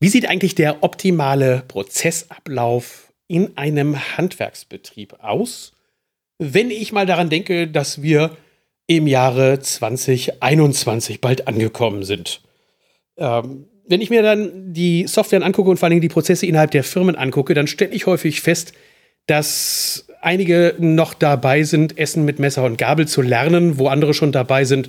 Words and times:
Wie 0.00 0.08
sieht 0.08 0.28
eigentlich 0.28 0.54
der 0.54 0.82
optimale 0.82 1.62
Prozessablauf 1.68 3.12
in 3.28 3.56
einem 3.56 3.96
Handwerksbetrieb 4.16 5.14
aus, 5.20 5.72
wenn 6.38 6.70
ich 6.70 6.92
mal 6.92 7.06
daran 7.06 7.30
denke, 7.30 7.68
dass 7.68 8.02
wir 8.02 8.36
im 8.86 9.06
Jahre 9.06 9.60
2021 9.60 11.20
bald 11.20 11.48
angekommen 11.48 12.02
sind? 12.02 12.42
Ähm, 13.16 13.66
wenn 13.86 14.00
ich 14.00 14.10
mir 14.10 14.22
dann 14.22 14.72
die 14.72 15.06
Software 15.06 15.42
angucke 15.42 15.70
und 15.70 15.76
vor 15.78 15.88
allem 15.88 16.00
die 16.00 16.08
Prozesse 16.08 16.46
innerhalb 16.46 16.70
der 16.70 16.84
Firmen 16.84 17.16
angucke, 17.16 17.54
dann 17.54 17.66
stelle 17.66 17.92
ich 17.92 18.06
häufig 18.06 18.40
fest, 18.40 18.72
dass 19.26 20.06
einige 20.20 20.74
noch 20.78 21.14
dabei 21.14 21.62
sind, 21.62 21.98
Essen 21.98 22.24
mit 22.24 22.38
Messer 22.38 22.64
und 22.64 22.78
Gabel 22.78 23.06
zu 23.06 23.22
lernen, 23.22 23.78
wo 23.78 23.88
andere 23.88 24.14
schon 24.14 24.32
dabei 24.32 24.64
sind, 24.64 24.88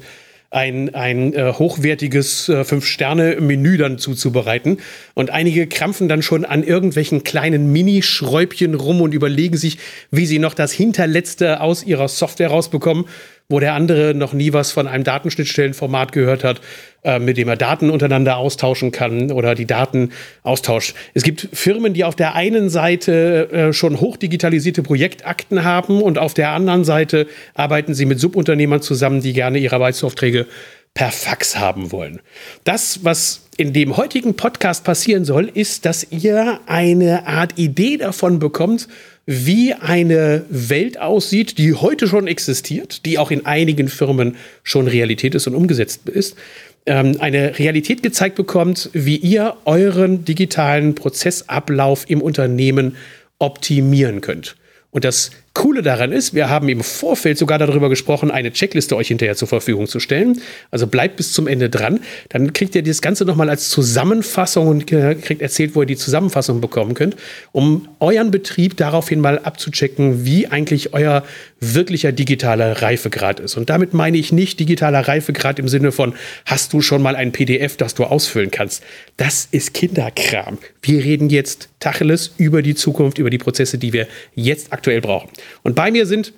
ein, 0.56 0.96
ein 0.96 1.34
äh, 1.34 1.52
hochwertiges 1.52 2.48
äh, 2.48 2.64
Fünf-Sterne-Menü 2.64 3.78
dann 3.78 3.98
zuzubereiten. 3.98 4.78
Und 5.14 5.30
einige 5.30 5.68
krampfen 5.68 6.08
dann 6.08 6.22
schon 6.22 6.46
an 6.46 6.64
irgendwelchen 6.64 7.24
kleinen 7.24 7.74
Minischräubchen 7.74 8.74
rum 8.74 9.02
und 9.02 9.14
überlegen 9.14 9.58
sich, 9.58 9.78
wie 10.12 10.26
sie 10.26 10.40
noch 10.40 10.54
das 10.54 10.72
Hinterletzte 10.72 11.60
aus 11.60 11.84
ihrer 11.84 12.08
Software 12.08 12.48
rausbekommen 12.48 13.06
wo 13.48 13.60
der 13.60 13.74
andere 13.74 14.16
noch 14.16 14.34
nie 14.34 14.54
was 14.54 14.72
von 14.72 14.88
einem 14.88 15.04
Datenschnittstellenformat 15.04 16.12
gehört 16.12 16.44
hat, 16.44 16.62
äh, 17.04 17.20
mit 17.20 17.38
dem 17.38 17.48
er 17.48 17.58
Daten 17.58 17.92
untereinander 17.92 18.38
austauschen 18.38 18.92
kann 18.92 19.32
oder 19.32 19.54
die 19.54 19.68
Daten 19.68 20.12
austauscht. 20.42 20.96
Es 21.14 21.24
gibt 21.24 21.50
Firmen, 21.54 21.94
die 21.94 22.04
auf 22.04 22.16
der 22.16 22.34
einen 22.34 22.70
Seite 22.70 23.52
äh, 23.52 23.74
schon 23.74 24.02
hochdigitalisierte 24.02 24.82
Projektakten 24.82 25.64
haben 25.64 26.02
und 26.02 26.18
auf 26.18 26.34
der 26.34 26.50
anderen 26.50 26.84
Seite 26.84 27.28
arbeiten 27.54 27.94
sie 27.94 28.06
mit 28.06 28.20
Subunternehmern 28.20 28.82
zusammen, 28.82 29.22
die 29.22 29.34
gerne 29.34 29.60
ihre 29.60 29.76
Arbeitsaufträge 29.76 30.48
per 30.96 31.12
Fax 31.12 31.58
haben 31.58 31.92
wollen. 31.92 32.22
Das, 32.64 33.04
was 33.04 33.42
in 33.58 33.74
dem 33.74 33.98
heutigen 33.98 34.36
Podcast 34.36 34.84
passieren 34.84 35.26
soll, 35.26 35.52
ist, 35.54 35.86
dass 35.86 36.08
ihr 36.10 36.62
eine 36.66 37.28
Art 37.28 37.60
Idee 37.60 37.98
davon 37.98 38.40
bekommt, 38.40 38.88
wie 39.26 39.74
eine 39.74 40.46
Welt 40.50 41.00
aussieht, 41.00 41.58
die 41.58 41.74
heute 41.74 42.08
schon 42.08 42.28
existiert, 42.28 43.06
die 43.06 43.18
auch 43.18 43.32
in 43.32 43.46
einigen 43.46 43.88
Firmen 43.88 44.36
schon 44.64 44.88
Realität 44.88 45.34
ist 45.34 45.48
und 45.48 45.56
umgesetzt 45.56 46.08
ist, 46.08 46.38
ähm, 46.86 47.18
eine 47.20 47.58
Realität 47.58 48.04
gezeigt 48.04 48.36
bekommt, 48.36 48.90
wie 48.94 49.18
ihr 49.18 49.58
euren 49.66 50.26
digitalen 50.26 50.94
Prozessablauf 50.94 52.08
im 52.08 52.22
Unternehmen 52.22 52.96
optimieren 53.40 54.22
könnt. 54.22 54.56
Und 54.92 55.04
das 55.04 55.32
Coole 55.56 55.82
daran 55.82 56.12
ist, 56.12 56.34
wir 56.34 56.50
haben 56.50 56.68
im 56.68 56.82
Vorfeld 56.82 57.38
sogar 57.38 57.58
darüber 57.58 57.88
gesprochen, 57.88 58.30
eine 58.30 58.52
Checkliste 58.52 58.96
euch 58.98 59.08
hinterher 59.08 59.38
zur 59.38 59.48
Verfügung 59.48 59.88
zu 59.88 60.02
stellen. 60.02 60.42
Also 60.70 60.86
bleibt 60.86 61.16
bis 61.16 61.32
zum 61.32 61.48
Ende 61.48 61.70
dran. 61.70 62.02
Dann 62.28 62.52
kriegt 62.52 62.76
ihr 62.76 62.84
das 62.84 63.02
Ganze 63.02 63.24
nochmal 63.24 63.50
als 63.50 63.70
Zusammenfassung 63.70 64.68
und 64.68 64.86
kriegt 64.86 65.42
erzählt, 65.42 65.74
wo 65.74 65.82
ihr 65.82 65.88
die 65.88 65.96
Zusammenfassung 65.96 66.60
bekommen 66.60 66.94
könnt, 66.94 67.16
um 67.54 67.88
euren 68.02 68.32
Betrieb 68.32 68.76
daraufhin 68.76 69.22
mal 69.22 69.40
abzuchecken, 69.40 70.26
wie 70.26 70.48
eigentlich 70.48 70.94
euer 70.94 71.24
wirklicher 71.62 72.12
digitaler 72.12 72.82
Reifegrad 72.82 73.40
ist. 73.40 73.56
Und 73.56 73.70
damit 73.70 73.94
meine 73.94 74.18
ich 74.18 74.34
nicht 74.34 74.60
digitaler 74.60 75.08
Reifegrad 75.08 75.58
im 75.58 75.70
Sinne 75.70 75.94
von, 75.94 76.14
hast 76.46 76.74
du 76.74 76.82
schon 76.82 77.02
mal 77.02 77.16
ein 77.16 77.32
PDF, 77.32 77.78
das 77.78 77.96
du 77.96 78.04
ausfüllen 78.04 78.52
kannst. 78.52 78.84
Das 79.16 79.48
ist 79.52 79.74
Kinderkram. 79.74 80.58
Wir 80.82 81.04
reden 81.04 81.30
jetzt 81.30 81.70
Tacheles 81.80 82.34
über 82.38 82.62
die 82.62 82.76
Zukunft, 82.76 83.18
über 83.20 83.30
die 83.30 83.38
Prozesse, 83.38 83.78
die 83.78 83.94
wir 83.94 84.08
jetzt 84.36 84.74
aktuell 84.74 85.02
brauchen. 85.02 85.30
Und 85.64 85.76
bei 85.76 85.92
mir 85.92 86.06
sind 86.06 86.34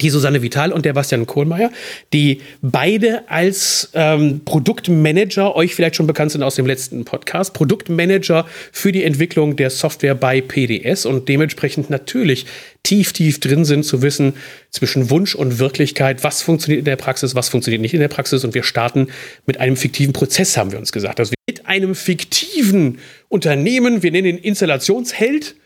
die 0.00 0.10
Susanne 0.10 0.42
Vital 0.42 0.72
und 0.72 0.84
der 0.84 0.92
Bastian 0.92 1.26
Kohlmeier, 1.26 1.70
die 2.12 2.40
beide 2.60 3.28
als 3.30 3.90
ähm, 3.94 4.42
Produktmanager, 4.44 5.56
euch 5.56 5.74
vielleicht 5.74 5.96
schon 5.96 6.06
bekannt 6.06 6.32
sind 6.32 6.42
aus 6.42 6.56
dem 6.56 6.66
letzten 6.66 7.04
Podcast, 7.04 7.54
Produktmanager 7.54 8.46
für 8.70 8.92
die 8.92 9.02
Entwicklung 9.02 9.56
der 9.56 9.70
Software 9.70 10.14
bei 10.14 10.40
PDS 10.40 11.06
und 11.06 11.28
dementsprechend 11.28 11.90
natürlich 11.90 12.46
tief, 12.82 13.12
tief 13.12 13.40
drin 13.40 13.64
sind 13.64 13.84
zu 13.84 14.02
wissen 14.02 14.34
zwischen 14.70 15.10
Wunsch 15.10 15.34
und 15.34 15.58
Wirklichkeit, 15.58 16.22
was 16.22 16.42
funktioniert 16.42 16.80
in 16.80 16.84
der 16.84 16.96
Praxis, 16.96 17.34
was 17.34 17.48
funktioniert 17.48 17.80
nicht 17.80 17.94
in 17.94 18.00
der 18.00 18.08
Praxis 18.08 18.44
und 18.44 18.54
wir 18.54 18.62
starten 18.62 19.08
mit 19.46 19.58
einem 19.58 19.76
fiktiven 19.76 20.12
Prozess, 20.12 20.56
haben 20.56 20.70
wir 20.70 20.78
uns 20.78 20.92
gesagt. 20.92 21.18
Also 21.18 21.32
mit 21.48 21.66
einem 21.66 21.94
fiktiven 21.94 22.98
Unternehmen, 23.28 24.02
wir 24.02 24.12
nennen 24.12 24.28
ihn 24.28 24.38
Installationsheld, 24.38 25.56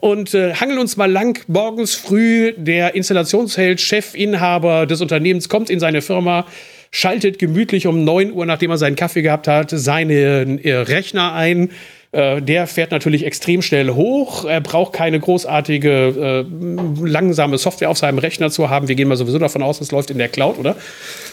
und 0.00 0.34
äh, 0.34 0.54
hangeln 0.54 0.78
uns 0.78 0.96
mal 0.96 1.10
lang. 1.10 1.38
Morgens 1.46 1.94
früh 1.94 2.52
der 2.56 2.94
Installationsheld, 2.94 3.80
Chefinhaber 3.80 4.86
des 4.86 5.00
Unternehmens 5.00 5.48
kommt 5.48 5.70
in 5.70 5.78
seine 5.78 6.02
Firma, 6.02 6.46
schaltet 6.90 7.38
gemütlich 7.38 7.86
um 7.86 8.04
9 8.04 8.32
Uhr, 8.32 8.46
nachdem 8.46 8.70
er 8.70 8.78
seinen 8.78 8.96
Kaffee 8.96 9.22
gehabt 9.22 9.46
hat, 9.46 9.70
seine 9.70 10.14
äh, 10.62 10.74
Rechner 10.74 11.34
ein 11.34 11.70
äh, 12.12 12.42
der 12.42 12.66
fährt 12.66 12.90
natürlich 12.90 13.24
extrem 13.24 13.62
schnell 13.62 13.90
hoch. 13.90 14.44
Er 14.44 14.60
braucht 14.60 14.92
keine 14.92 15.20
großartige, 15.20 16.44
äh, 16.44 17.06
langsame 17.06 17.56
Software 17.56 17.88
auf 17.88 17.98
seinem 17.98 18.18
Rechner 18.18 18.50
zu 18.50 18.68
haben. 18.68 18.88
Wir 18.88 18.96
gehen 18.96 19.06
mal 19.06 19.16
sowieso 19.16 19.38
davon 19.38 19.62
aus, 19.62 19.80
es 19.80 19.92
läuft 19.92 20.10
in 20.10 20.18
der 20.18 20.28
Cloud, 20.28 20.58
oder? 20.58 20.74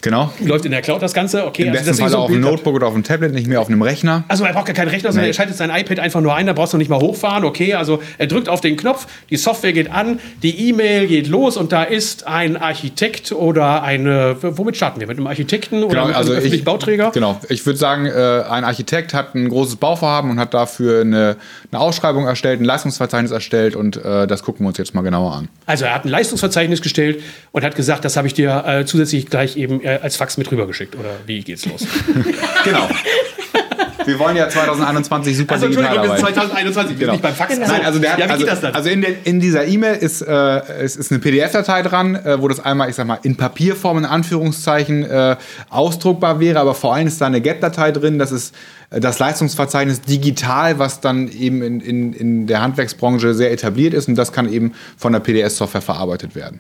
Genau. 0.02 0.32
Läuft 0.40 0.66
in 0.66 0.72
der 0.72 0.84
Cloud 0.84 1.02
das 1.02 1.14
Ganze. 1.14 1.48
Okay, 1.48 1.64
Im 1.64 1.70
also 1.70 1.84
besten 1.84 2.00
Fall 2.00 2.10
so 2.12 2.18
auf 2.20 2.32
dem 2.32 2.42
Notebook 2.42 2.76
oder 2.76 2.88
auf 2.88 2.94
dem 2.94 3.04
Tablet, 3.04 3.34
nicht 3.34 3.48
mehr 3.48 3.60
auf 3.60 3.70
einem 3.70 3.82
Rechner. 3.82 4.24
Also 4.28 4.44
er 4.44 4.54
braucht 4.54 4.68
gar 4.68 4.76
keinen 4.76 4.90
Rechner, 4.90 5.12
sondern 5.12 5.26
nee. 5.26 5.32
er 5.32 5.34
schaltet 5.34 5.58
sein 5.58 5.72
iPad 5.72 6.00
einfach 6.00 6.22
nur 6.22 6.36
ein, 6.36 6.46
da 6.46 6.54
brauchst 6.54 6.74
du 6.74 6.78
nicht 6.78 6.90
mal 6.90 7.00
hochfahren. 7.00 7.44
Okay, 7.44 7.74
also 7.74 8.00
er 8.20 8.28
drückt 8.28 8.48
auf 8.48 8.62
den 8.62 8.78
Knopf, 8.78 9.08
die 9.32 9.38
Software 9.38 9.74
geht 9.74 9.90
an, 9.90 10.20
die 10.44 10.70
E-Mail 10.70 11.08
geht 11.08 11.28
los 11.28 11.58
und 11.58 11.72
da 11.72 11.82
ist 11.84 12.28
ein 12.28 12.56
Architekt 12.56 13.32
oder 13.32 13.82
eine, 13.82 14.36
womit 14.42 14.78
starten 14.78 15.00
wir? 15.00 15.08
Mit 15.08 15.18
einem 15.18 15.26
Architekten 15.26 15.84
oder 15.84 15.96
genau, 15.96 16.08
mit 16.08 16.16
also 16.16 16.34
einem 16.34 16.54
ich, 16.54 16.64
Bauträger? 16.64 17.10
Genau, 17.16 17.40
ich 17.50 17.66
würde 17.66 17.80
sagen, 17.80 18.06
äh, 18.06 18.44
ein 18.48 18.64
Architekt 18.64 19.16
hat 19.16 19.34
ein 19.34 19.50
großes 19.50 19.78
Bauvorhaben 19.78 20.30
und 20.30 20.40
hat 20.40 20.54
da 20.54 20.67
dafür 20.68 21.02
eine, 21.02 21.38
eine 21.72 21.82
Ausschreibung 21.82 22.28
erstellt, 22.28 22.62
ein 22.62 22.66
Leistungsverzeichnis 22.66 23.32
erstellt 23.32 23.76
und 23.76 23.98
äh, 23.98 24.28
das 24.28 24.44
gucken 24.44 24.66
wir 24.66 24.70
uns 24.70 24.78
jetzt 24.78 24.94
mal 24.94 25.02
genauer 25.02 25.34
an. 25.34 25.50
Also 25.66 25.86
er 25.86 25.96
hat 25.96 26.06
ein 26.06 26.10
Leistungsverzeichnis 26.10 26.82
gestellt 26.82 27.24
und 27.52 27.64
hat 27.64 27.76
gesagt, 27.76 28.06
das 28.06 28.18
habe 28.18 28.28
ich 28.28 28.34
dir 28.34 28.64
äh, 28.68 28.86
zusätzlich 28.86 29.28
gleich 29.28 29.58
eben 29.58 29.84
äh, 29.84 30.00
als 30.02 30.16
Fax 30.18 30.38
mit 30.38 30.52
rübergeschickt. 30.52 30.96
Oder 30.96 31.12
wie 31.26 31.42
geht's 31.42 31.66
los? 31.66 31.86
genau. 32.64 32.88
Wir 34.06 34.20
wollen 34.20 34.36
ja 34.36 34.50
2021 34.50 35.38
super 35.38 35.56
also, 35.56 35.68
digital 35.68 35.98
arbeiten. 35.98 36.20
2021, 36.20 37.00
genau. 37.00 37.12
nicht 37.14 37.22
beim 37.22 37.34
Fax. 37.34 37.54
Genau. 37.54 37.68
Nein, 37.68 37.86
also, 37.86 38.00
der, 38.00 38.18
ja, 38.18 38.26
also, 38.28 38.48
also 38.48 38.90
in, 38.90 39.02
der, 39.02 39.26
in, 39.26 39.40
dieser 39.40 39.66
E-Mail 39.66 39.96
ist, 39.96 40.22
äh, 40.22 40.84
ist, 40.84 40.96
ist 40.96 41.12
eine 41.12 41.20
PDF-Datei 41.20 41.82
dran, 41.82 42.16
äh, 42.16 42.42
wo 42.42 42.48
das 42.48 42.60
einmal, 42.60 42.90
ich 42.90 42.96
sag 42.96 43.08
mal, 43.08 43.20
in 43.24 43.36
Papierform 43.36 44.00
in 44.00 44.06
Anführungszeichen 44.06 45.04
äh, 45.04 45.36
ausdruckbar 45.70 46.40
wäre, 46.40 46.60
aber 46.60 46.74
vor 46.74 46.94
allem 46.94 47.08
ist 47.08 47.20
da 47.22 47.28
eine 47.28 47.42
Get-Datei 47.42 47.92
drin, 47.92 48.20
das 48.20 48.32
ist 48.32 48.56
äh, 48.90 49.00
das 49.00 49.20
Leistungsverzeichnis 49.20 50.02
digital, 50.02 50.80
was 50.80 51.02
dann 51.02 51.30
eben 51.30 51.62
in, 51.62 51.80
in, 51.82 52.14
in 52.14 52.48
der 52.48 52.62
Handwerksbranche 52.62 53.34
sehr 53.34 53.52
etabliert 53.52 53.94
ist 53.94 54.08
und 54.08 54.16
das 54.16 54.32
kann 54.32 54.52
eben 54.52 54.74
von 54.98 55.14
der 55.14 55.20
PDS-Software 55.20 55.82
verarbeitet 55.82 56.36
werden. 56.36 56.60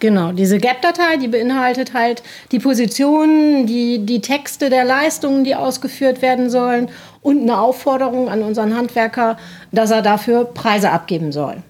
Genau, 0.00 0.32
diese 0.32 0.58
Get-Datei, 0.58 1.16
die 1.16 1.28
beinhaltet 1.28 1.94
halt 1.94 2.22
die 2.52 2.58
Positionen, 2.58 3.66
die, 3.66 3.98
die 4.04 4.20
Texte 4.20 4.70
der 4.70 4.84
Leistungen, 4.84 5.44
die 5.44 5.54
ausgeführt 5.54 6.22
werden 6.22 6.50
sollen 6.50 6.88
und 7.22 7.42
eine 7.42 7.58
Aufforderung 7.58 8.28
an 8.28 8.42
unseren 8.42 8.76
Handwerker, 8.76 9.36
dass 9.72 9.90
er 9.90 10.02
dafür 10.02 10.44
Preise 10.44 10.90
abgeben 10.90 11.32
soll. 11.32 11.62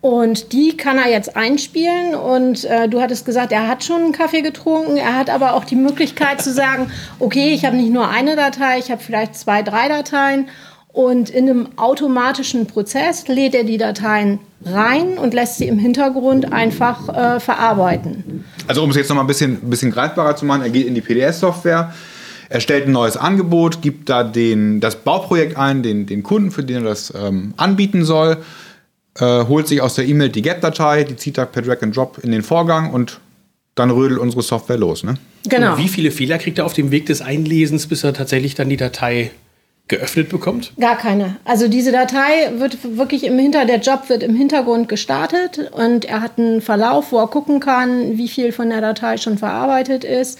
Und 0.00 0.54
die 0.54 0.78
kann 0.78 0.96
er 0.98 1.10
jetzt 1.10 1.36
einspielen. 1.36 2.14
Und 2.14 2.64
äh, 2.64 2.88
du 2.88 3.02
hattest 3.02 3.26
gesagt, 3.26 3.52
er 3.52 3.68
hat 3.68 3.84
schon 3.84 4.02
einen 4.02 4.12
Kaffee 4.12 4.40
getrunken. 4.40 4.96
Er 4.96 5.14
hat 5.14 5.28
aber 5.28 5.52
auch 5.52 5.64
die 5.64 5.76
Möglichkeit 5.76 6.40
zu 6.40 6.52
sagen, 6.52 6.90
okay, 7.18 7.52
ich 7.52 7.66
habe 7.66 7.76
nicht 7.76 7.92
nur 7.92 8.08
eine 8.08 8.34
Datei, 8.34 8.78
ich 8.78 8.90
habe 8.90 9.02
vielleicht 9.02 9.34
zwei, 9.34 9.62
drei 9.62 9.88
Dateien. 9.88 10.48
Und 10.92 11.30
in 11.30 11.48
einem 11.48 11.68
automatischen 11.76 12.66
Prozess 12.66 13.28
lädt 13.28 13.54
er 13.54 13.64
die 13.64 13.78
Dateien 13.78 14.40
rein 14.64 15.18
und 15.18 15.34
lässt 15.34 15.58
sie 15.58 15.68
im 15.68 15.78
Hintergrund 15.78 16.52
einfach 16.52 17.08
äh, 17.08 17.40
verarbeiten. 17.40 18.44
Also 18.66 18.82
um 18.82 18.90
es 18.90 18.96
jetzt 18.96 19.08
noch 19.08 19.16
mal 19.16 19.22
ein 19.22 19.28
bisschen, 19.28 19.60
bisschen 19.70 19.92
greifbarer 19.92 20.36
zu 20.36 20.44
machen, 20.44 20.62
er 20.62 20.70
geht 20.70 20.86
in 20.86 20.94
die 20.94 21.00
PDS-Software, 21.00 21.94
er 22.48 22.60
stellt 22.60 22.86
ein 22.86 22.92
neues 22.92 23.16
Angebot, 23.16 23.82
gibt 23.82 24.08
da 24.08 24.24
den, 24.24 24.80
das 24.80 24.96
Bauprojekt 24.96 25.56
ein, 25.56 25.84
den, 25.84 26.06
den 26.06 26.24
Kunden, 26.24 26.50
für 26.50 26.64
den 26.64 26.78
er 26.78 26.90
das 26.90 27.12
ähm, 27.16 27.54
anbieten 27.56 28.04
soll, 28.04 28.38
äh, 29.18 29.44
holt 29.44 29.68
sich 29.68 29.80
aus 29.80 29.94
der 29.94 30.06
E-Mail 30.06 30.30
die 30.30 30.42
Get-Datei, 30.42 31.04
die 31.04 31.14
zieht 31.14 31.38
er 31.38 31.46
per 31.46 31.62
Drag 31.62 31.82
and 31.82 31.96
Drop 31.96 32.18
in 32.22 32.32
den 32.32 32.42
Vorgang 32.42 32.92
und 32.92 33.20
dann 33.76 33.90
rödelt 33.90 34.18
unsere 34.18 34.42
Software 34.42 34.76
los. 34.76 35.04
Ne? 35.04 35.14
Genau. 35.48 35.72
Und 35.72 35.78
wie 35.78 35.88
viele 35.88 36.10
Fehler 36.10 36.38
kriegt 36.38 36.58
er 36.58 36.66
auf 36.66 36.72
dem 36.72 36.90
Weg 36.90 37.06
des 37.06 37.22
Einlesens, 37.22 37.86
bis 37.86 38.02
er 38.02 38.12
tatsächlich 38.12 38.56
dann 38.56 38.68
die 38.68 38.76
Datei 38.76 39.30
geöffnet 39.90 40.30
bekommt? 40.30 40.72
Gar 40.80 40.96
keine. 40.96 41.36
Also 41.44 41.68
diese 41.68 41.92
Datei 41.92 42.52
wird 42.56 42.96
wirklich 42.96 43.24
im 43.24 43.38
Hinter, 43.38 43.66
der 43.66 43.80
Job 43.80 44.08
wird 44.08 44.22
im 44.22 44.34
Hintergrund 44.34 44.88
gestartet 44.88 45.70
und 45.72 46.06
er 46.06 46.22
hat 46.22 46.38
einen 46.38 46.62
Verlauf, 46.62 47.12
wo 47.12 47.18
er 47.18 47.26
gucken 47.26 47.60
kann, 47.60 48.16
wie 48.16 48.28
viel 48.28 48.52
von 48.52 48.70
der 48.70 48.80
Datei 48.80 49.18
schon 49.18 49.36
verarbeitet 49.36 50.04
ist. 50.04 50.38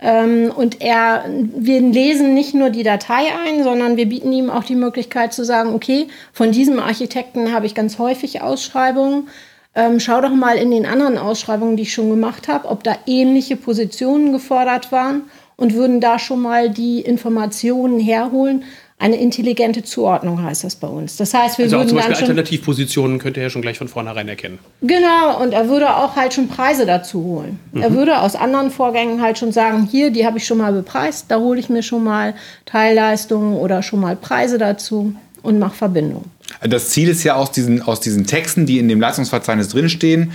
Ähm, 0.00 0.50
und 0.54 0.80
er, 0.80 1.24
wir 1.28 1.80
lesen 1.80 2.34
nicht 2.34 2.54
nur 2.54 2.70
die 2.70 2.82
Datei 2.82 3.26
ein, 3.46 3.62
sondern 3.62 3.96
wir 3.96 4.08
bieten 4.08 4.32
ihm 4.32 4.50
auch 4.50 4.64
die 4.64 4.74
Möglichkeit 4.74 5.32
zu 5.32 5.44
sagen, 5.44 5.74
okay, 5.74 6.08
von 6.32 6.50
diesem 6.50 6.80
Architekten 6.80 7.52
habe 7.52 7.66
ich 7.66 7.74
ganz 7.74 7.98
häufig 7.98 8.40
Ausschreibungen. 8.40 9.28
Ähm, 9.74 10.00
schau 10.00 10.20
doch 10.20 10.34
mal 10.34 10.56
in 10.56 10.70
den 10.70 10.86
anderen 10.86 11.18
Ausschreibungen, 11.18 11.76
die 11.76 11.84
ich 11.84 11.92
schon 11.92 12.10
gemacht 12.10 12.48
habe, 12.48 12.68
ob 12.68 12.82
da 12.84 12.96
ähnliche 13.06 13.56
Positionen 13.56 14.32
gefordert 14.32 14.92
waren 14.92 15.22
und 15.56 15.74
würden 15.74 16.00
da 16.00 16.18
schon 16.18 16.42
mal 16.42 16.70
die 16.70 17.00
Informationen 17.00 18.00
herholen, 18.00 18.64
eine 19.02 19.16
intelligente 19.16 19.82
Zuordnung 19.82 20.44
heißt 20.44 20.62
das 20.62 20.76
bei 20.76 20.86
uns. 20.86 21.16
Das 21.16 21.34
heißt, 21.34 21.58
wir 21.58 21.64
also 21.64 21.76
würden 21.76 21.86
auch 21.86 21.88
zum 21.88 21.96
Beispiel 21.96 22.12
dann 22.12 22.20
schon 22.20 22.28
Alternativpositionen 22.28 23.18
könnte 23.18 23.40
er 23.40 23.50
schon 23.50 23.60
gleich 23.60 23.76
von 23.76 23.88
vornherein 23.88 24.28
erkennen. 24.28 24.60
Genau, 24.80 25.42
und 25.42 25.52
er 25.52 25.68
würde 25.68 25.96
auch 25.96 26.14
halt 26.14 26.34
schon 26.34 26.46
Preise 26.46 26.86
dazu 26.86 27.20
holen. 27.24 27.58
Mhm. 27.72 27.82
Er 27.82 27.94
würde 27.94 28.20
aus 28.20 28.36
anderen 28.36 28.70
Vorgängen 28.70 29.20
halt 29.20 29.38
schon 29.38 29.50
sagen, 29.50 29.88
hier, 29.90 30.12
die 30.12 30.24
habe 30.24 30.38
ich 30.38 30.46
schon 30.46 30.58
mal 30.58 30.72
bepreist, 30.72 31.26
da 31.28 31.40
hole 31.40 31.58
ich 31.58 31.68
mir 31.68 31.82
schon 31.82 32.04
mal 32.04 32.34
Teilleistungen 32.64 33.56
oder 33.56 33.82
schon 33.82 33.98
mal 33.98 34.14
Preise 34.14 34.56
dazu 34.56 35.16
und 35.42 35.58
mache 35.58 35.74
Verbindung. 35.74 36.26
Das 36.62 36.90
Ziel 36.90 37.08
ist 37.08 37.24
ja 37.24 37.34
aus 37.34 37.50
diesen, 37.50 37.82
aus 37.82 37.98
diesen 37.98 38.28
Texten, 38.28 38.66
die 38.66 38.78
in 38.78 38.86
dem 38.86 39.00
Leistungsverzeichnis 39.00 39.70
drinstehen, 39.70 40.30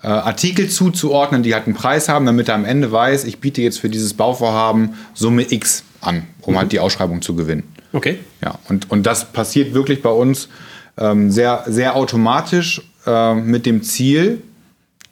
äh, 0.00 0.06
Artikel 0.06 0.68
zuzuordnen, 0.68 1.42
die 1.42 1.54
halt 1.54 1.66
einen 1.66 1.74
Preis 1.74 2.08
haben, 2.08 2.24
damit 2.26 2.48
er 2.48 2.54
am 2.54 2.64
Ende 2.64 2.92
weiß, 2.92 3.24
ich 3.24 3.40
biete 3.40 3.62
jetzt 3.62 3.80
für 3.80 3.88
dieses 3.88 4.14
Bauvorhaben 4.14 4.94
Summe 5.12 5.50
X 5.50 5.82
an, 6.00 6.22
um 6.42 6.56
halt 6.56 6.70
die 6.70 6.78
Ausschreibung 6.78 7.20
zu 7.20 7.34
gewinnen. 7.34 7.64
Okay. 7.92 8.18
Ja, 8.42 8.58
und, 8.68 8.90
und 8.90 9.04
das 9.04 9.32
passiert 9.32 9.74
wirklich 9.74 10.02
bei 10.02 10.10
uns 10.10 10.48
ähm, 10.98 11.30
sehr, 11.30 11.64
sehr 11.66 11.96
automatisch 11.96 12.82
äh, 13.06 13.34
mit 13.34 13.66
dem 13.66 13.82
Ziel, 13.82 14.42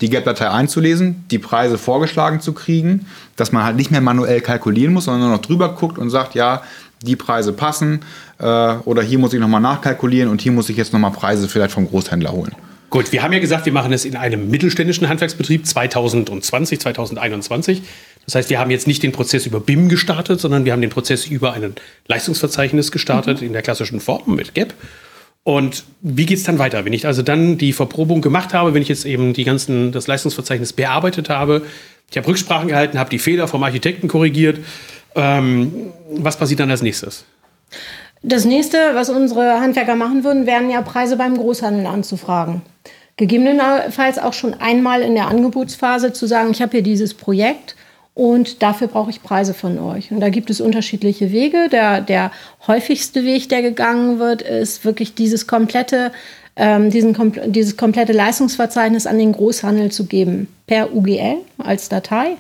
die 0.01 0.09
Gap-Datei 0.09 0.49
einzulesen, 0.49 1.25
die 1.31 1.39
Preise 1.39 1.77
vorgeschlagen 1.77 2.41
zu 2.41 2.53
kriegen, 2.53 3.07
dass 3.37 3.53
man 3.53 3.65
halt 3.65 3.77
nicht 3.77 3.91
mehr 3.91 4.01
manuell 4.01 4.41
kalkulieren 4.41 4.95
muss, 4.95 5.05
sondern 5.05 5.29
nur 5.29 5.37
noch 5.37 5.43
drüber 5.43 5.75
guckt 5.75 5.99
und 5.99 6.09
sagt, 6.11 6.35
ja, 6.35 6.63
die 7.03 7.17
Preise 7.17 7.53
passen 7.53 8.01
äh, 8.39 8.45
oder 8.45 9.03
hier 9.03 9.19
muss 9.19 9.33
ich 9.33 9.41
nochmal 9.41 9.61
nachkalkulieren 9.61 10.31
und 10.31 10.41
hier 10.41 10.53
muss 10.53 10.69
ich 10.69 10.77
jetzt 10.77 10.93
nochmal 10.93 11.13
Preise 11.13 11.49
vielleicht 11.49 11.73
vom 11.73 11.89
Großhändler 11.89 12.33
holen. 12.33 12.55
Gut, 12.91 13.13
wir 13.13 13.23
haben 13.23 13.33
ja 13.33 13.39
gesagt, 13.39 13.67
wir 13.67 13.73
machen 13.73 13.93
es 13.93 14.05
in 14.05 14.17
einem 14.17 14.51
mittelständischen 14.51 15.09
Handwerksbetrieb 15.09 15.65
2020, 15.65 16.81
2021. 16.81 17.83
Das 18.27 18.35
heißt, 18.35 18.51
wir 18.51 18.61
haben 18.61 18.71
jetzt 18.71 18.87
nicht 18.87 19.03
den 19.03 19.13
Prozess 19.13 19.47
über 19.47 19.61
BIM 19.61 19.89
gestartet, 19.89 20.41
sondern 20.41 20.65
wir 20.65 20.73
haben 20.73 20.81
den 20.81 20.91
Prozess 20.91 21.27
über 21.27 21.53
ein 21.53 21.75
Leistungsverzeichnis 22.07 22.93
gestartet 22.93 23.43
in 23.43 23.53
der 23.53 23.63
klassischen 23.63 24.01
Form 24.01 24.37
mit 24.37 24.55
GAP. 24.55 24.75
Und 25.43 25.85
wie 26.03 26.27
geht 26.27 26.39
es 26.39 26.45
dann 26.45 26.59
weiter? 26.59 26.85
Wenn 26.85 26.93
ich 26.93 27.07
also 27.07 27.23
dann 27.23 27.57
die 27.57 27.73
Verprobung 27.73 28.21
gemacht 28.21 28.53
habe, 28.53 28.75
wenn 28.75 28.83
ich 28.83 28.89
jetzt 28.89 29.07
eben 29.07 29.33
die 29.33 29.45
ganzen, 29.45 29.91
das 29.91 30.07
Leistungsverzeichnis 30.07 30.75
bearbeitet 30.75 31.31
habe, 31.31 31.63
ich 32.11 32.17
habe 32.17 32.29
Rücksprachen 32.29 32.69
gehalten, 32.69 32.99
habe 32.99 33.11
die 33.11 33.19
Fehler 33.19 33.49
vom 33.49 33.63
Architekten 33.63 34.09
korrigiert, 34.09 34.59
ähm, 35.15 35.93
was 36.11 36.37
passiert 36.37 36.61
dann 36.61 36.71
als 36.71 36.83
nächstes? 36.83 37.25
Das 38.23 38.45
nächste, 38.45 38.77
was 38.95 39.09
unsere 39.09 39.61
Handwerker 39.61 39.97
machen 39.97 40.25
würden, 40.25 40.47
wären 40.47 40.71
ja 40.71 40.83
Preise 40.83 41.17
beim 41.17 41.37
Großhandel 41.37 41.87
anzufragen. 41.87 42.63
Gegebenenfalls 43.17 44.19
auch 44.19 44.35
schon 44.35 44.55
einmal 44.55 45.03
in 45.03 45.15
der 45.15 45.29
Angebotsphase 45.29 46.13
zu 46.13 46.27
sagen, 46.27 46.51
ich 46.51 46.61
habe 46.61 46.73
hier 46.73 46.83
dieses 46.83 47.15
Projekt 47.15 47.77
und 48.21 48.63
dafür 48.63 48.87
brauche 48.87 49.09
ich 49.09 49.23
Preise 49.23 49.55
von 49.55 49.79
euch. 49.79 50.13
Und 50.13 50.21
da 50.21 50.29
gibt 50.29 50.51
es 50.51 50.61
unterschiedliche 50.61 51.33
Wege. 51.33 51.71
Der, 51.73 52.03
der 52.03 52.31
häufigste 52.67 53.25
Weg, 53.25 53.49
der 53.49 53.63
gegangen 53.63 54.19
wird, 54.19 54.43
ist 54.43 54.85
wirklich 54.85 55.15
dieses 55.15 55.47
komplette, 55.47 56.13
ähm, 56.55 56.91
diesen, 56.91 57.17
dieses 57.51 57.79
komplette 57.79 58.13
Leistungsverzeichnis 58.13 59.07
an 59.07 59.17
den 59.17 59.33
Großhandel 59.33 59.91
zu 59.91 60.05
geben, 60.05 60.49
per 60.67 60.95
UGL 60.95 61.37
als 61.57 61.89
Datei, 61.89 62.37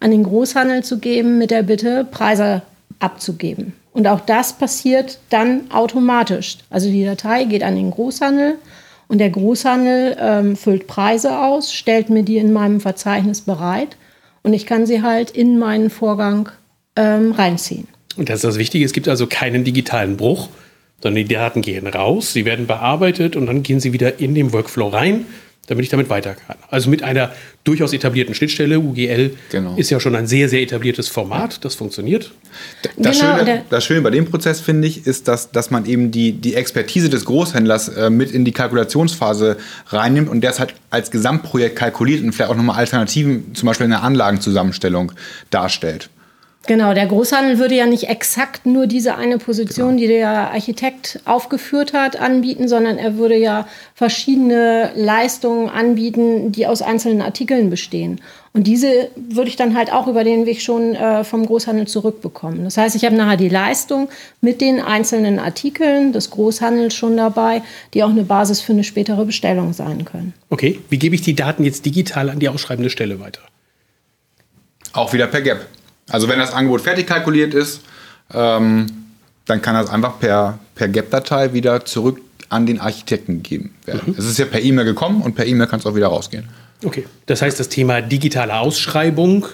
an 0.00 0.10
den 0.10 0.24
Großhandel 0.24 0.82
zu 0.82 0.98
geben 0.98 1.38
mit 1.38 1.52
der 1.52 1.62
Bitte, 1.62 2.04
Preise 2.10 2.62
abzugeben. 2.98 3.74
Und 3.92 4.08
auch 4.08 4.20
das 4.22 4.54
passiert 4.54 5.20
dann 5.30 5.70
automatisch. 5.70 6.58
Also 6.70 6.90
die 6.90 7.04
Datei 7.04 7.44
geht 7.44 7.62
an 7.62 7.76
den 7.76 7.92
Großhandel 7.92 8.56
und 9.06 9.18
der 9.18 9.30
Großhandel 9.30 10.16
ähm, 10.18 10.56
füllt 10.56 10.88
Preise 10.88 11.38
aus, 11.38 11.72
stellt 11.72 12.10
mir 12.10 12.24
die 12.24 12.38
in 12.38 12.52
meinem 12.52 12.80
Verzeichnis 12.80 13.42
bereit 13.42 13.96
und 14.42 14.52
ich 14.52 14.66
kann 14.66 14.86
sie 14.86 15.02
halt 15.02 15.30
in 15.30 15.58
meinen 15.58 15.90
Vorgang 15.90 16.48
ähm, 16.96 17.32
reinziehen. 17.32 17.88
Und 18.16 18.28
das 18.28 18.36
ist 18.36 18.44
das 18.44 18.58
Wichtige, 18.58 18.84
es 18.84 18.92
gibt 18.92 19.08
also 19.08 19.26
keinen 19.26 19.64
digitalen 19.64 20.16
Bruch, 20.16 20.48
sondern 21.02 21.26
die 21.26 21.34
Daten 21.34 21.62
gehen 21.62 21.86
raus, 21.86 22.32
sie 22.32 22.44
werden 22.44 22.66
bearbeitet 22.66 23.36
und 23.36 23.46
dann 23.46 23.62
gehen 23.62 23.80
sie 23.80 23.92
wieder 23.92 24.20
in 24.20 24.34
den 24.34 24.52
Workflow 24.52 24.88
rein, 24.88 25.26
damit 25.66 25.84
ich 25.84 25.90
damit 25.90 26.10
weiter 26.10 26.34
kann. 26.34 26.56
Also 26.68 26.90
mit 26.90 27.02
einer 27.02 27.32
durchaus 27.62 27.92
etablierten 27.92 28.34
Schnittstelle, 28.34 28.80
UGL 28.80 29.36
Genau. 29.50 29.76
ist 29.76 29.90
ja 29.90 30.00
schon 30.00 30.16
ein 30.16 30.26
sehr, 30.26 30.48
sehr 30.48 30.62
etabliertes 30.62 31.08
Format, 31.08 31.64
das 31.64 31.76
funktioniert. 31.76 32.32
Das, 32.96 33.20
Genau, 33.20 33.38
Schöne, 33.38 33.64
das 33.70 33.84
Schöne 33.84 34.00
bei 34.00 34.10
dem 34.10 34.26
Prozess, 34.26 34.60
finde 34.60 34.88
ich, 34.88 35.06
ist, 35.06 35.28
dass, 35.28 35.52
dass 35.52 35.70
man 35.70 35.86
eben 35.86 36.10
die, 36.10 36.32
die 36.32 36.54
Expertise 36.54 37.08
des 37.08 37.24
Großhändlers 37.24 37.88
äh, 37.88 38.10
mit 38.10 38.32
in 38.32 38.44
die 38.44 38.52
Kalkulationsphase 38.52 39.58
reinnimmt 39.88 40.28
und 40.28 40.40
der 40.40 40.50
es 40.50 40.58
halt 40.58 40.74
als 40.90 41.10
Gesamtprojekt 41.10 41.76
kalkuliert 41.76 42.22
und 42.24 42.32
vielleicht 42.32 42.50
auch 42.50 42.56
nochmal 42.56 42.76
Alternativen, 42.76 43.54
zum 43.54 43.66
Beispiel 43.66 43.84
in 43.84 43.90
der 43.90 44.02
Anlagenzusammenstellung, 44.02 45.12
darstellt. 45.50 46.10
Genau, 46.66 46.92
der 46.92 47.06
Großhandel 47.06 47.58
würde 47.58 47.74
ja 47.74 47.86
nicht 47.86 48.08
exakt 48.08 48.66
nur 48.66 48.86
diese 48.86 49.16
eine 49.16 49.38
Position, 49.38 49.96
die 49.96 50.06
der 50.06 50.52
Architekt 50.52 51.18
aufgeführt 51.24 51.94
hat, 51.94 52.20
anbieten, 52.20 52.68
sondern 52.68 52.98
er 52.98 53.16
würde 53.16 53.36
ja 53.36 53.66
verschiedene 53.94 54.92
Leistungen 54.94 55.70
anbieten, 55.70 56.52
die 56.52 56.66
aus 56.66 56.82
einzelnen 56.82 57.22
Artikeln 57.22 57.70
bestehen. 57.70 58.20
Und 58.52 58.66
diese 58.66 59.08
würde 59.16 59.48
ich 59.48 59.56
dann 59.56 59.74
halt 59.74 59.90
auch 59.90 60.06
über 60.06 60.22
den 60.22 60.44
Weg 60.44 60.60
schon 60.60 60.94
äh, 60.94 61.24
vom 61.24 61.46
Großhandel 61.46 61.86
zurückbekommen. 61.86 62.64
Das 62.64 62.76
heißt, 62.76 62.94
ich 62.94 63.04
habe 63.06 63.16
nachher 63.16 63.38
die 63.38 63.48
Leistung 63.48 64.10
mit 64.42 64.60
den 64.60 64.80
einzelnen 64.80 65.38
Artikeln 65.38 66.12
des 66.12 66.30
Großhandels 66.30 66.94
schon 66.94 67.16
dabei, 67.16 67.62
die 67.94 68.02
auch 68.02 68.10
eine 68.10 68.24
Basis 68.24 68.60
für 68.60 68.72
eine 68.72 68.84
spätere 68.84 69.24
Bestellung 69.24 69.72
sein 69.72 70.04
können. 70.04 70.34
Okay, 70.50 70.78
wie 70.90 70.98
gebe 70.98 71.14
ich 71.14 71.22
die 71.22 71.34
Daten 71.34 71.64
jetzt 71.64 71.86
digital 71.86 72.28
an 72.28 72.38
die 72.38 72.48
ausschreibende 72.50 72.90
Stelle 72.90 73.18
weiter? 73.18 73.40
Auch 74.92 75.12
wieder 75.12 75.26
per 75.26 75.40
Gap. 75.40 75.66
Also 76.10 76.28
wenn 76.28 76.38
das 76.38 76.52
Angebot 76.52 76.80
fertig 76.82 77.06
kalkuliert 77.06 77.54
ist, 77.54 77.80
ähm, 78.32 78.86
dann 79.46 79.62
kann 79.62 79.74
das 79.74 79.90
einfach 79.90 80.18
per, 80.20 80.58
per 80.74 80.88
Gap-Datei 80.88 81.52
wieder 81.52 81.84
zurück 81.84 82.20
an 82.48 82.66
den 82.66 82.80
Architekten 82.80 83.42
gegeben 83.42 83.74
werden. 83.84 84.14
Es 84.18 84.24
ist 84.24 84.38
ja 84.38 84.44
per 84.44 84.60
E-Mail 84.60 84.84
gekommen 84.84 85.22
und 85.22 85.34
per 85.34 85.46
E-Mail 85.46 85.66
kann 85.66 85.80
es 85.80 85.86
auch 85.86 85.94
wieder 85.94 86.08
rausgehen. 86.08 86.48
Okay, 86.84 87.04
das 87.26 87.42
heißt, 87.42 87.60
das 87.60 87.68
Thema 87.68 88.00
digitale 88.00 88.54
Ausschreibung, 88.54 89.46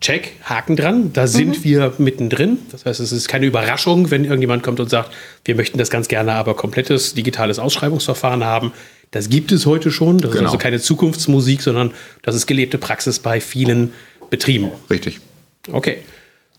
check, 0.00 0.32
Haken 0.44 0.76
dran, 0.76 1.12
da 1.12 1.26
sind 1.26 1.64
wir 1.64 1.92
mittendrin. 1.98 2.58
Das 2.70 2.86
heißt, 2.86 3.00
es 3.00 3.12
ist 3.12 3.28
keine 3.28 3.46
Überraschung, 3.46 4.10
wenn 4.10 4.24
irgendjemand 4.24 4.62
kommt 4.62 4.80
und 4.80 4.88
sagt, 4.88 5.10
wir 5.44 5.54
möchten 5.54 5.78
das 5.78 5.90
ganz 5.90 6.08
gerne 6.08 6.32
aber 6.32 6.54
komplettes 6.54 7.14
digitales 7.14 7.58
Ausschreibungsverfahren 7.58 8.44
haben. 8.44 8.72
Das 9.10 9.28
gibt 9.28 9.52
es 9.52 9.66
heute 9.66 9.90
schon. 9.90 10.18
Das 10.18 10.30
ist 10.30 10.36
Genau. 10.38 10.48
also 10.50 10.58
keine 10.58 10.80
Zukunftsmusik, 10.80 11.62
sondern 11.62 11.92
das 12.22 12.34
ist 12.34 12.46
gelebte 12.46 12.78
Praxis 12.78 13.18
bei 13.18 13.40
vielen 13.40 13.92
Betrieben. 14.30 14.70
Richtig. 14.88 15.20
Okay. 15.70 15.98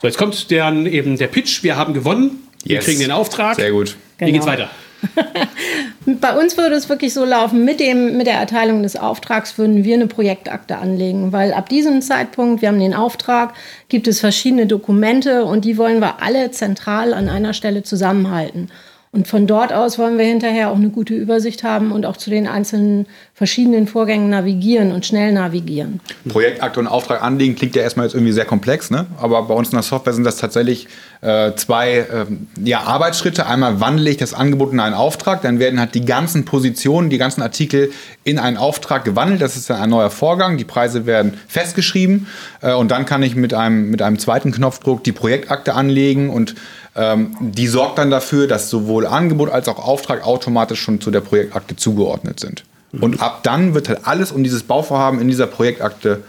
So, 0.02 0.08
jetzt 0.08 0.18
kommt 0.18 0.52
dann 0.52 0.86
eben 0.86 1.18
der 1.18 1.28
Pitch. 1.28 1.64
Wir 1.64 1.76
haben 1.78 1.94
gewonnen. 1.94 2.48
Wir 2.64 2.76
Yes. 2.76 2.86
kriegen 2.86 3.00
den 3.00 3.12
Auftrag. 3.12 3.56
Sehr 3.56 3.72
gut. 3.72 3.96
Wie 4.20 4.32
geht's 4.32 4.46
Genau. 4.46 4.48
weiter? 4.58 4.70
Bei 6.06 6.38
uns 6.38 6.58
würde 6.58 6.76
es 6.76 6.88
wirklich 6.88 7.14
so 7.14 7.26
laufen, 7.26 7.66
mit, 7.66 7.80
dem, 7.80 8.18
mit 8.18 8.28
der 8.28 8.36
Erteilung 8.36 8.84
des 8.84 8.96
Auftrags 8.96 9.58
würden 9.58 9.84
wir 9.84 9.96
eine 9.96 10.08
Projektakte 10.08 10.78
anlegen, 10.78 11.32
weil 11.34 11.54
ab 11.54 11.68
diesem 11.70 12.02
Zeitpunkt, 12.02 12.62
wir 12.62 12.70
haben 12.70 12.80
den 12.80 12.94
Auftrag, 12.94 13.54
gibt 13.90 14.08
es 14.08 14.20
verschiedene 14.22 14.66
Dokumente 14.66 15.44
und 15.46 15.66
die 15.66 15.78
wollen 15.78 16.00
wir 16.00 16.22
alle 16.22 16.52
zentral 16.52 17.14
an 17.14 17.28
einer 17.30 17.54
Stelle 17.54 17.84
zusammenhalten. 17.84 18.70
Und 19.14 19.28
von 19.28 19.46
dort 19.46 19.72
aus 19.72 20.00
wollen 20.00 20.18
wir 20.18 20.26
hinterher 20.26 20.72
auch 20.72 20.76
eine 20.76 20.90
gute 20.90 21.14
Übersicht 21.14 21.64
haben 21.64 21.92
und 21.92 22.04
auch 22.08 22.18
zu 22.18 22.32
den 22.32 22.48
einzelnen 22.48 23.06
verschiedenen 23.36 23.86
Vorgängen 23.86 24.32
navigieren 24.32 24.92
und 24.92 25.06
schnell 25.06 25.32
navigieren. 25.32 26.02
Projektakte 26.28 26.80
und 26.80 26.88
Auftrag 26.88 27.22
anlegen 27.22 27.56
klingt 27.56 27.76
ja 27.76 27.84
erstmal 27.84 28.08
jetzt 28.08 28.16
irgendwie 28.16 28.32
sehr 28.32 28.46
komplex, 28.46 28.90
ne? 28.90 29.06
aber 29.22 29.44
bei 29.44 29.54
uns 29.54 29.70
in 29.70 29.76
der 29.76 29.84
Software 29.84 30.14
sind 30.14 30.24
das 30.24 30.38
tatsächlich 30.38 30.88
äh, 31.22 31.52
zwei 31.54 32.08
ähm, 32.12 32.48
ja, 32.64 32.82
Arbeitsschritte. 32.82 33.46
Einmal 33.46 33.80
wandle 33.80 34.10
ich 34.10 34.18
das 34.18 34.34
Angebot 34.34 34.74
in 34.74 34.80
einen 34.80 34.96
Auftrag, 34.96 35.44
dann 35.44 35.60
werden 35.60 35.80
halt 35.80 35.94
die 35.94 36.06
ganzen 36.06 36.44
Positionen, 36.46 37.12
die 37.12 37.20
ganzen 37.20 37.44
Artikel 37.44 37.92
in 38.24 38.40
einen 38.40 38.58
Auftrag 38.58 39.06
gewandelt. 39.06 39.42
Das 39.42 39.56
ist 39.56 39.70
dann 39.70 39.80
ein 39.80 39.92
neuer 39.92 40.10
Vorgang. 40.10 40.58
Die 40.58 40.64
Preise 40.64 41.06
werden 41.06 41.36
festgeschrieben 41.48 42.26
äh, 42.62 42.74
und 42.74 42.90
dann 42.90 43.06
kann 43.06 43.22
ich 43.22 43.36
mit 43.36 43.54
einem, 43.54 43.92
mit 43.92 44.02
einem 44.02 44.18
zweiten 44.18 44.52
Knopfdruck 44.52 45.04
die 45.04 45.12
Projektakte 45.12 45.76
anlegen 45.76 46.32
und 46.32 46.56
ähm, 46.96 47.36
die 47.40 47.68
sorgt 47.68 47.98
dann 47.98 48.12
dafür, 48.12 48.48
dass 48.48 48.70
sowohl 48.70 49.08
Angebot 49.08 49.50
als 49.50 49.68
auch 49.68 49.80
Auftrag 49.80 50.26
automatisch 50.26 50.82
schon 50.82 51.02
zu 51.02 51.12
der 51.12 51.22
Projektakte 51.22 51.76
zugeordnet 51.76 52.40
sind. 52.40 52.64
Und 53.02 53.22
ab 53.22 53.42
dann 53.44 53.74
wird 53.74 53.90
halt 53.90 54.02
alles 54.04 54.32
um 54.32 54.44
dieses 54.44 54.64
Bauvorhaben 54.64 55.20
in 55.20 55.28
dieser 55.28 55.48
Projektakte 55.48 56.24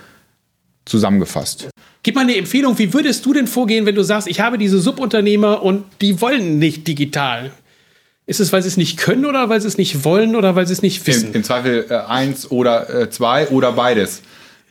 zusammengefasst. 0.87 1.69
Gib 2.03 2.15
mal 2.15 2.23
eine 2.23 2.37
Empfehlung, 2.37 2.79
wie 2.79 2.93
würdest 2.93 3.25
du 3.27 3.33
denn 3.33 3.47
vorgehen, 3.47 3.87
wenn 3.87 3.95
du 3.95 4.03
sagst, 4.03 4.29
ich 4.29 4.41
habe 4.41 4.59
diese 4.59 4.79
Subunternehmer 4.79 5.63
und 5.63 5.85
die 6.01 6.21
wollen 6.21 6.59
nicht 6.59 6.87
digital? 6.87 7.51
Ist 8.27 8.41
es, 8.41 8.53
weil 8.53 8.63
sie 8.63 8.69
es 8.69 8.77
nicht 8.79 8.99
können 8.99 9.27
oder 9.27 9.49
weil 9.51 9.61
sie 9.61 9.69
es 9.69 9.77
nicht 9.77 10.05
wollen 10.05 10.35
oder 10.37 10.57
weil 10.57 10.67
sie 10.67 10.73
es 10.73 10.83
nicht 10.83 11.07
wissen? 11.07 11.29
Im, 11.29 11.35
Im 11.35 11.45
Zweifel 11.45 11.87
äh, 11.91 11.95
eins 11.95 12.51
oder 12.51 13.03
äh, 13.03 13.11
zwei 13.11 13.49
oder 13.49 13.73
beides. 13.73 14.23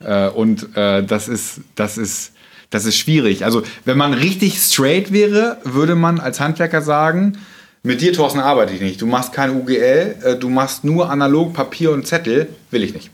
Äh, 0.04 0.30
und 0.30 0.76
äh, 0.76 1.04
das 1.04 1.28
ist, 1.28 1.62
das 1.76 1.98
ist, 1.98 2.33
das 2.74 2.86
ist 2.86 2.98
schwierig. 2.98 3.46
Also 3.46 3.62
wenn 3.86 3.98
man 3.98 4.14
richtig 4.14 4.58
straight 4.58 5.12
wäre, 5.14 5.58
würde 5.64 5.96
man 5.96 6.20
als 6.20 6.40
Handwerker 6.40 6.82
sagen, 6.82 7.38
mit 7.86 8.02
dir, 8.02 8.14
Thorsten, 8.14 8.40
arbeite 8.40 8.74
ich 8.74 8.80
nicht. 8.80 9.02
Du 9.02 9.06
machst 9.06 9.34
kein 9.34 9.56
UGL, 9.56 10.16
äh, 10.24 10.36
du 10.38 10.50
machst 10.50 10.86
nur 10.86 11.10
analog 11.10 11.54
Papier 11.54 11.92
und 11.92 12.08
Zettel, 12.08 12.48
will 12.72 12.82
ich 12.82 12.94
nicht. 12.94 13.12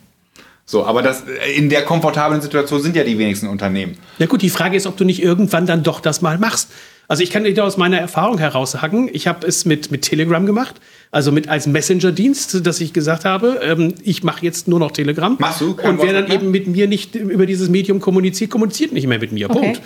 So, 0.66 0.86
aber 0.86 1.02
das, 1.02 1.24
äh, 1.24 1.58
in 1.58 1.70
der 1.70 1.82
komfortablen 1.82 2.42
Situation 2.42 2.80
sind 2.82 2.96
ja 2.96 3.04
die 3.04 3.18
wenigsten 3.18 3.48
Unternehmen. 3.48 3.98
Na 4.20 4.28
gut, 4.28 4.44
die 4.44 4.52
Frage 4.52 4.78
ist, 4.78 4.86
ob 4.86 4.96
du 4.96 5.06
nicht 5.06 5.24
irgendwann 5.24 5.66
dann 5.66 5.82
doch 5.82 6.00
das 6.00 6.22
mal 6.22 6.38
machst. 6.38 6.70
Also 7.08 7.24
ich 7.24 7.32
kann 7.32 7.44
dir 7.44 7.66
aus 7.66 7.78
meiner 7.78 7.98
Erfahrung 7.98 8.38
heraus 8.38 8.72
sagen, 8.72 9.10
ich 9.12 9.26
habe 9.26 9.48
es 9.48 9.66
mit, 9.66 9.90
mit 9.90 10.04
Telegram 10.04 10.46
gemacht, 10.46 10.76
also 11.12 11.32
mit 11.32 11.48
als 11.50 11.66
Messenger-Dienst, 11.66 12.66
dass 12.66 12.80
ich 12.82 12.94
gesagt 12.94 13.26
habe, 13.26 13.60
ähm, 13.64 13.96
ich 14.04 14.24
mache 14.24 14.46
jetzt 14.46 14.68
nur 14.68 14.80
noch 14.80 14.92
Telegram. 14.92 15.36
Machst 15.40 15.62
du? 15.62 15.74
Kein 15.74 15.92
Und 15.92 16.04
wer 16.04 16.14
dann 16.14 16.32
eben 16.32 16.52
mit 16.52 16.68
mir 16.68 16.88
nicht 16.88 17.16
über 17.16 17.46
dieses 17.46 17.70
Medium 17.70 18.00
kommuniziert, 18.00 18.52
kommuniziert 18.52 18.92
nicht 18.92 19.08
mehr 19.08 19.20
mit 19.20 19.32
mir. 19.32 19.50
Okay. 19.50 19.60
Punkt. 19.60 19.82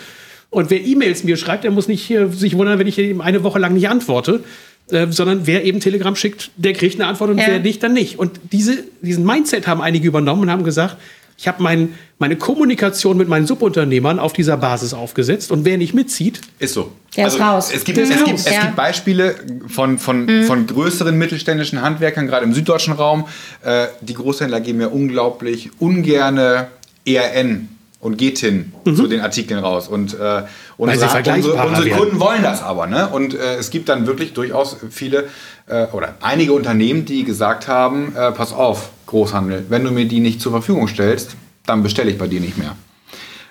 Und 0.49 0.69
wer 0.69 0.85
E-Mails 0.85 1.23
mir 1.23 1.37
schreibt, 1.37 1.63
der 1.63 1.71
muss 1.71 1.87
nicht 1.87 2.11
äh, 2.11 2.27
sich 2.27 2.57
wundern, 2.57 2.77
wenn 2.77 2.87
ich 2.87 2.99
ihm 2.99 3.21
eine 3.21 3.43
Woche 3.43 3.59
lang 3.59 3.73
nicht 3.73 3.89
antworte. 3.89 4.43
Äh, 4.91 5.07
sondern 5.11 5.47
wer 5.47 5.63
eben 5.63 5.79
Telegram 5.79 6.13
schickt, 6.13 6.51
der 6.57 6.73
kriegt 6.73 6.95
eine 6.95 7.07
Antwort 7.07 7.29
und 7.29 7.37
Ja. 7.37 7.47
wer 7.47 7.59
nicht, 7.59 7.81
dann 7.81 7.93
nicht. 7.93 8.19
Und 8.19 8.41
diese, 8.51 8.83
diesen 9.01 9.25
Mindset 9.25 9.65
haben 9.65 9.81
einige 9.81 10.05
übernommen 10.07 10.41
und 10.41 10.51
haben 10.51 10.65
gesagt, 10.65 10.97
ich 11.37 11.47
habe 11.47 11.61
mein, 11.63 11.93
meine 12.19 12.35
Kommunikation 12.37 13.17
mit 13.17 13.27
meinen 13.27 13.45
Subunternehmern 13.47 14.19
auf 14.19 14.33
dieser 14.33 14.57
Basis 14.57 14.93
aufgesetzt 14.93 15.51
und 15.51 15.65
wer 15.65 15.77
nicht 15.77 15.93
mitzieht, 15.93 16.41
Ist 16.59 16.73
so. 16.73 16.91
Der 17.17 17.27
ist 17.27 17.39
raus. 17.39 17.71
Es 17.73 17.83
gibt, 17.83 17.97
Mhm. 17.97 18.03
es, 18.11 18.23
gibt, 18.23 18.39
es 18.39 18.45
Ja. 18.49 18.61
gibt 18.61 18.75
Beispiele 18.75 19.35
von, 19.67 19.99
von, 19.99 20.43
von 20.45 20.65
größeren 20.67 21.17
mittelständischen 21.17 21.81
Handwerkern, 21.81 22.27
gerade 22.27 22.45
im 22.45 22.53
süddeutschen 22.53 22.93
Raum. 22.93 23.27
Äh, 23.63 23.87
die 24.01 24.13
Großhändler 24.15 24.61
geben 24.61 24.81
ja 24.81 24.87
unglaublich 24.87 25.69
ungerne 25.79 26.67
ERN 27.05 27.67
und 28.03 28.17
GTIN 28.17 28.73
zu 28.95 29.07
den 29.07 29.21
Artikeln 29.21 29.59
raus. 29.63 29.87
Und, 29.87 30.13
äh, 30.19 30.41
Mhm. 30.41 30.47
Unsere, 30.77 31.05
unsere, 31.37 31.53
unsere. 31.69 31.89
Kunden 31.97 32.19
wollen 32.19 32.43
das 32.43 32.61
aber. 32.61 32.87
Ne? 32.87 33.07
Und 33.07 33.33
äh, 33.33 33.55
es 33.55 33.69
gibt 33.69 33.87
dann 33.89 34.05
wirklich 34.07 34.33
durchaus 34.33 34.77
viele 34.89 35.25
äh, 35.67 35.85
oder 35.93 36.15
einige 36.21 36.53
Unternehmen, 36.53 37.05
die 37.05 37.23
gesagt 37.23 37.67
haben, 37.67 38.13
äh, 38.15 38.31
pass 38.31 38.51
auf, 38.53 38.89
Großhandel, 39.05 39.65
wenn 39.69 39.83
du 39.83 39.91
mir 39.91 40.05
die 40.05 40.19
nicht 40.19 40.41
zur 40.41 40.51
Verfügung 40.51 40.87
stellst, 40.87 41.35
dann 41.65 41.83
bestelle 41.83 42.11
ich 42.11 42.17
bei 42.17 42.27
dir 42.27 42.41
nicht 42.41 42.57
mehr. 42.57 42.75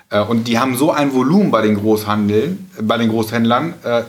Äh, 0.09 0.19
Und 0.21 0.47
die 0.47 0.59
haben 0.59 0.75
so 0.77 0.91
ein 0.91 1.13
Volumen 1.13 1.49
bei 1.51 1.61
den 1.61 1.75
Großhandeln, 1.75 2.69
bei 2.81 2.97
den 2.97 3.09
Großhändlern, 3.09 3.73
äh, 3.83 4.03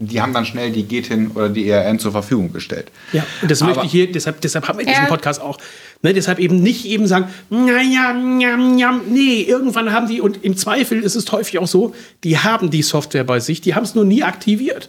die 0.00 0.20
haben 0.20 0.32
dann 0.32 0.46
schnell 0.46 0.72
die 0.72 0.82
GTIN 0.88 1.32
oder 1.34 1.50
die 1.50 1.68
ERN 1.68 1.98
zur 1.98 2.12
Verfügung 2.12 2.52
gestellt. 2.52 2.90
Ja, 3.12 3.24
und 3.42 3.50
das 3.50 3.60
Aber- 3.60 3.70
möchte 3.72 3.86
ich 3.86 3.92
hier, 3.92 4.10
deshalb, 4.10 4.40
deshalb 4.40 4.66
haben 4.66 4.78
wir 4.78 4.86
diesen. 4.86 5.06
Podcast 5.06 5.40
auch. 5.40 5.58
Ne, 6.02 6.14
deshalb 6.14 6.38
eben 6.38 6.62
nicht 6.62 6.86
eben 6.86 7.06
sagen, 7.06 7.26
naja, 7.50 8.14
njam, 8.14 8.76
njam. 8.76 9.02
nee, 9.10 9.42
irgendwann 9.42 9.92
haben 9.92 10.08
die, 10.08 10.20
und 10.22 10.42
im 10.42 10.56
Zweifel 10.56 11.02
ist 11.02 11.14
es 11.14 11.30
häufig 11.30 11.58
auch 11.58 11.66
so, 11.66 11.94
die 12.24 12.38
haben 12.38 12.70
die 12.70 12.82
Software 12.82 13.24
bei 13.24 13.40
sich, 13.40 13.60
die 13.60 13.74
haben 13.74 13.84
es 13.84 13.94
nur 13.94 14.06
nie 14.06 14.22
aktiviert. 14.22 14.88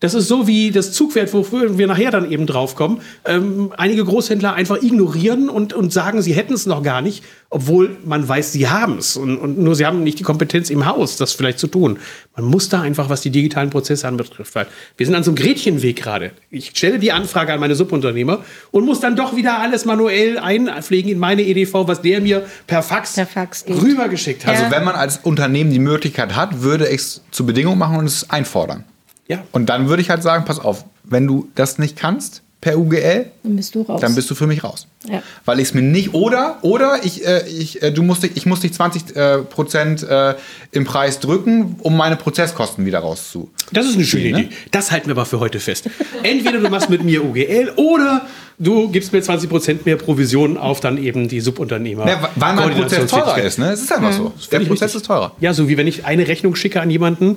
Das 0.00 0.12
ist 0.12 0.28
so 0.28 0.46
wie 0.46 0.72
das 0.72 0.92
Zugpferd, 0.92 1.32
wofür 1.32 1.78
wir 1.78 1.86
nachher 1.86 2.10
dann 2.10 2.30
eben 2.30 2.46
draufkommen. 2.46 3.00
Ähm, 3.24 3.72
einige 3.78 4.04
Großhändler 4.04 4.52
einfach 4.52 4.82
ignorieren 4.82 5.48
und, 5.48 5.72
und 5.72 5.90
sagen, 5.90 6.20
sie 6.20 6.34
hätten 6.34 6.52
es 6.52 6.66
noch 6.66 6.82
gar 6.82 7.00
nicht, 7.00 7.24
obwohl 7.48 7.96
man 8.04 8.28
weiß, 8.28 8.52
sie 8.52 8.68
haben 8.68 8.98
es. 8.98 9.16
Und, 9.16 9.38
und 9.38 9.58
nur 9.58 9.74
sie 9.74 9.86
haben 9.86 10.02
nicht 10.02 10.18
die 10.18 10.22
Kompetenz 10.22 10.68
im 10.68 10.84
Haus, 10.84 11.16
das 11.16 11.32
vielleicht 11.32 11.58
zu 11.58 11.66
tun. 11.66 11.98
Man 12.36 12.44
muss 12.44 12.68
da 12.68 12.82
einfach, 12.82 13.08
was 13.08 13.22
die 13.22 13.30
digitalen 13.30 13.70
Prozesse 13.70 14.06
anbetrifft, 14.06 14.54
weil 14.54 14.66
wir 14.98 15.06
sind 15.06 15.14
an 15.14 15.24
so 15.24 15.30
einem 15.30 15.36
Gretchenweg 15.36 15.96
gerade. 15.96 16.32
Ich 16.50 16.72
stelle 16.74 16.98
die 16.98 17.12
Anfrage 17.12 17.54
an 17.54 17.60
meine 17.60 17.74
Subunternehmer 17.74 18.40
und 18.72 18.84
muss 18.84 19.00
dann 19.00 19.16
doch 19.16 19.34
wieder 19.34 19.60
alles 19.60 19.86
manuell 19.86 20.36
einpflegen 20.38 21.10
in 21.10 21.18
meine 21.18 21.40
EDV, 21.40 21.72
was 21.86 22.02
der 22.02 22.20
mir 22.20 22.44
per 22.66 22.82
Fax, 22.82 23.14
Per 23.14 23.26
Fax 23.26 23.64
rübergeschickt 23.66 24.44
hat. 24.44 24.56
Also 24.56 24.70
wenn 24.70 24.84
man 24.84 24.94
als 24.94 25.20
Unternehmen 25.22 25.70
die 25.70 25.78
Möglichkeit 25.78 26.36
hat, 26.36 26.60
würde 26.60 26.86
ich 26.86 27.00
es 27.00 27.22
zur 27.30 27.46
Bedingung 27.46 27.78
machen 27.78 27.96
und 27.96 28.04
es 28.04 28.28
einfordern. 28.28 28.84
Ja. 29.28 29.42
Und 29.52 29.66
dann 29.66 29.88
würde 29.88 30.02
ich 30.02 30.10
halt 30.10 30.22
sagen, 30.22 30.44
pass 30.44 30.58
auf, 30.58 30.84
wenn 31.04 31.26
du 31.26 31.48
das 31.54 31.78
nicht 31.78 31.96
kannst 31.96 32.42
per 32.60 32.78
UGL, 32.78 33.26
Dann 33.44 33.54
bist 33.56 33.74
du 33.74 33.82
raus. 33.82 34.00
dann 34.00 34.14
bist 34.14 34.28
du 34.30 34.34
für 34.34 34.46
mich 34.46 34.64
raus. 34.64 34.86
Ja. 35.08 35.22
Weil 35.44 35.60
ich 35.60 35.68
es 35.68 35.74
mir 35.74 35.82
nicht 35.82 36.14
oder 36.14 36.56
oder 36.62 37.04
ich, 37.04 37.24
äh, 37.24 37.46
ich, 37.48 37.80
äh, 37.82 37.92
du 37.92 38.02
musst, 38.02 38.22
dich- 38.24 38.32
ich 38.34 38.46
muss 38.46 38.60
dich 38.60 38.72
20 38.72 39.14
äh, 39.14 39.38
Prozent 39.38 40.02
äh, 40.02 40.34
im 40.72 40.84
Preis 40.84 41.20
drücken, 41.20 41.76
um 41.82 41.96
meine 41.96 42.16
Prozesskosten 42.16 42.84
wieder 42.86 43.00
rauszu. 43.00 43.50
Das 43.72 43.86
ist 43.86 43.94
eine 43.96 44.04
schöne 44.04 44.30
ne? 44.32 44.40
Idee. 44.44 44.48
Das 44.72 44.90
halten 44.90 45.06
wir 45.06 45.12
aber 45.12 45.26
für 45.26 45.38
heute 45.38 45.60
fest. 45.60 45.88
Entweder 46.22 46.58
du 46.58 46.68
machst 46.70 46.88
mit 46.90 47.04
mir 47.04 47.24
UGL 47.24 47.72
oder 47.76 48.26
du 48.58 48.88
gibst 48.88 49.12
mir 49.12 49.22
20% 49.22 49.80
mehr 49.84 49.96
Provision 49.96 50.56
auf 50.56 50.80
dann 50.80 50.98
eben 50.98 51.28
die 51.28 51.40
Subunternehmer. 51.40 52.08
Ja, 52.08 52.30
weil 52.36 52.54
mein 52.54 52.70
Prozess 52.74 53.08
teurer 53.10 53.38
ist, 53.42 53.58
ne? 53.58 53.70
Es 53.72 53.82
ist 53.82 53.92
einfach 53.92 54.12
so. 54.12 54.32
Der 54.50 54.60
Prozess 54.60 54.82
richtig. 54.82 55.02
ist 55.02 55.06
teurer. 55.06 55.32
Ja, 55.40 55.52
so 55.52 55.68
wie 55.68 55.76
wenn 55.76 55.86
ich 55.86 56.04
eine 56.04 56.26
Rechnung 56.26 56.56
schicke 56.56 56.80
an 56.80 56.90
jemanden, 56.90 57.36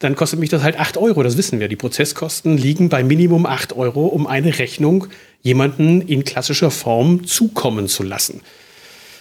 dann 0.00 0.16
kostet 0.16 0.40
mich 0.40 0.48
das 0.48 0.62
halt 0.62 0.78
8 0.80 0.96
Euro. 0.96 1.22
Das 1.22 1.36
wissen 1.36 1.60
wir. 1.60 1.68
Die 1.68 1.76
Prozesskosten 1.76 2.56
liegen 2.56 2.88
bei 2.88 3.04
Minimum 3.04 3.46
8 3.46 3.76
Euro, 3.76 4.06
um 4.06 4.26
eine 4.26 4.58
Rechnung 4.58 5.06
jemanden 5.42 6.00
in 6.00 6.24
klassischer 6.24 6.70
Form 6.70 7.26
zukommen 7.26 7.86
zu 7.86 8.02
lassen. 8.02 8.40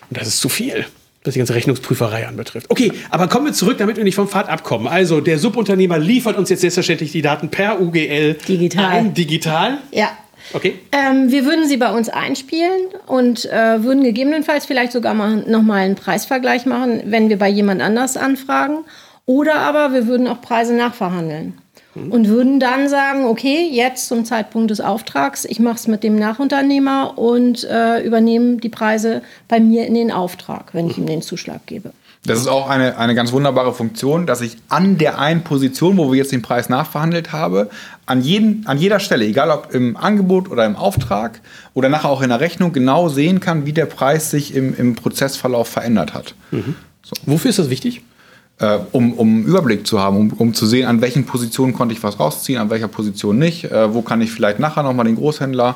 Und 0.10 0.18
das 0.18 0.28
ist 0.28 0.40
zu 0.40 0.48
viel, 0.48 0.86
was 1.24 1.34
die 1.34 1.40
ganze 1.40 1.54
Rechnungsprüferei 1.54 2.26
anbetrifft. 2.28 2.68
Okay, 2.70 2.94
aber 3.10 3.28
kommen 3.28 3.48
wir 3.48 3.54
zurück, 3.54 3.78
damit 3.78 3.98
wir 3.98 4.06
nicht 4.06 4.16
vom 4.16 4.30
Pfad 4.30 4.48
abkommen. 4.48 4.88
Also, 4.88 5.20
der 5.20 5.38
Subunternehmer 5.38 6.00
liefert 6.00 6.38
uns 6.38 6.50
jetzt 6.50 6.62
selbstverständlich 6.62 7.12
die 7.12 7.22
Daten 7.22 7.50
per 7.50 7.82
UGL 7.82 8.36
Digital. 8.48 8.86
ein. 8.86 9.14
Digital. 9.14 9.80
Ja. 9.92 10.12
Okay. 10.54 10.80
Ähm, 10.94 11.30
wir 11.30 11.46
würden 11.46 11.68
sie 11.68 11.78
bei 11.78 11.92
uns 11.92 12.08
einspielen 12.08 12.88
und 13.06 13.46
äh, 13.46 13.84
würden 13.84 14.04
gegebenenfalls 14.04 14.66
vielleicht 14.66 14.94
sogar 14.94 15.14
mal 15.14 15.44
nochmal 15.46 15.82
einen 15.82 15.96
Preisvergleich 15.96 16.66
machen, 16.66 17.02
wenn 17.06 17.28
wir 17.30 17.38
bei 17.38 17.50
jemand 17.50 17.82
anders 17.82 18.16
anfragen. 18.16 18.86
Oder 19.30 19.60
aber 19.60 19.94
wir 19.94 20.08
würden 20.08 20.28
auch 20.28 20.42
Preise 20.42 20.74
nachverhandeln. 20.74 21.54
Und 21.94 22.30
würden 22.30 22.60
dann 22.60 22.90
sagen, 22.90 23.26
okay, 23.26 23.70
jetzt 23.72 24.08
zum 24.08 24.26
Zeitpunkt 24.26 24.72
des 24.72 24.82
Auftrags, 24.82 25.46
ich 25.46 25.60
mache 25.60 25.76
es 25.76 25.88
mit 25.88 26.04
dem 26.04 26.16
Nachunternehmer 26.16 27.16
und 27.18 27.64
äh, 27.64 28.02
übernehme 28.02 28.58
die 28.58 28.70
Preise 28.70 29.22
bei 29.48 29.60
mir 29.60 29.86
in 29.86 29.94
den 29.94 30.12
Auftrag, 30.12 30.74
wenn 30.74 30.90
ich 30.90 30.98
ihm 30.98 31.06
den 31.06 31.22
Zuschlag 31.22 31.66
gebe. 31.68 31.92
Das 32.26 32.40
ist 32.40 32.48
auch 32.48 32.70
eine, 32.70 32.98
eine 32.98 33.14
ganz 33.14 33.32
wunderbare 33.32 33.74
Funktion, 33.74 34.26
dass 34.26 34.42
ich 34.42 34.58
an 34.68 34.98
der 34.98 35.20
einen 35.20 35.44
Position, 35.44 35.98
wo 35.98 36.12
wir 36.12 36.18
jetzt 36.18 36.32
den 36.32 36.42
Preis 36.42 36.68
nachverhandelt 36.70 37.32
habe, 37.32 37.70
an, 38.08 38.22
jeden, 38.22 38.66
an 38.66 38.80
jeder 38.80 39.00
Stelle, 39.00 39.26
egal 39.26 39.52
ob 39.52 39.74
im 39.76 39.96
Angebot 39.96 40.50
oder 40.50 40.66
im 40.66 40.76
Auftrag 40.76 41.42
oder 41.76 41.90
nachher 41.90 42.10
auch 42.10 42.24
in 42.24 42.30
der 42.30 42.40
Rechnung, 42.40 42.72
genau 42.72 43.10
sehen 43.10 43.40
kann, 43.40 43.68
wie 43.68 43.74
der 43.74 43.86
Preis 43.86 44.32
sich 44.32 44.56
im, 44.56 44.76
im 44.76 44.96
Prozessverlauf 44.96 45.68
verändert 45.68 46.16
hat. 46.16 46.34
Wofür 47.26 47.50
ist 47.50 47.60
das 47.60 47.70
wichtig? 47.70 48.02
Äh, 48.60 48.80
um, 48.92 49.14
um 49.14 49.28
einen 49.36 49.46
Überblick 49.46 49.88
zu 49.88 50.00
haben, 50.02 50.18
um, 50.18 50.34
um 50.34 50.54
zu 50.54 50.66
sehen, 50.66 50.86
an 50.86 51.00
welchen 51.00 51.26
Positionen 51.26 51.74
konnte 51.74 51.94
ich 51.94 52.04
was 52.04 52.20
rausziehen, 52.20 52.60
an 52.60 52.70
welcher 52.70 52.90
Position 52.90 53.40
nicht, 53.40 53.64
äh, 53.66 53.94
wo 53.94 54.02
kann 54.02 54.20
ich 54.22 54.32
vielleicht 54.32 54.60
nachher 54.60 54.84
nochmal 54.84 55.06
den 55.06 55.16
Großhändler 55.16 55.76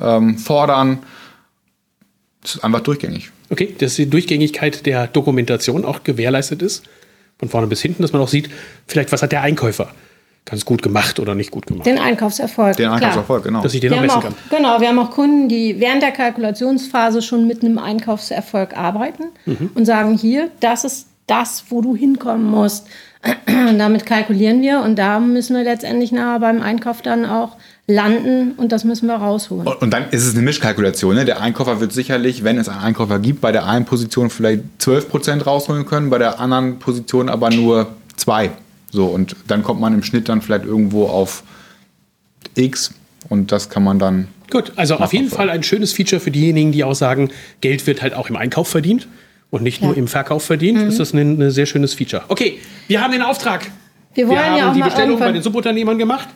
ähm, 0.00 0.36
fordern. 0.36 0.98
Das 2.42 2.56
ist 2.56 2.64
einfach 2.64 2.80
durchgängig. 2.80 3.30
Okay, 3.50 3.74
dass 3.78 3.94
die 3.94 4.10
Durchgängigkeit 4.10 4.86
der 4.86 5.06
Dokumentation 5.06 5.84
auch 5.84 6.02
gewährleistet 6.02 6.62
ist. 6.62 6.84
Von 7.38 7.48
vorne 7.48 7.66
bis 7.68 7.80
hinten, 7.82 8.02
dass 8.02 8.12
man 8.12 8.22
auch 8.22 8.28
sieht, 8.28 8.48
vielleicht, 8.88 9.12
was 9.12 9.22
hat 9.22 9.30
der 9.30 9.42
Einkäufer 9.42 9.88
ganz 10.46 10.64
gut 10.64 10.82
gemacht 10.82 11.20
oder 11.20 11.34
nicht 11.34 11.50
gut 11.50 11.66
gemacht. 11.66 11.86
Den 11.86 11.98
Einkaufserfolg. 11.98 12.76
Den 12.76 12.86
klar. 12.86 12.96
Einkaufserfolg, 12.96 13.44
genau. 13.44 13.62
Dass 13.62 13.74
ich 13.74 13.80
den 13.80 13.90
Wir 13.90 13.96
auch 13.98 14.00
haben 14.00 14.06
messen 14.06 14.18
auch, 14.18 14.22
kann. 14.22 14.34
genau, 14.50 14.80
wir 14.80 14.88
haben 14.88 14.98
auch 14.98 15.10
Kunden, 15.10 15.48
die 15.48 15.78
während 15.78 16.02
der 16.02 16.12
Kalkulationsphase 16.12 17.20
schon 17.22 17.46
mit 17.46 17.62
einem 17.62 17.78
Einkaufserfolg 17.78 18.76
arbeiten 18.76 19.24
Mhm. 19.44 19.70
und 19.74 19.84
sagen, 19.84 20.16
hier, 20.16 20.50
das 20.60 20.84
ist 20.84 21.06
das, 21.26 21.64
wo 21.70 21.80
du 21.80 21.96
hinkommen 21.96 22.44
musst. 22.44 22.86
Damit 23.46 24.06
kalkulieren 24.06 24.62
wir 24.62 24.80
und 24.80 24.96
da 24.96 25.18
müssen 25.18 25.56
wir 25.56 25.64
letztendlich 25.64 26.12
nachher 26.12 26.40
beim 26.40 26.62
Einkauf 26.62 27.02
dann 27.02 27.24
auch 27.24 27.56
landen 27.88 28.52
und 28.52 28.72
das 28.72 28.84
müssen 28.84 29.06
wir 29.06 29.16
rausholen. 29.16 29.66
Und, 29.66 29.82
und 29.82 29.90
dann 29.90 30.10
ist 30.10 30.26
es 30.26 30.34
eine 30.34 30.42
Mischkalkulation. 30.42 31.14
Ne? 31.14 31.24
Der 31.24 31.40
Einkäufer 31.40 31.80
wird 31.80 31.92
sicherlich, 31.92 32.44
wenn 32.44 32.58
es 32.58 32.68
einen 32.68 32.80
Einkäufer 32.80 33.18
gibt, 33.18 33.40
bei 33.40 33.52
der 33.52 33.66
einen 33.66 33.84
Position 33.84 34.30
vielleicht 34.30 34.62
12% 34.80 35.42
rausholen 35.44 35.86
können, 35.86 36.10
bei 36.10 36.18
der 36.18 36.40
anderen 36.40 36.78
Position 36.78 37.28
aber 37.28 37.50
nur 37.50 37.88
2. 38.16 38.50
So, 38.90 39.06
und 39.06 39.36
dann 39.48 39.62
kommt 39.62 39.80
man 39.80 39.94
im 39.94 40.02
Schnitt 40.02 40.28
dann 40.28 40.42
vielleicht 40.42 40.64
irgendwo 40.64 41.06
auf 41.06 41.42
X 42.54 42.92
und 43.28 43.50
das 43.50 43.68
kann 43.68 43.82
man 43.82 43.98
dann. 43.98 44.28
Gut, 44.50 44.72
also 44.76 44.96
auf 44.96 45.12
jeden 45.12 45.28
Fall 45.28 45.50
ein 45.50 45.64
schönes 45.64 45.92
Feature 45.92 46.20
für 46.20 46.30
diejenigen, 46.30 46.70
die 46.70 46.84
auch 46.84 46.94
sagen, 46.94 47.30
Geld 47.60 47.86
wird 47.88 48.02
halt 48.02 48.14
auch 48.14 48.30
im 48.30 48.36
Einkauf 48.36 48.68
verdient 48.68 49.08
und 49.50 49.62
nicht 49.62 49.82
nur 49.82 49.92
Ja. 49.92 49.98
im 49.98 50.08
Verkauf 50.08 50.44
verdient. 50.44 50.78
Ist 50.82 50.98
das 51.00 51.12
ein, 51.12 51.40
ein 51.40 51.50
sehr 51.50 51.66
schönes 51.66 51.94
Feature. 51.94 52.22
Okay, 52.28 52.58
wir 52.88 53.00
haben 53.00 53.12
den 53.12 53.22
Auftrag. 53.22 53.70
Wir 54.14 54.28
wollen 54.28 54.38
haben 54.38 54.56
ja 54.56 54.70
auch 54.70 54.74
die 54.74 54.82
Bestellung 54.82 55.18
bei 55.18 55.32
den 55.32 55.42
Subunternehmern 55.42 55.98
gemacht. 55.98 56.28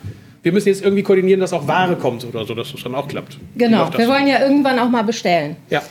Wir 0.43 0.51
müssen 0.51 0.69
jetzt 0.69 0.83
irgendwie 0.83 1.03
koordinieren, 1.03 1.39
dass 1.39 1.53
auch 1.53 1.67
Ware 1.67 1.95
kommt 1.95 2.25
oder 2.25 2.45
so, 2.45 2.55
dass 2.55 2.71
das 2.71 2.81
dann 2.83 2.95
auch 2.95 3.07
klappt. 3.07 3.37
Genau, 3.55 3.89
wir 3.95 4.07
wollen 4.07 4.27
ja 4.27 4.39
irgendwann 4.41 4.79
auch 4.79 4.89
mal 4.89 5.03
bestellen. 5.03 5.55
Ja. 5.69 5.81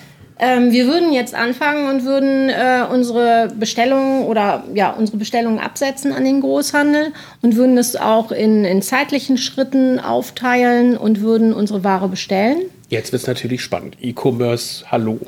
Ähm, 0.43 0.73
wir 0.73 0.87
würden 0.87 1.13
jetzt 1.13 1.35
anfangen 1.35 1.89
und 1.89 2.05
würden 2.07 2.49
äh, 2.49 2.83
unsere 2.91 3.53
Bestellungen 3.59 4.25
oder 4.25 4.65
ja 4.75 4.91
unsere 4.91 5.19
Bestellungen 5.19 5.59
absetzen 5.59 6.13
an 6.13 6.25
den 6.25 6.41
Großhandel 6.41 7.13
und 7.43 7.57
würden 7.57 7.77
es 7.77 7.95
auch 7.95 8.33
in, 8.33 8.65
in 8.65 8.81
zeitlichen 8.81 9.37
Schritten 9.37 10.01
aufteilen 10.01 10.97
und 10.97 11.21
würden 11.21 11.53
unsere 11.53 11.85
Ware 11.85 12.09
bestellen. 12.09 12.57
Jetzt 12.89 13.13
wird 13.13 13.21
es 13.23 13.29
natürlich 13.29 13.61
spannend. 13.63 13.99
E-Commerce, 14.01 14.85
hallo. 14.91 15.21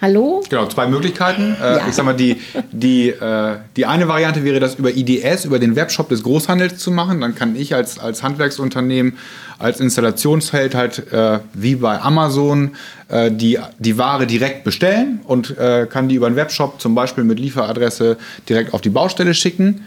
Hallo? 0.00 0.42
Genau, 0.48 0.66
zwei 0.66 0.86
Möglichkeiten. 0.86 1.56
Äh, 1.60 1.76
Ja. 1.76 1.86
Ich 1.88 1.94
sag 1.94 2.04
mal, 2.06 2.14
die, 2.14 2.40
die, 2.72 3.10
äh, 3.10 3.56
die 3.76 3.84
eine 3.84 4.08
Variante 4.08 4.44
wäre, 4.44 4.58
das 4.58 4.76
über 4.76 4.90
IDS, 4.90 5.44
über 5.44 5.58
den 5.58 5.76
Webshop 5.76 6.08
des 6.08 6.22
Großhandels 6.22 6.78
zu 6.78 6.90
machen. 6.90 7.20
Dann 7.20 7.34
kann 7.34 7.54
ich 7.54 7.74
als, 7.74 7.98
als 7.98 8.22
Handwerksunternehmen, 8.22 9.18
als 9.58 9.78
Installationsfeld 9.78 10.74
halt 10.74 11.12
äh, 11.12 11.40
wie 11.52 11.74
bei 11.74 12.00
Amazon 12.00 12.72
äh, 13.08 13.30
die, 13.30 13.58
die 13.78 13.98
Ware 13.98 14.26
direkt 14.26 14.64
bestellen 14.64 15.20
und 15.26 15.58
äh, 15.58 15.86
kann 15.88 16.08
die 16.08 16.14
über 16.14 16.30
den 16.30 16.36
Webshop 16.36 16.80
zum 16.80 16.94
Beispiel 16.94 17.24
mit 17.24 17.38
Lieferadresse 17.38 18.16
direkt 18.48 18.72
auf 18.72 18.80
die 18.80 18.90
Baustelle 18.90 19.34
schicken. 19.34 19.82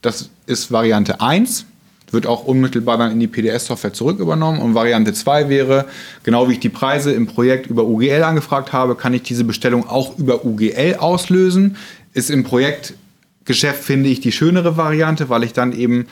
Das 0.00 0.30
ist 0.46 0.70
Variante 0.70 1.20
1. 1.20 1.66
wird 2.12 2.26
auch 2.26 2.44
unmittelbar 2.44 2.98
dann 2.98 3.12
in 3.12 3.20
die 3.20 3.26
PDS-Software 3.26 3.92
zurück 3.92 4.18
übernommen. 4.18 4.60
Und 4.60 4.74
Variante 4.74 5.12
2 5.12 5.48
wäre, 5.48 5.86
genau 6.22 6.48
wie 6.48 6.52
ich 6.52 6.60
die 6.60 6.68
Preise 6.68 7.12
im 7.12 7.26
Projekt 7.26 7.66
über 7.66 7.84
UGL 7.84 8.22
angefragt 8.22 8.72
habe, 8.72 8.94
kann 8.94 9.14
ich 9.14 9.22
diese 9.22 9.44
Bestellung 9.44 9.88
auch 9.88 10.18
über 10.18 10.44
UGL 10.44 10.96
auslösen. 10.98 11.76
Ist 12.12 12.30
im 12.30 12.44
Projektgeschäft, 12.44 13.82
finde 13.82 14.08
ich, 14.08 14.20
die 14.20 14.32
schönere 14.32 14.76
Variante, 14.76 15.28
weil 15.28 15.42
ich 15.42 15.52
dann 15.52 15.72
eben 15.72 16.06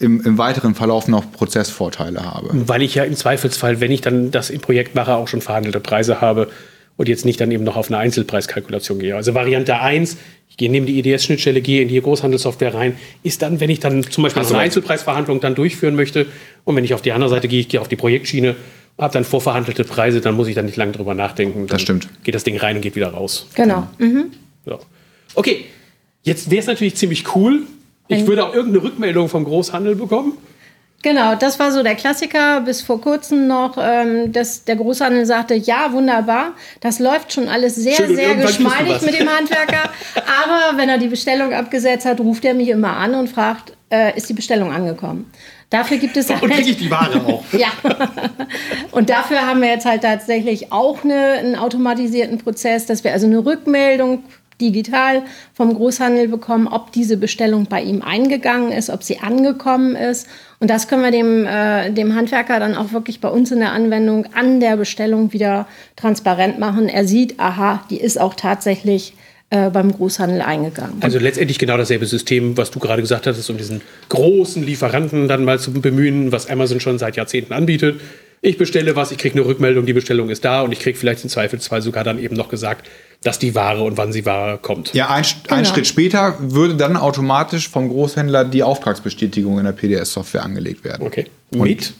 im, 0.00 0.20
im, 0.20 0.38
weiteren 0.38 0.74
Verlauf 0.74 1.08
noch 1.08 1.30
Prozessvorteile 1.32 2.20
habe. 2.22 2.50
Weil 2.52 2.82
ich 2.82 2.94
ja 2.94 3.04
im 3.04 3.16
Zweifelsfall, 3.16 3.80
wenn 3.80 3.90
ich 3.90 4.00
dann 4.00 4.30
das 4.30 4.50
im 4.50 4.60
Projekt 4.60 4.94
mache, 4.94 5.14
auch 5.14 5.28
schon 5.28 5.40
verhandelte 5.40 5.80
Preise 5.80 6.20
habe 6.20 6.48
und 6.96 7.08
jetzt 7.08 7.24
nicht 7.24 7.40
dann 7.40 7.50
eben 7.50 7.64
noch 7.64 7.76
auf 7.76 7.88
eine 7.88 7.98
Einzelpreiskalkulation 7.98 8.98
gehe. 8.98 9.16
Also 9.16 9.34
Variante 9.34 9.80
1, 9.80 10.16
gehe 10.58 10.70
nehme 10.70 10.86
die 10.86 10.98
EDS-Schnittstelle, 10.98 11.62
gehe 11.62 11.80
in 11.80 11.88
die 11.88 12.00
Großhandelssoftware 12.00 12.74
rein, 12.74 12.96
ist 13.22 13.40
dann, 13.40 13.60
wenn 13.60 13.70
ich 13.70 13.80
dann 13.80 14.02
zum 14.02 14.24
Beispiel 14.24 14.42
also 14.42 14.54
eine 14.54 14.64
Einzelpreisverhandlung 14.64 15.40
dann 15.40 15.54
durchführen 15.54 15.96
möchte 15.96 16.26
und 16.64 16.76
wenn 16.76 16.84
ich 16.84 16.92
auf 16.92 17.00
die 17.00 17.12
andere 17.12 17.30
Seite 17.30 17.48
gehe, 17.48 17.60
ich 17.60 17.68
gehe 17.68 17.80
auf 17.80 17.88
die 17.88 17.96
Projektschiene, 17.96 18.56
habe 18.98 19.12
dann 19.12 19.24
vorverhandelte 19.24 19.84
Preise, 19.84 20.20
dann 20.20 20.34
muss 20.34 20.48
ich 20.48 20.54
dann 20.54 20.66
nicht 20.66 20.76
lange 20.76 20.92
drüber 20.92 21.14
nachdenken. 21.14 21.68
das 21.68 21.80
stimmt. 21.80 22.08
Geht 22.24 22.34
das 22.34 22.44
Ding 22.44 22.58
rein 22.58 22.76
und 22.76 22.82
geht 22.82 22.96
wieder 22.96 23.08
raus. 23.08 23.48
Genau. 23.54 23.86
Mhm. 23.98 24.32
Ja. 24.66 24.78
Okay, 25.34 25.64
jetzt 26.24 26.50
wäre 26.50 26.60
es 26.60 26.66
natürlich 26.66 26.96
ziemlich 26.96 27.34
cool, 27.36 27.62
ich 28.08 28.26
würde 28.26 28.46
auch 28.46 28.54
irgendeine 28.54 28.84
Rückmeldung 28.84 29.28
vom 29.28 29.44
Großhandel 29.44 29.94
bekommen. 29.94 30.32
Genau, 31.02 31.36
das 31.36 31.60
war 31.60 31.70
so 31.70 31.84
der 31.84 31.94
Klassiker 31.94 32.60
bis 32.62 32.82
vor 32.82 33.00
kurzem 33.00 33.46
noch, 33.46 33.76
ähm, 33.80 34.32
dass 34.32 34.64
der 34.64 34.74
Großhandel 34.74 35.26
sagte, 35.26 35.54
ja, 35.54 35.92
wunderbar, 35.92 36.54
das 36.80 36.98
läuft 36.98 37.32
schon 37.32 37.48
alles 37.48 37.76
sehr, 37.76 37.94
Schön, 37.94 38.16
sehr 38.16 38.34
geschmeidig 38.34 39.00
mit 39.02 39.18
dem 39.18 39.28
Handwerker. 39.28 39.90
aber 40.16 40.76
wenn 40.76 40.88
er 40.88 40.98
die 40.98 41.06
Bestellung 41.06 41.54
abgesetzt 41.54 42.04
hat, 42.04 42.18
ruft 42.18 42.44
er 42.44 42.54
mich 42.54 42.68
immer 42.68 42.96
an 42.96 43.14
und 43.14 43.28
fragt, 43.28 43.74
äh, 43.90 44.16
ist 44.16 44.28
die 44.28 44.34
Bestellung 44.34 44.72
angekommen? 44.72 45.30
Dafür 45.70 45.98
gibt 45.98 46.16
es 46.16 46.30
und 46.30 46.40
halt, 46.40 46.52
kriege 46.52 46.70
ich 46.70 46.78
die 46.78 46.90
Ware 46.90 47.24
auch. 47.24 47.44
ja. 47.52 47.68
Und 48.90 49.08
dafür 49.08 49.46
haben 49.46 49.60
wir 49.60 49.68
jetzt 49.68 49.86
halt 49.86 50.02
tatsächlich 50.02 50.72
auch 50.72 51.04
eine, 51.04 51.32
einen 51.34 51.56
automatisierten 51.56 52.38
Prozess, 52.38 52.86
dass 52.86 53.04
wir 53.04 53.12
also 53.12 53.26
eine 53.26 53.44
Rückmeldung 53.44 54.24
digital 54.60 55.22
vom 55.54 55.74
Großhandel 55.74 56.28
bekommen, 56.28 56.66
ob 56.68 56.92
diese 56.92 57.16
Bestellung 57.16 57.66
bei 57.66 57.82
ihm 57.82 58.02
eingegangen 58.02 58.72
ist, 58.72 58.90
ob 58.90 59.02
sie 59.02 59.18
angekommen 59.18 59.94
ist. 59.94 60.26
Und 60.60 60.70
das 60.70 60.88
können 60.88 61.02
wir 61.02 61.10
dem, 61.10 61.46
äh, 61.46 61.90
dem 61.92 62.14
Handwerker 62.14 62.58
dann 62.60 62.74
auch 62.74 62.92
wirklich 62.92 63.20
bei 63.20 63.28
uns 63.28 63.52
in 63.52 63.60
der 63.60 63.72
Anwendung 63.72 64.26
an 64.34 64.60
der 64.60 64.76
Bestellung 64.76 65.32
wieder 65.32 65.66
transparent 65.96 66.58
machen. 66.58 66.88
Er 66.88 67.06
sieht, 67.06 67.38
aha, 67.38 67.84
die 67.90 68.00
ist 68.00 68.20
auch 68.20 68.34
tatsächlich 68.34 69.14
äh, 69.50 69.70
beim 69.70 69.92
Großhandel 69.92 70.42
eingegangen. 70.42 70.96
Also 71.00 71.18
letztendlich 71.18 71.58
genau 71.58 71.78
dasselbe 71.78 72.04
System, 72.04 72.56
was 72.58 72.70
du 72.70 72.80
gerade 72.80 73.00
gesagt 73.00 73.26
hattest, 73.26 73.48
um 73.48 73.56
diesen 73.56 73.80
großen 74.10 74.62
Lieferanten 74.62 75.26
dann 75.26 75.44
mal 75.44 75.58
zu 75.58 75.72
bemühen, 75.72 76.32
was 76.32 76.50
Amazon 76.50 76.80
schon 76.80 76.98
seit 76.98 77.16
Jahrzehnten 77.16 77.54
anbietet. 77.54 78.00
Ich 78.40 78.56
bestelle 78.56 78.94
was, 78.94 79.10
ich 79.10 79.18
kriege 79.18 79.38
eine 79.38 79.46
Rückmeldung, 79.46 79.86
die 79.86 79.92
Bestellung 79.92 80.30
ist 80.30 80.44
da 80.44 80.62
und 80.62 80.72
ich 80.72 80.78
kriege 80.78 80.96
vielleicht 80.96 81.24
im 81.24 81.30
Zweifelsfall 81.30 81.82
sogar 81.82 82.04
dann 82.04 82.18
eben 82.18 82.36
noch 82.36 82.48
gesagt, 82.48 82.88
dass 83.22 83.38
die 83.38 83.54
Ware 83.54 83.82
und 83.82 83.96
wann 83.96 84.12
sie 84.12 84.24
Ware 84.26 84.58
kommt. 84.58 84.94
Ja, 84.94 85.10
ein, 85.10 85.24
genau. 85.42 85.56
ein 85.56 85.64
Schritt 85.64 85.86
später 85.86 86.36
würde 86.38 86.76
dann 86.76 86.96
automatisch 86.96 87.68
vom 87.68 87.88
Großhändler 87.88 88.44
die 88.44 88.62
Auftragsbestätigung 88.62 89.58
in 89.58 89.64
der 89.64 89.72
PDS-Software 89.72 90.44
angelegt 90.44 90.84
werden. 90.84 91.04
Okay. 91.04 91.26
Und 91.50 91.62
mit 91.62 91.92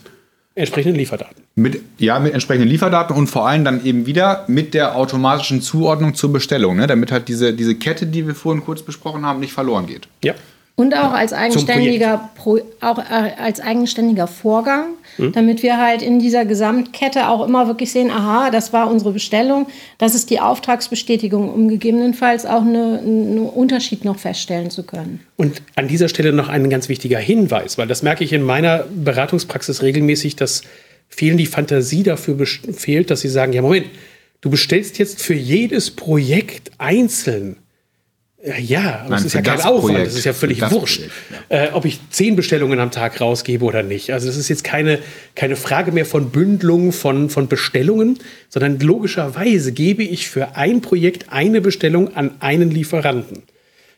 entsprechenden 0.55 0.97
Lieferdaten. 0.97 1.43
Mit, 1.57 1.81
ja, 1.99 2.19
mit 2.21 2.35
entsprechenden 2.35 2.69
Lieferdaten 2.69 3.17
und 3.17 3.29
vor 3.29 3.49
allem 3.49 3.65
dann 3.65 3.85
eben 3.85 4.07
wieder 4.07 4.45
mit 4.49 4.75
der 4.75 4.97
automatischen 4.97 5.61
Zuordnung 5.61 6.15
zur 6.15 6.33
Bestellung, 6.33 6.77
ne? 6.77 6.87
damit 6.87 7.11
halt 7.11 7.29
diese, 7.29 7.53
diese 7.53 7.75
Kette, 7.75 8.07
die 8.07 8.27
wir 8.27 8.35
vorhin 8.35 8.65
kurz 8.65 8.83
besprochen 8.83 9.25
haben, 9.25 9.41
nicht 9.41 9.53
verloren 9.53 9.87
geht. 9.87 10.09
Ja. 10.23 10.35
Und 10.79 10.95
auch 10.95 11.13
als 11.13 11.33
eigenständiger, 11.33 12.31
Pro, 12.37 12.61
auch 12.81 12.99
äh, 12.99 13.33
als 13.37 13.59
eigenständiger 13.59 14.29
Vorgang, 14.29 14.91
mhm. 15.17 15.33
damit 15.33 15.65
wir 15.65 15.77
halt 15.77 16.03
in 16.03 16.21
dieser 16.21 16.45
Gesamtkette 16.45 17.29
auch 17.29 17.45
immer 17.45 17.67
wirklich 17.67 17.91
sehen, 17.91 18.13
aha, 18.13 18.53
das 18.53 18.73
war 18.73 18.89
unsere 18.89 19.11
Bestellung, 19.11 19.67
das 19.99 20.15
ist 20.15 20.31
die 20.31 20.39
Auftragsbestätigung, 20.39 21.53
um 21.53 21.69
gegebenenfalls 21.69 22.47
auch 22.47 22.61
eine, 22.61 23.01
einen 23.01 23.41
Unterschied 23.41 24.05
noch 24.05 24.21
feststellen 24.21 24.71
zu 24.71 24.85
können. 24.85 25.19
Und 25.37 25.63
an 25.75 25.89
dieser 25.89 26.09
Stelle 26.09 26.33
noch 26.33 26.47
ein 26.47 26.71
ganz 26.71 26.89
wichtiger 26.89 27.19
Hinweis, 27.19 27.77
weil 27.77 27.89
das 27.89 28.05
merke 28.05 28.23
ich 28.23 28.33
in 28.33 28.43
meiner 28.43 28.85
Beratungspraxis 28.85 29.83
regelmäßig, 29.83 30.37
dass 30.37 30.63
vielen 31.09 31.39
die 31.39 31.47
Fantasie 31.47 32.05
dafür 32.05 32.47
fehlt, 32.47 33.11
dass 33.11 33.23
sie 33.23 33.29
sagen, 33.29 33.53
ja 33.53 33.63
Moment, 33.63 33.87
du 34.43 34.49
bestellst 34.49 34.99
jetzt 34.99 35.21
für 35.21 35.35
jedes 35.35 35.91
Projekt 35.91 36.71
einzeln 36.79 37.57
ja, 38.61 39.01
aber 39.01 39.11
Nein, 39.11 39.19
es 39.19 39.25
ist 39.25 39.33
ja 39.35 39.43
kein 39.43 39.61
Aufwand, 39.61 39.81
Projekt, 39.81 40.07
das 40.07 40.15
ist 40.15 40.25
ja 40.25 40.33
völlig 40.33 40.71
wurscht, 40.71 41.03
ja. 41.51 41.65
Äh, 41.65 41.71
ob 41.73 41.85
ich 41.85 41.99
zehn 42.11 42.37
Bestellungen 42.37 42.79
am 42.79 42.93
Tag 42.93 43.21
rausgebe 43.21 43.65
oder 43.65 43.83
nicht. 43.83 44.13
Also 44.13 44.29
es 44.29 44.37
ist 44.37 44.49
jetzt 44.49 44.63
keine, 44.63 45.01
keine 45.35 45.57
Frage 45.57 45.91
mehr 45.91 46.07
von 46.07 46.31
Bündelung 46.31 46.93
von, 46.93 47.31
von 47.31 47.49
Bestellungen, 47.49 48.21
sondern 48.49 48.79
logischerweise 48.79 49.73
gebe 49.73 50.05
ich 50.05 50.29
für 50.29 50.55
ein 50.55 50.83
Projekt 50.83 51.33
eine 51.33 51.61
Bestellung 51.61 52.15
an 52.15 52.37
einen 52.39 52.71
Lieferanten, 52.71 53.43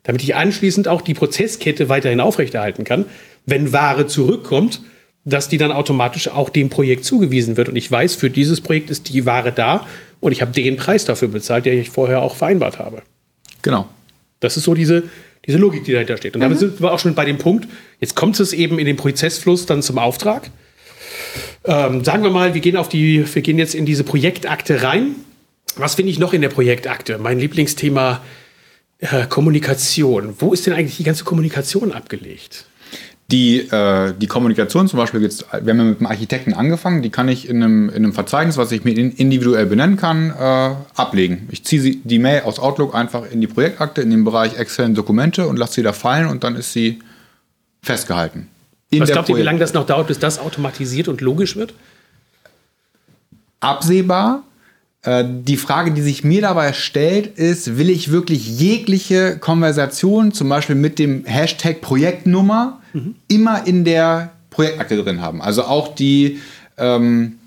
damit 0.04 0.22
ich 0.22 0.34
anschließend 0.34 0.88
auch 0.88 1.02
die 1.02 1.14
Prozesskette 1.14 1.90
weiterhin 1.90 2.20
aufrechterhalten 2.20 2.84
kann, 2.84 3.04
wenn 3.44 3.74
Ware 3.74 4.06
zurückkommt, 4.06 4.80
dass 5.26 5.50
die 5.50 5.58
dann 5.58 5.70
automatisch 5.70 6.28
auch 6.28 6.48
dem 6.48 6.70
Projekt 6.70 7.04
zugewiesen 7.04 7.58
wird. 7.58 7.68
Und 7.68 7.76
ich 7.76 7.90
weiß, 7.90 8.14
für 8.14 8.30
dieses 8.30 8.62
Projekt 8.62 8.88
ist 8.88 9.10
die 9.10 9.26
Ware 9.26 9.52
da 9.52 9.86
und 10.20 10.32
ich 10.32 10.40
habe 10.40 10.52
den 10.52 10.76
Preis 10.76 11.04
dafür 11.04 11.28
bezahlt, 11.28 11.66
den 11.66 11.78
ich 11.78 11.90
vorher 11.90 12.22
auch 12.22 12.36
vereinbart 12.36 12.78
habe. 12.78 13.02
Genau. 13.60 13.86
Das 14.40 14.56
ist 14.56 14.64
so 14.64 14.74
diese, 14.74 15.04
diese 15.46 15.58
Logik, 15.58 15.84
die 15.84 15.92
dahinter 15.92 16.16
steht. 16.16 16.34
Und 16.34 16.40
damit 16.40 16.56
mhm. 16.56 16.60
sind 16.60 16.80
wir 16.80 16.92
auch 16.92 16.98
schon 16.98 17.14
bei 17.14 17.24
dem 17.24 17.38
Punkt, 17.38 17.68
jetzt 18.00 18.16
kommt 18.16 18.38
es 18.40 18.52
eben 18.52 18.78
in 18.78 18.86
den 18.86 18.96
Prozessfluss 18.96 19.66
dann 19.66 19.82
zum 19.82 19.98
Auftrag. 19.98 20.50
Ähm, 21.64 22.04
sagen 22.04 22.22
wir 22.22 22.30
mal, 22.30 22.54
wir 22.54 22.60
gehen, 22.60 22.76
auf 22.76 22.88
die, 22.88 23.24
wir 23.32 23.42
gehen 23.42 23.58
jetzt 23.58 23.74
in 23.74 23.86
diese 23.86 24.04
Projektakte 24.04 24.82
rein. 24.82 25.14
Was 25.76 25.94
finde 25.94 26.10
ich 26.10 26.18
noch 26.18 26.32
in 26.32 26.40
der 26.40 26.48
Projektakte? 26.48 27.18
Mein 27.18 27.38
Lieblingsthema 27.38 28.22
äh, 28.98 29.26
Kommunikation. 29.26 30.34
Wo 30.38 30.52
ist 30.52 30.66
denn 30.66 30.74
eigentlich 30.74 30.96
die 30.96 31.04
ganze 31.04 31.24
Kommunikation 31.24 31.92
abgelegt? 31.92 32.66
Die, 33.30 33.60
äh, 33.60 34.12
die 34.18 34.26
Kommunikation 34.26 34.88
zum 34.88 34.98
Beispiel, 34.98 35.22
jetzt, 35.22 35.46
wir 35.52 35.72
haben 35.72 35.78
ja 35.78 35.84
mit 35.84 36.00
dem 36.00 36.06
Architekten 36.06 36.52
angefangen, 36.52 37.02
die 37.02 37.10
kann 37.10 37.28
ich 37.28 37.48
in 37.48 37.62
einem, 37.62 37.88
in 37.88 37.96
einem 37.96 38.12
Verzeichnis, 38.12 38.56
was 38.56 38.72
ich 38.72 38.84
mir 38.84 38.92
individuell 38.92 39.66
benennen 39.66 39.96
kann, 39.96 40.30
äh, 40.30 40.74
ablegen. 40.96 41.48
Ich 41.50 41.64
ziehe 41.64 41.96
die 41.96 42.18
Mail 42.18 42.42
aus 42.42 42.58
Outlook 42.58 42.94
einfach 42.94 43.30
in 43.30 43.40
die 43.40 43.46
Projektakte, 43.46 44.02
in 44.02 44.10
den 44.10 44.24
Bereich 44.24 44.58
Excel 44.58 44.92
Dokumente 44.94 45.46
und 45.46 45.58
lasse 45.58 45.74
sie 45.74 45.82
da 45.82 45.92
fallen 45.92 46.26
und 46.26 46.42
dann 46.42 46.56
ist 46.56 46.72
sie 46.72 47.00
festgehalten. 47.82 48.48
In 48.90 49.00
Was 49.00 49.10
glaubt 49.10 49.28
ihr, 49.28 49.36
wie 49.36 49.42
lange 49.42 49.60
das 49.60 49.72
noch 49.72 49.86
dauert, 49.86 50.08
bis 50.08 50.18
das 50.18 50.38
automatisiert 50.38 51.06
und 51.06 51.20
logisch 51.20 51.54
wird? 51.54 51.74
Absehbar. 53.60 54.42
Äh, 55.02 55.24
die 55.26 55.56
Frage, 55.56 55.92
die 55.92 56.02
sich 56.02 56.24
mir 56.24 56.42
dabei 56.42 56.72
stellt, 56.72 57.38
ist, 57.38 57.78
will 57.78 57.88
ich 57.88 58.10
wirklich 58.10 58.58
jegliche 58.58 59.38
Konversation, 59.38 60.32
zum 60.32 60.48
Beispiel 60.48 60.76
mit 60.76 60.98
dem 60.98 61.24
Hashtag 61.24 61.80
Projektnummer, 61.80 62.80
mhm. 62.92 63.14
immer 63.28 63.66
in 63.66 63.84
der 63.84 64.32
Projektakte 64.50 65.02
drin 65.02 65.22
haben. 65.22 65.40
Also 65.40 65.64
auch 65.64 65.94
die, 65.94 66.40
ähm, 66.76 67.38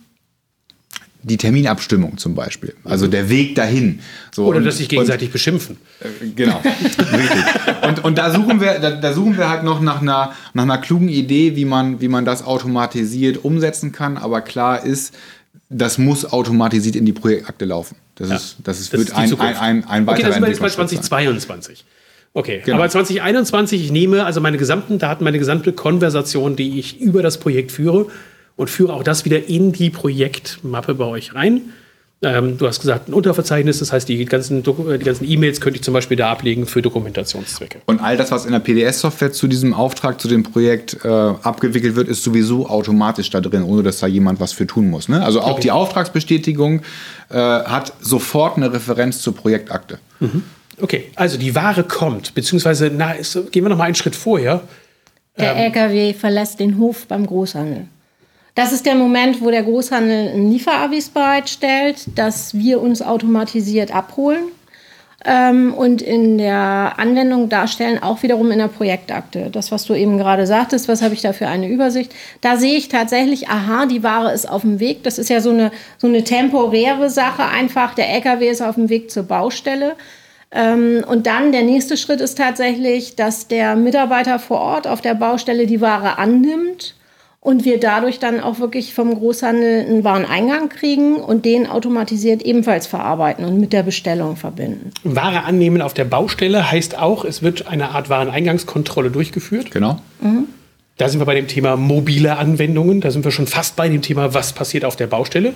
die 1.22 1.38
Terminabstimmung 1.38 2.18
zum 2.18 2.34
Beispiel. 2.34 2.74
Also 2.84 3.08
der 3.08 3.30
Weg 3.30 3.54
dahin. 3.54 4.00
So, 4.32 4.46
Oder 4.46 4.58
und, 4.58 4.66
dass 4.66 4.78
sich 4.78 4.90
gegenseitig 4.90 5.30
und, 5.30 5.34
beschimpfen. 5.34 5.78
Äh, 6.00 6.30
genau, 6.36 6.60
richtig. 6.98 7.44
Und, 7.88 8.04
und 8.04 8.18
da, 8.18 8.32
suchen 8.32 8.62
wir, 8.62 8.80
da, 8.80 8.92
da, 8.92 9.14
suchen 9.14 9.38
wir 9.38 9.48
halt 9.48 9.64
noch 9.64 9.80
nach 9.80 10.02
einer, 10.02 10.34
nach 10.56 10.64
einer 10.64 10.80
klugen 10.80 11.10
Idee, 11.10 11.56
wie 11.56 11.66
man, 11.66 12.02
wie 12.02 12.08
man 12.08 12.26
das 12.26 12.44
automatisiert 12.44 13.44
umsetzen 13.46 13.92
kann. 13.92 14.18
Aber 14.18 14.42
klar 14.42 14.84
ist, 14.84 15.14
das 15.74 15.98
muss 15.98 16.26
automatisiert 16.26 16.96
in 16.96 17.06
die 17.06 17.14
Projektakte 17.14 17.66
laufen. 17.66 17.96
Das, 18.16 18.30
ja, 18.30 18.36
ist, 18.36 18.58
das, 18.64 18.80
ist, 18.80 18.94
das 18.94 19.00
wird 19.00 19.10
ist 19.10 19.16
ein, 19.16 19.40
ein, 19.40 19.56
ein, 19.58 19.84
ein 19.86 20.08
weiterer 20.08 20.14
Okay, 20.14 20.24
das 20.24 20.34
sind 20.36 20.44
wir 20.44 20.50
jetzt 20.50 20.62
bei 20.62 20.70
2022. 20.70 21.86
Okay, 22.36 22.62
genau. 22.66 22.78
aber 22.78 22.90
2021, 22.90 23.84
ich 23.84 23.92
nehme 23.92 24.26
also 24.26 24.42
meine 24.42 24.58
gesamten 24.58 24.98
Daten, 24.98 25.24
meine 25.24 25.38
gesamte 25.38 25.72
Konversation, 25.72 26.56
die 26.56 26.80
ich 26.80 27.00
über 27.00 27.22
das 27.22 27.38
Projekt 27.38 27.72
führe 27.72 28.08
und 28.56 28.70
führe 28.70 28.94
auch 28.94 29.04
das 29.04 29.26
wieder 29.26 29.48
in 29.48 29.72
die 29.72 29.90
Projektmappe 29.90 30.96
bei 30.96 31.06
euch 31.06 31.36
rein. 31.36 31.62
Ähm, 32.24 32.58
du 32.58 32.68
hast 32.68 32.80
gesagt, 32.80 33.10
ein 33.10 33.14
Unterverzeichnis, 33.14 33.80
das 33.80 33.92
heißt, 33.92 34.08
die 34.08 34.24
ganzen 34.26 34.60
äh, 34.60 34.98
die 34.98 35.06
ganzen 35.06 35.30
E-Mails 35.30 35.60
könnte 35.60 35.78
ich 35.78 35.84
zum 35.84 35.94
Beispiel 35.94 36.16
da 36.16 36.32
ablegen 36.32 36.66
für 36.66 36.82
Dokumentationszwecke. 36.82 37.82
Und 37.86 38.00
all 38.02 38.16
das, 38.16 38.32
was 38.32 38.46
in 38.46 38.54
der 38.54 38.60
PDS-Software 38.60 39.34
zu 39.34 39.48
diesem 39.48 39.74
Auftrag, 39.74 40.22
zu 40.22 40.30
dem 40.30 40.44
Projekt 40.44 41.04
äh, 41.04 41.08
abgewickelt 41.08 41.96
wird, 41.96 42.08
ist 42.08 42.24
sowieso 42.24 42.68
automatisch 42.68 43.30
da 43.30 43.42
drin, 43.42 43.64
ohne 43.64 43.84
dass 43.84 44.00
da 44.00 44.08
jemand 44.08 44.40
was 44.40 44.54
für 44.54 44.66
tun 44.66 44.90
muss. 44.90 45.10
Ne? 45.10 45.24
Also 45.24 45.42
auch 45.42 45.54
okay. 45.54 45.62
die 45.64 45.72
Auftragsbestätigung 45.72 46.82
äh, 47.30 47.36
hat 47.36 47.94
sofort 48.00 48.56
eine 48.56 48.72
Referenz 48.72 49.22
zur 49.22 49.36
Projektakte. 49.36 50.00
Mhm. 50.22 50.44
Okay, 50.82 51.12
also 51.16 51.38
die 51.38 51.54
Ware 51.54 51.84
kommt, 51.84 52.34
beziehungsweise 52.34 52.92
na, 52.96 53.12
ist, 53.12 53.34
gehen 53.52 53.64
wir 53.64 53.70
noch 53.70 53.78
mal 53.78 53.86
einen 53.86 53.96
Schritt 53.96 54.16
vorher. 54.16 54.62
Der 55.38 55.56
ähm, 55.56 55.58
LKW 55.58 56.14
verlässt 56.14 56.60
den 56.60 56.78
Hof 56.78 57.06
beim 57.08 57.26
Großhandel. 57.26 57.88
Das 58.56 58.72
ist 58.72 58.86
der 58.86 58.96
Moment, 58.96 59.42
wo 59.42 59.50
der 59.50 59.64
Großhandel 59.64 60.30
ein 60.34 60.52
Lieferavis 60.52 61.10
bereitstellt, 61.10 62.06
das 62.16 62.54
wir 62.54 62.82
uns 62.82 63.02
automatisiert 63.02 63.94
abholen. 63.94 64.44
ähm, 65.26 65.74
und 65.74 66.02
in 66.02 66.38
der 66.38 66.96
Anwendung 66.98 67.48
darstellen, 67.48 68.04
auch 68.04 68.24
wiederum 68.24 68.52
in 68.52 68.60
der 68.60 68.68
Projektakte. 68.68 69.50
Das, 69.52 69.72
was 69.72 69.86
du 69.86 69.94
eben 69.94 70.18
gerade 70.18 70.46
sagtest, 70.46 70.90
was 70.90 71.02
habe 71.02 71.14
ich 71.14 71.22
da 71.22 71.32
für 71.32 71.48
eine 71.48 71.70
Übersicht? 71.70 72.14
Da 72.42 72.58
sehe 72.58 72.76
ich 72.76 72.90
tatsächlich, 72.90 73.48
aha, 73.48 73.86
die 73.86 74.04
Ware 74.04 74.34
ist 74.34 74.50
auf 74.50 74.62
dem 74.64 74.82
Weg. 74.82 75.04
Das 75.04 75.18
ist 75.18 75.30
ja 75.30 75.40
so 75.40 75.52
eine, 75.52 75.72
so 75.98 76.08
eine 76.08 76.26
temporäre 76.26 77.10
Sache 77.10 77.46
einfach. 77.46 77.96
Der 77.96 78.10
LKW 78.10 78.50
ist 78.50 78.62
auf 78.62 78.76
dem 78.76 78.90
Weg 78.90 79.12
zur 79.12 79.24
Baustelle. 79.24 79.96
Ähm, 80.52 81.06
und 81.08 81.26
dann 81.26 81.54
der 81.54 81.64
nächste 81.64 81.96
Schritt 81.96 82.20
ist 82.20 82.38
tatsächlich, 82.38 83.16
dass 83.16 83.48
der 83.48 83.78
Mitarbeiter 83.78 84.40
vor 84.40 84.60
Ort 84.60 84.88
auf 84.88 85.00
der 85.00 85.16
Baustelle 85.16 85.68
die 85.68 85.80
Ware 85.80 86.18
annimmt 86.18 86.96
und 87.44 87.66
wir 87.66 87.78
dadurch 87.78 88.20
dann 88.20 88.40
auch 88.40 88.60
wirklich 88.60 88.94
vom 88.94 89.14
Großhandel 89.14 89.86
einen 89.86 90.04
Wareneingang 90.06 90.70
kriegen 90.70 91.18
und 91.18 91.44
den 91.44 91.68
automatisiert 91.68 92.42
ebenfalls 92.42 92.88
verarbeiten 92.88 93.44
und 93.44 93.60
mit 93.60 93.74
der 93.74 93.84
Bestellung 93.84 94.38
verbinden. 94.38 94.92
Ware 95.04 95.44
annehmen 95.44 95.82
auf 95.82 95.94
der 95.94 96.06
Baustelle 96.06 96.72
heißt 96.72 96.98
auch, 96.98 97.26
es 97.26 97.44
wird 97.44 97.68
eine 97.68 97.90
Art 97.90 98.10
Wareneingangskontrolle 98.10 99.12
durchgeführt. 99.12 99.72
Genau. 99.72 100.00
Mhm. 100.22 100.46
Da 100.98 101.10
sind 101.10 101.20
wir 101.20 101.26
bei 101.26 101.36
dem 101.36 101.48
Thema 101.48 101.76
mobile 101.76 102.38
Anwendungen. 102.38 103.02
Da 103.02 103.12
sind 103.12 103.26
wir 103.26 103.32
schon 103.32 103.48
fast 103.48 103.76
bei 103.76 103.90
dem 103.90 104.02
Thema, 104.02 104.34
was 104.34 104.54
passiert 104.54 104.86
auf 104.86 104.96
der 104.96 105.08
Baustelle. 105.08 105.54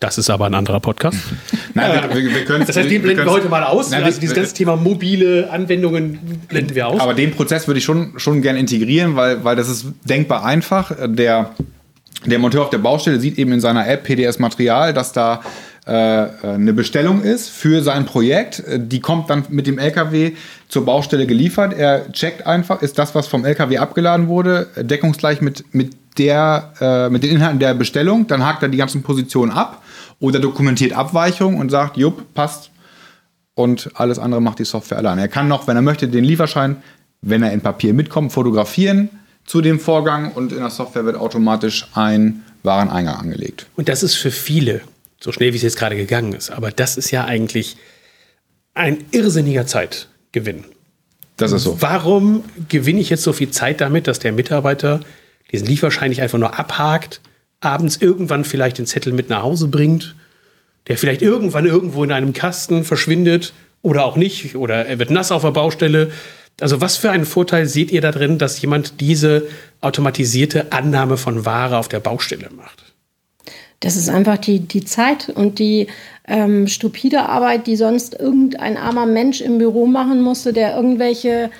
Das 0.00 0.16
ist 0.16 0.30
aber 0.30 0.46
ein 0.46 0.54
anderer 0.54 0.80
Podcast. 0.80 1.18
Nein, 1.74 1.92
wir, 2.08 2.16
wir, 2.16 2.34
wir 2.34 2.44
können 2.46 2.66
Das 2.66 2.74
heißt, 2.74 2.90
den 2.90 3.02
blenden 3.02 3.26
wir, 3.26 3.30
heute 3.30 3.50
mal 3.50 3.64
aus. 3.64 3.90
Nein, 3.90 4.02
also 4.02 4.18
dieses 4.18 4.34
ganze 4.34 4.54
Thema 4.54 4.74
mobile 4.74 5.50
Anwendungen 5.50 6.18
blenden 6.48 6.74
wir 6.74 6.88
aus. 6.88 7.00
Aber 7.00 7.12
den 7.12 7.32
Prozess 7.32 7.68
würde 7.68 7.78
ich 7.78 7.84
schon, 7.84 8.14
schon 8.18 8.40
gerne 8.40 8.58
integrieren, 8.58 9.14
weil, 9.14 9.44
weil 9.44 9.56
das 9.56 9.68
ist 9.68 9.84
denkbar 10.04 10.42
einfach. 10.42 10.92
Der, 11.06 11.50
der 12.24 12.38
Monteur 12.38 12.62
auf 12.62 12.70
der 12.70 12.78
Baustelle 12.78 13.20
sieht 13.20 13.38
eben 13.38 13.52
in 13.52 13.60
seiner 13.60 13.86
App 13.86 14.04
PDS-Material, 14.04 14.94
dass 14.94 15.12
da 15.12 15.42
äh, 15.84 15.90
eine 15.92 16.72
Bestellung 16.72 17.22
ist 17.22 17.50
für 17.50 17.82
sein 17.82 18.06
Projekt. 18.06 18.62
Die 18.74 19.00
kommt 19.00 19.28
dann 19.28 19.44
mit 19.50 19.66
dem 19.66 19.78
LKW 19.78 20.32
zur 20.70 20.86
Baustelle 20.86 21.26
geliefert. 21.26 21.74
Er 21.76 22.10
checkt 22.12 22.46
einfach, 22.46 22.80
ist 22.80 22.98
das, 22.98 23.14
was 23.14 23.28
vom 23.28 23.44
LKW 23.44 23.76
abgeladen 23.76 24.28
wurde, 24.28 24.68
deckungsgleich 24.76 25.42
mit, 25.42 25.74
mit, 25.74 25.92
der, 26.16 26.72
äh, 26.80 27.10
mit 27.10 27.22
den 27.22 27.32
Inhalten 27.32 27.58
der 27.58 27.74
Bestellung. 27.74 28.26
Dann 28.28 28.46
hakt 28.46 28.62
er 28.62 28.70
die 28.70 28.78
ganzen 28.78 29.02
Positionen 29.02 29.52
ab 29.52 29.82
oder 30.20 30.38
dokumentiert 30.38 30.92
Abweichungen 30.92 31.58
und 31.58 31.70
sagt, 31.70 31.96
jupp, 31.96 32.32
passt. 32.34 32.70
Und 33.54 33.90
alles 33.94 34.18
andere 34.18 34.40
macht 34.40 34.58
die 34.60 34.64
Software 34.64 34.98
alleine. 34.98 35.22
Er 35.22 35.28
kann 35.28 35.48
noch, 35.48 35.66
wenn 35.66 35.76
er 35.76 35.82
möchte, 35.82 36.08
den 36.08 36.24
Lieferschein, 36.24 36.82
wenn 37.20 37.42
er 37.42 37.52
in 37.52 37.60
Papier 37.60 37.92
mitkommt, 37.92 38.32
fotografieren 38.32 39.10
zu 39.44 39.60
dem 39.60 39.80
Vorgang 39.80 40.32
und 40.32 40.52
in 40.52 40.58
der 40.58 40.70
Software 40.70 41.04
wird 41.04 41.16
automatisch 41.16 41.88
ein 41.94 42.44
Wareneingang 42.62 43.16
angelegt. 43.16 43.66
Und 43.76 43.88
das 43.88 44.02
ist 44.02 44.14
für 44.14 44.30
viele, 44.30 44.82
so 45.18 45.32
schnell 45.32 45.52
wie 45.52 45.56
es 45.56 45.62
jetzt 45.62 45.76
gerade 45.76 45.96
gegangen 45.96 46.32
ist, 46.34 46.50
aber 46.50 46.70
das 46.70 46.96
ist 46.96 47.10
ja 47.10 47.24
eigentlich 47.24 47.76
ein 48.74 49.04
irrsinniger 49.10 49.66
Zeitgewinn. 49.66 50.64
Das 51.36 51.52
ist 51.52 51.64
so. 51.64 51.80
Warum 51.80 52.44
gewinne 52.68 53.00
ich 53.00 53.10
jetzt 53.10 53.22
so 53.22 53.32
viel 53.32 53.50
Zeit 53.50 53.80
damit, 53.80 54.06
dass 54.06 54.18
der 54.18 54.32
Mitarbeiter 54.32 55.00
diesen 55.52 55.66
Lieferschein 55.66 56.10
nicht 56.10 56.22
einfach 56.22 56.38
nur 56.38 56.58
abhakt, 56.58 57.20
abends 57.60 57.98
irgendwann 57.98 58.44
vielleicht 58.44 58.78
den 58.78 58.86
Zettel 58.86 59.12
mit 59.12 59.28
nach 59.28 59.42
Hause 59.42 59.68
bringt, 59.68 60.14
der 60.88 60.96
vielleicht 60.96 61.22
irgendwann 61.22 61.66
irgendwo 61.66 62.02
in 62.02 62.12
einem 62.12 62.32
Kasten 62.32 62.84
verschwindet 62.84 63.52
oder 63.82 64.04
auch 64.04 64.16
nicht, 64.16 64.56
oder 64.56 64.86
er 64.86 64.98
wird 64.98 65.10
nass 65.10 65.32
auf 65.32 65.42
der 65.42 65.50
Baustelle. 65.50 66.10
Also 66.60 66.80
was 66.80 66.96
für 66.96 67.10
einen 67.10 67.26
Vorteil 67.26 67.66
seht 67.66 67.90
ihr 67.90 68.00
da 68.00 68.12
drin, 68.12 68.38
dass 68.38 68.60
jemand 68.60 69.00
diese 69.00 69.46
automatisierte 69.80 70.72
Annahme 70.72 71.16
von 71.16 71.44
Ware 71.44 71.78
auf 71.78 71.88
der 71.88 72.00
Baustelle 72.00 72.50
macht? 72.54 72.84
Das 73.80 73.96
ist 73.96 74.10
einfach 74.10 74.36
die, 74.36 74.60
die 74.60 74.84
Zeit 74.84 75.30
und 75.30 75.58
die 75.58 75.86
ähm, 76.28 76.66
stupide 76.66 77.28
Arbeit, 77.28 77.66
die 77.66 77.76
sonst 77.76 78.18
irgendein 78.18 78.76
armer 78.76 79.06
Mensch 79.06 79.40
im 79.40 79.56
Büro 79.56 79.86
machen 79.86 80.20
musste, 80.20 80.52
der 80.52 80.76
irgendwelche 80.76 81.50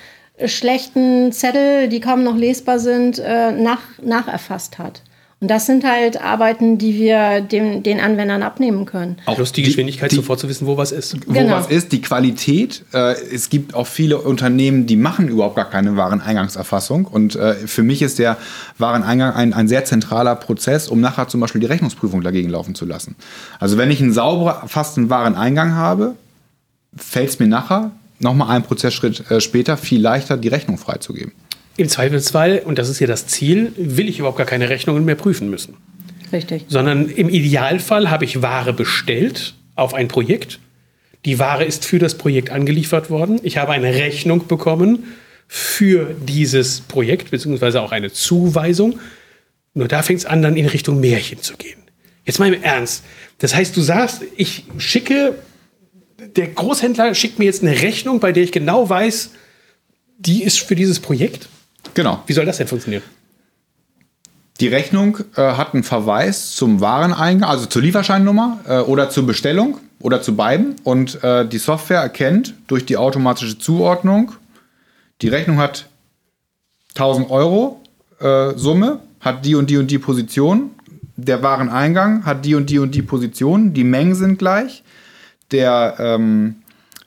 schlechten 0.45 1.31
Zettel, 1.31 1.89
die 1.89 1.99
kaum 1.99 2.23
noch 2.23 2.37
lesbar 2.37 2.79
sind, 2.79 3.17
äh, 3.17 3.51
nach, 3.51 3.81
nacherfasst 4.03 4.77
hat. 4.77 5.01
Und 5.41 5.47
das 5.47 5.65
sind 5.65 5.83
halt 5.83 6.21
Arbeiten, 6.21 6.77
die 6.77 6.93
wir 6.93 7.41
dem, 7.41 7.81
den 7.81 7.99
Anwendern 7.99 8.43
abnehmen 8.43 8.85
können. 8.85 9.17
Auch 9.25 9.37
Plus 9.37 9.51
die 9.51 9.63
Geschwindigkeit, 9.63 10.11
die, 10.11 10.17
sofort 10.17 10.39
zu 10.39 10.47
wissen, 10.47 10.67
wo 10.67 10.77
was 10.77 10.91
ist. 10.91 11.17
Wo 11.27 11.33
genau. 11.33 11.55
was 11.55 11.65
ist, 11.65 11.91
die 11.91 11.99
Qualität. 11.99 12.83
Äh, 12.93 13.15
es 13.33 13.49
gibt 13.49 13.73
auch 13.73 13.87
viele 13.87 14.19
Unternehmen, 14.19 14.85
die 14.85 14.95
machen 14.95 15.27
überhaupt 15.29 15.55
gar 15.55 15.67
keine 15.67 15.97
Wareneingangserfassung. 15.97 17.05
Und 17.05 17.35
äh, 17.37 17.55
für 17.55 17.81
mich 17.81 18.03
ist 18.03 18.19
der 18.19 18.37
Wareneingang 18.77 19.33
ein, 19.33 19.53
ein 19.55 19.67
sehr 19.67 19.83
zentraler 19.83 20.35
Prozess, 20.35 20.87
um 20.87 21.01
nachher 21.01 21.27
zum 21.27 21.41
Beispiel 21.41 21.59
die 21.59 21.67
Rechnungsprüfung 21.67 22.21
dagegen 22.21 22.49
laufen 22.49 22.75
zu 22.75 22.85
lassen. 22.85 23.15
Also 23.59 23.79
wenn 23.79 23.89
ich 23.89 23.99
einen 23.99 24.13
sauber 24.13 24.59
erfassten 24.61 25.09
Wareneingang 25.09 25.73
habe, 25.73 26.13
fällt 26.95 27.29
es 27.29 27.39
mir 27.39 27.47
nachher 27.47 27.89
nochmal 28.19 28.51
einen 28.51 28.63
Prozessschritt 28.63 29.31
äh, 29.31 29.41
später 29.41 29.75
viel 29.75 30.01
leichter, 30.01 30.37
die 30.37 30.49
Rechnung 30.49 30.77
freizugeben. 30.77 31.31
Im 31.77 31.89
Zweifelsfall, 31.89 32.61
und 32.65 32.77
das 32.77 32.89
ist 32.89 32.99
ja 32.99 33.07
das 33.07 33.27
Ziel, 33.27 33.71
will 33.77 34.09
ich 34.09 34.19
überhaupt 34.19 34.37
gar 34.37 34.45
keine 34.45 34.69
Rechnungen 34.69 35.05
mehr 35.05 35.15
prüfen 35.15 35.49
müssen. 35.49 35.77
Richtig. 36.31 36.65
Sondern 36.67 37.09
im 37.09 37.29
Idealfall 37.29 38.09
habe 38.09 38.25
ich 38.25 38.41
Ware 38.41 38.73
bestellt 38.73 39.55
auf 39.75 39.93
ein 39.93 40.07
Projekt. 40.07 40.59
Die 41.25 41.39
Ware 41.39 41.63
ist 41.65 41.85
für 41.85 41.99
das 41.99 42.15
Projekt 42.17 42.49
angeliefert 42.49 43.09
worden. 43.09 43.39
Ich 43.43 43.57
habe 43.57 43.71
eine 43.71 43.93
Rechnung 43.93 44.47
bekommen 44.47 45.03
für 45.47 46.15
dieses 46.25 46.81
Projekt, 46.81 47.31
beziehungsweise 47.31 47.81
auch 47.81 47.91
eine 47.91 48.11
Zuweisung. 48.11 48.99
Nur 49.73 49.87
da 49.87 50.01
fängt 50.01 50.19
es 50.19 50.25
an, 50.25 50.41
dann 50.41 50.55
in 50.55 50.65
Richtung 50.65 50.99
Märchen 50.99 51.41
zu 51.41 51.57
gehen. 51.57 51.79
Jetzt 52.25 52.39
mal 52.39 52.53
im 52.53 52.61
Ernst. 52.61 53.03
Das 53.39 53.55
heißt, 53.55 53.75
du 53.75 53.81
sagst, 53.81 54.21
ich 54.35 54.65
schicke, 54.77 55.35
der 56.35 56.47
Großhändler 56.47 57.15
schickt 57.15 57.39
mir 57.39 57.45
jetzt 57.45 57.63
eine 57.63 57.81
Rechnung, 57.81 58.19
bei 58.19 58.31
der 58.31 58.43
ich 58.43 58.51
genau 58.51 58.89
weiß, 58.89 59.31
die 60.17 60.43
ist 60.43 60.59
für 60.59 60.75
dieses 60.75 60.99
Projekt. 60.99 61.49
Genau. 61.93 62.23
Wie 62.25 62.33
soll 62.33 62.45
das 62.45 62.57
denn 62.57 62.67
funktionieren? 62.67 63.03
Die 64.59 64.67
Rechnung 64.67 65.17
äh, 65.35 65.41
hat 65.41 65.73
einen 65.73 65.83
Verweis 65.83 66.51
zum 66.51 66.81
Wareneingang, 66.81 67.49
also 67.49 67.65
zur 67.65 67.81
Lieferscheinnummer 67.81 68.59
äh, 68.67 68.79
oder 68.79 69.09
zur 69.09 69.25
Bestellung 69.25 69.79
oder 69.99 70.21
zu 70.21 70.35
beiden. 70.35 70.75
Und 70.83 71.23
äh, 71.23 71.47
die 71.47 71.57
Software 71.57 72.01
erkennt 72.01 72.53
durch 72.67 72.85
die 72.85 72.97
automatische 72.97 73.57
Zuordnung, 73.57 74.33
die 75.21 75.27
Rechnung 75.27 75.57
hat 75.57 75.87
1000 76.95 77.29
Euro 77.29 77.81
äh, 78.19 78.55
Summe, 78.55 78.99
hat 79.19 79.45
die 79.45 79.55
und 79.55 79.69
die 79.69 79.77
und 79.77 79.89
die 79.89 79.99
Position. 79.99 80.71
Der 81.15 81.43
Wareneingang 81.43 82.25
hat 82.25 82.45
die 82.45 82.55
und 82.55 82.69
die 82.69 82.79
und 82.79 82.95
die 82.95 83.03
Position. 83.03 83.73
Die 83.73 83.83
Mengen 83.83 84.15
sind 84.15 84.39
gleich. 84.39 84.83
Der 85.51 85.95
ähm, 85.99 86.60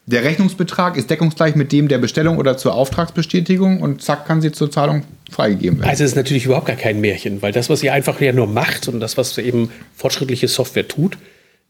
der 0.07 0.23
Rechnungsbetrag 0.23 0.97
ist 0.97 1.09
deckungsgleich 1.09 1.55
mit 1.55 1.73
dem 1.73 1.89
der 1.89 1.99
Bestellung 1.99 2.37
oder 2.37 2.57
zur 2.57 2.75
Auftragsbestätigung 2.75 3.81
und 3.81 4.03
zack 4.03 4.27
kann 4.27 4.43
sie 4.43 4.53
zur 4.53 4.71
Zahlung 4.71 5.03
freigegeben 5.31 5.79
werden. 5.79 5.89
Also 5.89 6.05
es 6.05 6.11
ist 6.11 6.17
natürlich 6.17 6.45
überhaupt 6.45 6.67
gar 6.67 6.77
kein 6.77 7.01
Märchen, 7.01 7.41
weil 7.41 7.53
das, 7.53 7.71
was 7.71 7.81
sie 7.81 7.91
einfach 7.91 8.21
ja 8.21 8.33
nur 8.33 8.47
macht 8.47 8.89
und 8.89 9.01
das, 9.01 9.17
was 9.17 9.39
eben 9.39 9.71
fortschrittliche 9.95 10.47
Software 10.49 10.87
tut, 10.87 11.17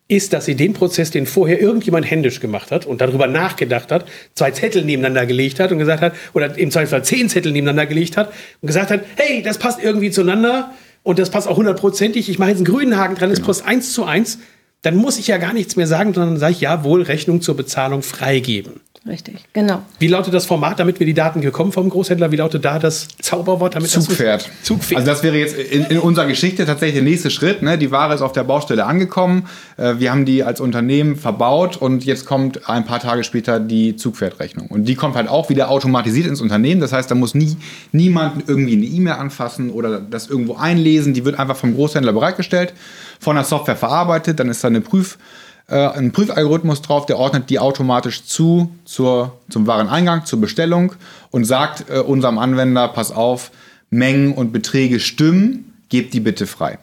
ist, 0.09 0.33
dass 0.33 0.45
sie 0.45 0.55
den 0.55 0.75
Prozess, 0.75 1.11
den 1.11 1.27
vorher 1.27 1.61
irgendjemand 1.61 2.11
händisch 2.11 2.41
gemacht 2.41 2.71
hat 2.73 2.85
und 2.85 3.01
darüber 3.01 3.27
nachgedacht 3.27 3.91
hat, 3.91 4.07
zwei 4.35 4.51
Zettel 4.51 4.85
nebeneinander 4.85 5.27
gelegt 5.27 5.61
hat 5.61 5.73
und 5.73 5.79
gesagt 5.79 6.03
hat, 6.03 6.15
oder 6.35 6.59
im 6.59 6.71
Zweifelsfall 6.71 7.05
zehn 7.05 7.29
Zettel 7.29 7.53
nebeneinander 7.53 7.87
gelegt 7.87 8.17
hat 8.17 8.33
und 8.61 8.67
gesagt 8.67 8.91
hat, 8.91 9.05
hey, 9.17 9.43
das 9.43 9.59
passt 9.59 9.83
irgendwie 9.83 10.11
zueinander 10.11 10.73
und 11.05 11.19
das 11.19 11.31
passt 11.31 11.49
auch 11.49 11.57
hundertprozentig, 11.57 12.29
ich 12.29 12.39
mache 12.39 12.51
jetzt 12.51 12.59
einen 12.59 12.67
grünen 12.67 12.99
Haken 12.99 13.15
dran, 13.15 13.31
das 13.31 13.39
genau. 13.39 13.47
passt 13.47 13.65
eins 13.65 13.93
zu 13.93 14.05
eins 14.05 14.41
dann 14.85 14.97
muss 14.97 15.19
ich 15.19 15.27
ja 15.27 15.39
gar 15.39 15.55
nichts 15.55 15.77
mehr 15.77 15.87
sagen, 15.87 16.13
sondern 16.13 16.37
sage 16.37 16.53
ich 16.53 16.61
ja 16.61 16.85
wohl 16.85 17.03
Rechnung 17.03 17.41
zur 17.41 17.57
Bezahlung 17.57 18.03
freigeben. 18.03 18.81
Richtig, 19.07 19.45
genau. 19.53 19.83
Wie 19.99 20.07
lautet 20.07 20.33
das 20.33 20.47
Format, 20.47 20.81
damit 20.81 20.99
wir 20.99 21.07
die 21.07 21.13
Daten 21.13 21.43
gekommen 21.43 21.73
vom 21.73 21.91
Großhändler? 21.91 22.33
Wie 22.33 22.37
lautet 22.37 22.65
da 22.65 22.79
das 22.79 23.07
Zauberwort? 23.21 23.75
Damit 23.75 23.91
Zugpferd. 23.91 24.47
Das 24.47 24.63
Zugpferd. 24.63 24.99
Also 24.99 25.11
das 25.11 25.23
wäre 25.23 25.37
jetzt 25.37 25.59
in, 25.59 25.85
in, 25.85 25.99
unserer 25.99 26.27
Geschichte 26.27 26.65
tatsächlich 26.65 26.95
der 26.95 27.03
nächste 27.03 27.29
Schritt. 27.29 27.61
Ne? 27.61 27.77
Die 27.77 27.91
Ware 27.91 28.15
ist 28.15 28.23
auf 28.23 28.33
der 28.33 28.45
Baustelle 28.45 28.87
angekommen. 28.87 29.47
Äh, 29.77 29.97
wir 29.99 30.11
haben 30.11 30.25
die 30.25 30.43
als 30.43 30.59
Unternehmen 30.59 31.17
verbaut 31.17 31.77
und 31.77 32.07
jetzt 32.07 32.25
kommt 32.25 32.67
ein 32.67 32.87
paar 32.87 32.99
Tage 32.99 33.25
später 33.25 33.61
die 33.61 33.95
Zugpferdrechnung. 33.95 34.69
Und 34.69 34.87
die 34.87 34.95
kommt 34.95 35.17
halt 35.17 35.29
auch 35.29 35.51
wieder 35.51 35.69
automatisiert 35.69 36.27
ins 36.27 36.41
Unternehmen. 36.41 36.81
Das 36.81 36.95
heißt, 36.95 37.11
da 37.11 37.15
muss 37.15 37.35
nie 37.35 37.59
niemand 37.93 38.49
irgendwie 38.49 38.73
eine 38.73 38.87
E-Mail 38.87 39.15
anfassen 39.15 39.69
oder 39.69 40.01
das 40.01 40.29
irgendwo 40.29 40.55
einlesen. 40.55 41.13
Die 41.13 41.27
wird 41.27 41.39
einfach 41.39 41.57
vom 41.57 41.75
Großhändler 41.75 42.15
bereitgestellt, 42.15 42.73
von 43.21 43.37
der 43.37 43.45
Software 43.45 43.77
verarbeitet. 43.77 44.41
Dann 44.41 44.49
ist 44.49 44.63
da 44.65 44.69
eine 44.69 44.81
Prüf 44.81 45.19
äh, 45.67 45.77
ein 45.77 46.13
Prüfalgorithmus 46.13 46.83
drauf, 46.83 47.07
der 47.07 47.19
ordnet 47.19 47.49
die 47.49 47.59
automatisch 47.59 48.25
zu 48.25 48.71
zur, 48.85 49.39
zum 49.49 49.67
Wareneingang, 49.67 50.27
zur 50.27 50.41
Bestellung 50.41 50.93
und 51.31 51.45
sagt 51.45 51.89
äh, 51.89 52.01
unserem 52.01 52.39
Anwender, 52.39 52.89
pass 52.89 53.11
auf, 53.11 53.51
Mengen 53.91 54.35
und 54.35 54.53
Beträge 54.53 55.01
stimmen, 55.01 55.73
gebt 55.89 56.13
die 56.13 56.21
bitte 56.21 56.47
frei. 56.47 56.79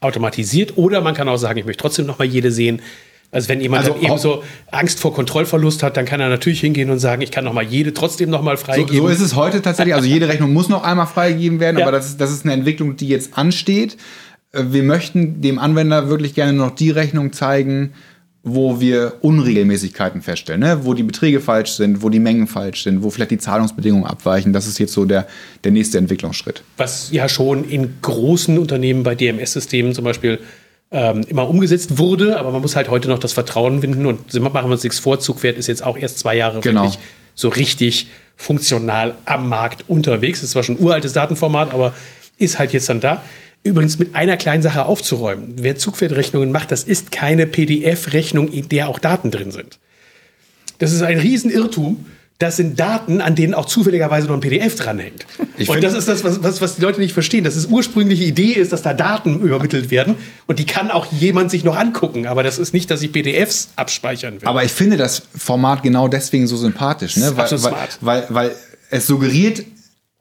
Automatisiert 0.00 0.76
oder 0.76 1.00
man 1.00 1.14
kann 1.14 1.28
auch 1.28 1.36
sagen, 1.36 1.58
ich 1.58 1.66
möchte 1.66 1.82
trotzdem 1.82 2.06
noch 2.06 2.18
mal 2.18 2.24
jede 2.24 2.50
sehen. 2.50 2.82
Also 3.30 3.48
wenn 3.48 3.60
jemand 3.60 3.84
also 3.84 4.00
eben 4.00 4.18
so 4.18 4.42
Angst 4.70 5.00
vor 5.00 5.12
Kontrollverlust 5.12 5.82
hat, 5.82 5.96
dann 5.96 6.04
kann 6.04 6.20
er 6.20 6.28
natürlich 6.28 6.60
hingehen 6.60 6.90
und 6.90 6.98
sagen, 6.98 7.22
ich 7.22 7.30
kann 7.30 7.44
noch 7.44 7.52
mal 7.52 7.64
jede 7.64 7.92
trotzdem 7.92 8.30
noch 8.30 8.42
mal 8.42 8.56
freigeben. 8.56 8.96
So, 8.96 9.02
so 9.02 9.08
ist 9.08 9.20
es 9.20 9.34
heute 9.34 9.62
tatsächlich. 9.62 9.94
Also 9.94 10.08
jede 10.08 10.28
Rechnung 10.28 10.52
muss 10.52 10.68
noch 10.68 10.84
einmal 10.84 11.06
freigegeben 11.06 11.60
werden, 11.60 11.78
ja. 11.78 11.84
aber 11.84 11.92
das 11.92 12.06
ist, 12.06 12.20
das 12.20 12.30
ist 12.30 12.44
eine 12.44 12.54
Entwicklung, 12.54 12.96
die 12.96 13.08
jetzt 13.08 13.36
ansteht. 13.36 13.96
Äh, 14.52 14.64
wir 14.70 14.82
möchten 14.82 15.40
dem 15.40 15.58
Anwender 15.58 16.08
wirklich 16.08 16.34
gerne 16.34 16.52
noch 16.52 16.70
die 16.70 16.90
Rechnung 16.90 17.32
zeigen, 17.32 17.92
wo 18.48 18.80
wir 18.80 19.14
Unregelmäßigkeiten 19.22 20.22
feststellen, 20.22 20.60
ne? 20.60 20.84
wo 20.84 20.94
die 20.94 21.02
Beträge 21.02 21.40
falsch 21.40 21.72
sind, 21.72 22.02
wo 22.02 22.10
die 22.10 22.20
Mengen 22.20 22.46
falsch 22.46 22.84
sind, 22.84 23.02
wo 23.02 23.10
vielleicht 23.10 23.32
die 23.32 23.38
Zahlungsbedingungen 23.38 24.06
abweichen. 24.06 24.52
Das 24.52 24.68
ist 24.68 24.78
jetzt 24.78 24.92
so 24.92 25.04
der, 25.04 25.26
der 25.64 25.72
nächste 25.72 25.98
Entwicklungsschritt. 25.98 26.62
Was 26.76 27.10
ja 27.10 27.28
schon 27.28 27.68
in 27.68 27.94
großen 28.02 28.56
Unternehmen 28.56 29.02
bei 29.02 29.16
DMS-Systemen 29.16 29.94
zum 29.94 30.04
Beispiel 30.04 30.38
ähm, 30.92 31.22
immer 31.26 31.48
umgesetzt 31.48 31.98
wurde, 31.98 32.38
aber 32.38 32.52
man 32.52 32.62
muss 32.62 32.76
halt 32.76 32.88
heute 32.88 33.08
noch 33.08 33.18
das 33.18 33.32
Vertrauen 33.32 33.80
finden 33.80 34.06
und 34.06 34.32
machen 34.40 34.68
wir 34.68 34.72
uns 34.74 34.84
nichts 34.84 35.00
vor, 35.00 35.18
Zugwert 35.18 35.58
ist 35.58 35.66
jetzt 35.66 35.84
auch 35.84 35.98
erst 35.98 36.20
zwei 36.20 36.36
Jahre 36.36 36.60
Genau. 36.60 36.84
wirklich 36.84 37.00
so 37.34 37.48
richtig 37.48 38.06
funktional 38.36 39.16
am 39.24 39.48
Markt 39.48 39.84
unterwegs. 39.88 40.38
Das 40.38 40.44
ist 40.44 40.50
zwar 40.52 40.62
schon 40.62 40.76
ein 40.76 40.84
uraltes 40.84 41.12
Datenformat, 41.12 41.74
aber 41.74 41.94
ist 42.38 42.60
halt 42.60 42.72
jetzt 42.72 42.88
dann 42.88 43.00
da. 43.00 43.22
Übrigens 43.66 43.98
mit 43.98 44.14
einer 44.14 44.36
kleinen 44.36 44.62
Sache 44.62 44.86
aufzuräumen. 44.86 45.54
Wer 45.56 45.76
Zugwertrechnungen 45.76 46.52
macht, 46.52 46.70
das 46.70 46.84
ist 46.84 47.10
keine 47.10 47.46
PDF-Rechnung, 47.46 48.48
in 48.48 48.68
der 48.68 48.88
auch 48.88 48.98
Daten 49.00 49.30
drin 49.30 49.50
sind. 49.50 49.78
Das 50.78 50.92
ist 50.92 51.02
ein 51.02 51.18
Riesenirrtum. 51.18 52.06
Das 52.38 52.56
sind 52.56 52.78
Daten, 52.78 53.22
an 53.22 53.34
denen 53.34 53.54
auch 53.54 53.64
zufälligerweise 53.64 54.26
noch 54.26 54.34
ein 54.34 54.40
PDF 54.40 54.76
dranhängt. 54.76 55.24
Ich 55.56 55.70
und 55.70 55.82
das 55.82 55.94
ist 55.94 56.06
das, 56.06 56.22
was, 56.22 56.42
was, 56.42 56.60
was 56.60 56.76
die 56.76 56.82
Leute 56.82 57.00
nicht 57.00 57.14
verstehen. 57.14 57.44
Dass 57.44 57.56
es 57.56 57.66
ursprüngliche 57.66 58.24
Idee 58.24 58.52
ist, 58.52 58.72
dass 58.72 58.82
da 58.82 58.92
Daten 58.92 59.40
übermittelt 59.40 59.90
werden. 59.90 60.16
Und 60.46 60.58
die 60.58 60.66
kann 60.66 60.90
auch 60.90 61.06
jemand 61.10 61.50
sich 61.50 61.64
noch 61.64 61.76
angucken. 61.76 62.26
Aber 62.26 62.42
das 62.42 62.58
ist 62.58 62.74
nicht, 62.74 62.90
dass 62.90 63.00
ich 63.00 63.10
PDFs 63.10 63.70
abspeichern 63.74 64.42
will. 64.42 64.48
Aber 64.48 64.64
ich 64.64 64.72
finde 64.72 64.98
das 64.98 65.22
Format 65.34 65.82
genau 65.82 66.08
deswegen 66.08 66.46
so 66.46 66.56
sympathisch, 66.56 67.16
ne? 67.16 67.32
weil, 67.36 67.50
weil, 67.50 67.72
weil, 68.00 68.26
weil 68.28 68.52
es 68.90 69.06
suggeriert, 69.06 69.64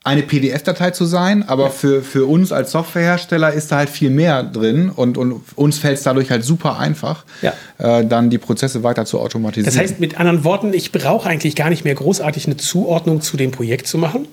eine 0.06 0.22
PDF-Datei 0.22 0.92
zu 0.92 1.06
sein, 1.06 1.44
aber 1.50 1.72
für, 1.72 2.04
für 2.04 2.26
uns 2.28 2.52
als 2.52 2.72
Softwarehersteller 2.72 3.52
ist 3.52 3.72
da 3.72 3.78
halt 3.78 3.90
viel 3.90 4.12
mehr 4.12 4.44
drin 4.44 4.90
und, 4.90 5.18
und 5.18 5.42
uns 5.56 5.80
fällt 5.80 5.98
es 5.98 6.04
dadurch 6.04 6.30
halt 6.30 6.44
super 6.46 6.78
einfach, 6.80 7.26
Ja. 7.42 7.54
äh, 7.80 8.06
dann 8.06 8.30
die 8.30 8.38
Prozesse 8.38 8.84
weiter 8.84 9.06
zu 9.06 9.20
automatisieren. 9.20 9.66
Das 9.66 9.78
heißt, 9.78 10.00
mit 10.00 10.20
anderen 10.20 10.44
Worten, 10.44 10.74
ich 10.74 10.92
brauche 10.92 11.28
eigentlich 11.28 11.56
gar 11.56 11.70
nicht 11.72 11.84
mehr 11.86 11.96
großartig 11.96 12.46
eine 12.46 12.56
Zuordnung 12.58 13.22
zu 13.22 13.36
dem 13.36 13.50
Projekt 13.52 13.88
zu 13.88 13.98
machen. 13.98 14.28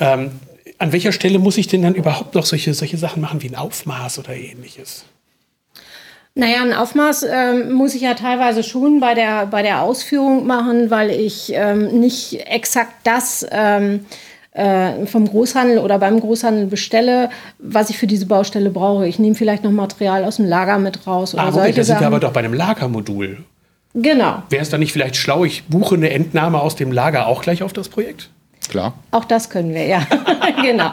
Ähm, 0.00 0.32
an 0.78 0.92
welcher 0.92 1.12
Stelle 1.12 1.38
muss 1.38 1.56
ich 1.56 1.68
denn 1.68 1.82
dann 1.82 1.94
überhaupt 1.94 2.34
noch 2.34 2.44
solche, 2.44 2.74
solche 2.74 2.98
Sachen 2.98 3.22
machen 3.22 3.42
wie 3.42 3.48
ein 3.48 3.54
Aufmaß 3.54 4.18
oder 4.18 4.34
ähnliches? 4.34 5.04
Naja, 6.34 6.62
ein 6.62 6.72
Aufmaß 6.72 7.26
ähm, 7.30 7.72
muss 7.74 7.94
ich 7.94 8.02
ja 8.02 8.14
teilweise 8.14 8.64
schon 8.64 8.98
bei 8.98 9.14
der, 9.14 9.46
bei 9.46 9.62
der 9.62 9.82
Ausführung 9.82 10.48
machen, 10.48 10.90
weil 10.90 11.10
ich 11.10 11.52
ähm, 11.54 12.00
nicht 12.00 12.40
exakt 12.48 12.92
das 13.04 13.46
ähm, 13.52 14.04
äh, 14.54 15.04
vom 15.06 15.28
Großhandel 15.28 15.78
oder 15.78 15.98
beim 15.98 16.18
Großhandel 16.20 16.66
bestelle, 16.66 17.28
was 17.58 17.90
ich 17.90 17.98
für 17.98 18.06
diese 18.06 18.26
Baustelle 18.26 18.70
brauche. 18.70 19.06
Ich 19.06 19.18
nehme 19.18 19.34
vielleicht 19.34 19.64
noch 19.64 19.72
Material 19.72 20.24
aus 20.24 20.36
dem 20.36 20.46
Lager 20.46 20.78
mit 20.78 21.06
raus 21.06 21.34
oder 21.34 21.42
Ah, 21.42 21.46
Moment, 21.50 21.64
solche 21.64 21.80
da 21.80 21.84
sind 21.84 22.00
wir 22.00 22.06
aber 22.06 22.20
doch 22.20 22.32
bei 22.32 22.40
einem 22.40 22.54
Lagermodul. 22.54 23.38
genau, 23.94 24.42
Wäre 24.50 24.62
es 24.62 24.70
dann 24.70 24.80
nicht 24.80 24.92
vielleicht 24.92 25.16
schlau, 25.16 25.44
ich 25.44 25.64
buche 25.64 25.96
eine 25.96 26.10
Entnahme 26.10 26.60
aus 26.60 26.76
dem 26.76 26.92
Lager 26.92 27.26
auch 27.26 27.42
gleich 27.42 27.62
auf 27.62 27.72
das 27.72 27.88
Projekt? 27.88 28.30
Klar. 28.70 28.94
auch 29.10 29.24
das 29.26 29.50
können 29.50 29.74
wir, 29.74 29.86
ja. 29.86 30.06
genau. 30.62 30.90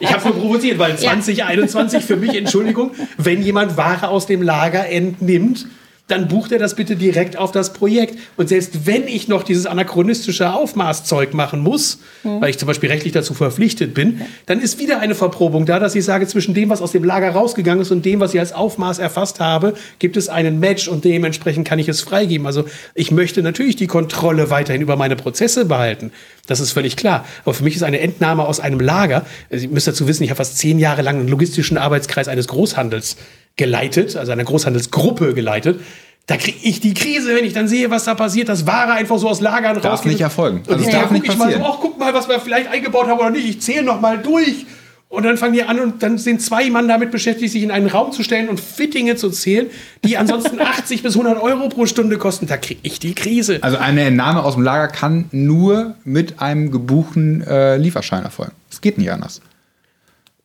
Ich 0.00 0.08
habe 0.08 0.18
es 0.18 0.24
nur 0.26 0.34
provoziert, 0.34 0.78
weil 0.78 0.98
2021 0.98 2.04
für 2.04 2.16
mich, 2.16 2.36
Entschuldigung, 2.36 2.90
wenn 3.16 3.42
jemand 3.42 3.78
Ware 3.78 4.08
aus 4.08 4.26
dem 4.26 4.42
Lager 4.42 4.86
entnimmt, 4.90 5.66
dann 6.06 6.28
bucht 6.28 6.52
er 6.52 6.58
das 6.58 6.76
bitte 6.76 6.96
direkt 6.96 7.38
auf 7.38 7.50
das 7.50 7.72
Projekt. 7.72 8.18
Und 8.36 8.50
selbst 8.50 8.86
wenn 8.86 9.08
ich 9.08 9.26
noch 9.26 9.42
dieses 9.42 9.64
anachronistische 9.64 10.52
Aufmaßzeug 10.52 11.32
machen 11.32 11.60
muss, 11.60 11.98
weil 12.22 12.50
ich 12.50 12.58
zum 12.58 12.66
Beispiel 12.66 12.90
rechtlich 12.90 13.14
dazu 13.14 13.32
verpflichtet 13.32 13.94
bin, 13.94 14.20
dann 14.44 14.60
ist 14.60 14.78
wieder 14.78 15.00
eine 15.00 15.14
Verprobung 15.14 15.64
da, 15.64 15.78
dass 15.78 15.94
ich 15.94 16.04
sage, 16.04 16.26
zwischen 16.26 16.52
dem, 16.52 16.68
was 16.68 16.82
aus 16.82 16.92
dem 16.92 17.04
Lager 17.04 17.30
rausgegangen 17.30 17.80
ist 17.80 17.90
und 17.90 18.04
dem, 18.04 18.20
was 18.20 18.34
ich 18.34 18.40
als 18.40 18.52
Aufmaß 18.52 18.98
erfasst 18.98 19.40
habe, 19.40 19.74
gibt 19.98 20.18
es 20.18 20.28
einen 20.28 20.60
Match 20.60 20.88
und 20.88 21.04
dementsprechend 21.06 21.66
kann 21.66 21.78
ich 21.78 21.88
es 21.88 22.02
freigeben. 22.02 22.46
Also 22.46 22.66
ich 22.94 23.10
möchte 23.10 23.42
natürlich 23.42 23.76
die 23.76 23.86
Kontrolle 23.86 24.50
weiterhin 24.50 24.82
über 24.82 24.96
meine 24.96 25.16
Prozesse 25.16 25.64
behalten. 25.64 26.12
Das 26.46 26.60
ist 26.60 26.72
völlig 26.72 26.96
klar. 26.96 27.24
Aber 27.44 27.54
für 27.54 27.64
mich 27.64 27.76
ist 27.76 27.82
eine 27.82 28.00
Entnahme 28.00 28.44
aus 28.44 28.60
einem 28.60 28.80
Lager, 28.80 29.24
also 29.50 29.64
ihr 29.64 29.70
müsst 29.70 29.86
dazu 29.86 30.06
wissen, 30.06 30.22
ich 30.22 30.30
habe 30.30 30.36
fast 30.36 30.58
zehn 30.58 30.78
Jahre 30.78 31.00
lang 31.00 31.18
einen 31.18 31.28
logistischen 31.28 31.78
Arbeitskreis 31.78 32.28
eines 32.28 32.48
Großhandels 32.48 33.16
geleitet, 33.56 34.16
also 34.16 34.32
einer 34.32 34.44
Großhandelsgruppe 34.44 35.34
geleitet. 35.34 35.80
Da 36.26 36.36
kriege 36.38 36.56
ich 36.62 36.80
die 36.80 36.94
Krise, 36.94 37.34
wenn 37.36 37.44
ich 37.44 37.52
dann 37.52 37.68
sehe, 37.68 37.90
was 37.90 38.04
da 38.04 38.14
passiert, 38.14 38.48
dass 38.48 38.66
Ware 38.66 38.92
einfach 38.92 39.18
so 39.18 39.28
aus 39.28 39.40
Lagern 39.42 39.74
Darf 39.80 39.84
rausgeht. 39.84 40.12
nicht 40.12 40.20
erfolgen. 40.22 40.58
Und 40.60 40.70
Also 40.70 40.80
ich 40.80 40.88
es 40.88 40.94
darf 40.94 41.10
nicht 41.10 41.24
ich 41.24 41.28
mal 41.36 41.36
so, 41.36 41.44
passieren. 41.44 41.62
ach, 41.66 41.78
guck 41.80 41.98
mal, 41.98 42.14
was 42.14 42.28
wir 42.28 42.40
vielleicht 42.40 42.68
eingebaut 42.70 43.06
haben 43.08 43.18
oder 43.20 43.30
nicht. 43.30 43.46
Ich 43.46 43.60
zähle 43.60 43.82
noch 43.84 44.00
mal 44.00 44.18
durch. 44.18 44.64
Und 45.10 45.22
dann 45.24 45.36
fangen 45.36 45.52
die 45.52 45.62
an 45.62 45.78
und 45.78 46.02
dann 46.02 46.18
sind 46.18 46.42
zwei 46.42 46.68
Mann 46.70 46.88
damit 46.88 47.12
beschäftigt, 47.12 47.52
sich 47.52 47.62
in 47.62 47.70
einen 47.70 47.86
Raum 47.86 48.10
zu 48.10 48.24
stellen 48.24 48.48
und 48.48 48.58
Fittinge 48.58 49.14
zu 49.14 49.30
zählen, 49.30 49.66
die 50.02 50.16
ansonsten 50.16 50.60
80 50.62 51.02
bis 51.04 51.14
100 51.14 51.40
Euro 51.40 51.68
pro 51.68 51.86
Stunde 51.86 52.16
kosten. 52.18 52.46
Da 52.48 52.56
kriege 52.56 52.80
ich 52.82 52.98
die 52.98 53.14
Krise. 53.14 53.58
Also 53.60 53.76
eine 53.76 54.00
Entnahme 54.02 54.42
aus 54.42 54.54
dem 54.54 54.64
Lager 54.64 54.88
kann 54.88 55.26
nur 55.30 55.94
mit 56.04 56.40
einem 56.40 56.72
gebuchten 56.72 57.42
äh, 57.46 57.76
Lieferschein 57.76 58.24
erfolgen. 58.24 58.52
Es 58.72 58.80
geht 58.80 58.98
nicht 58.98 59.12
anders. 59.12 59.40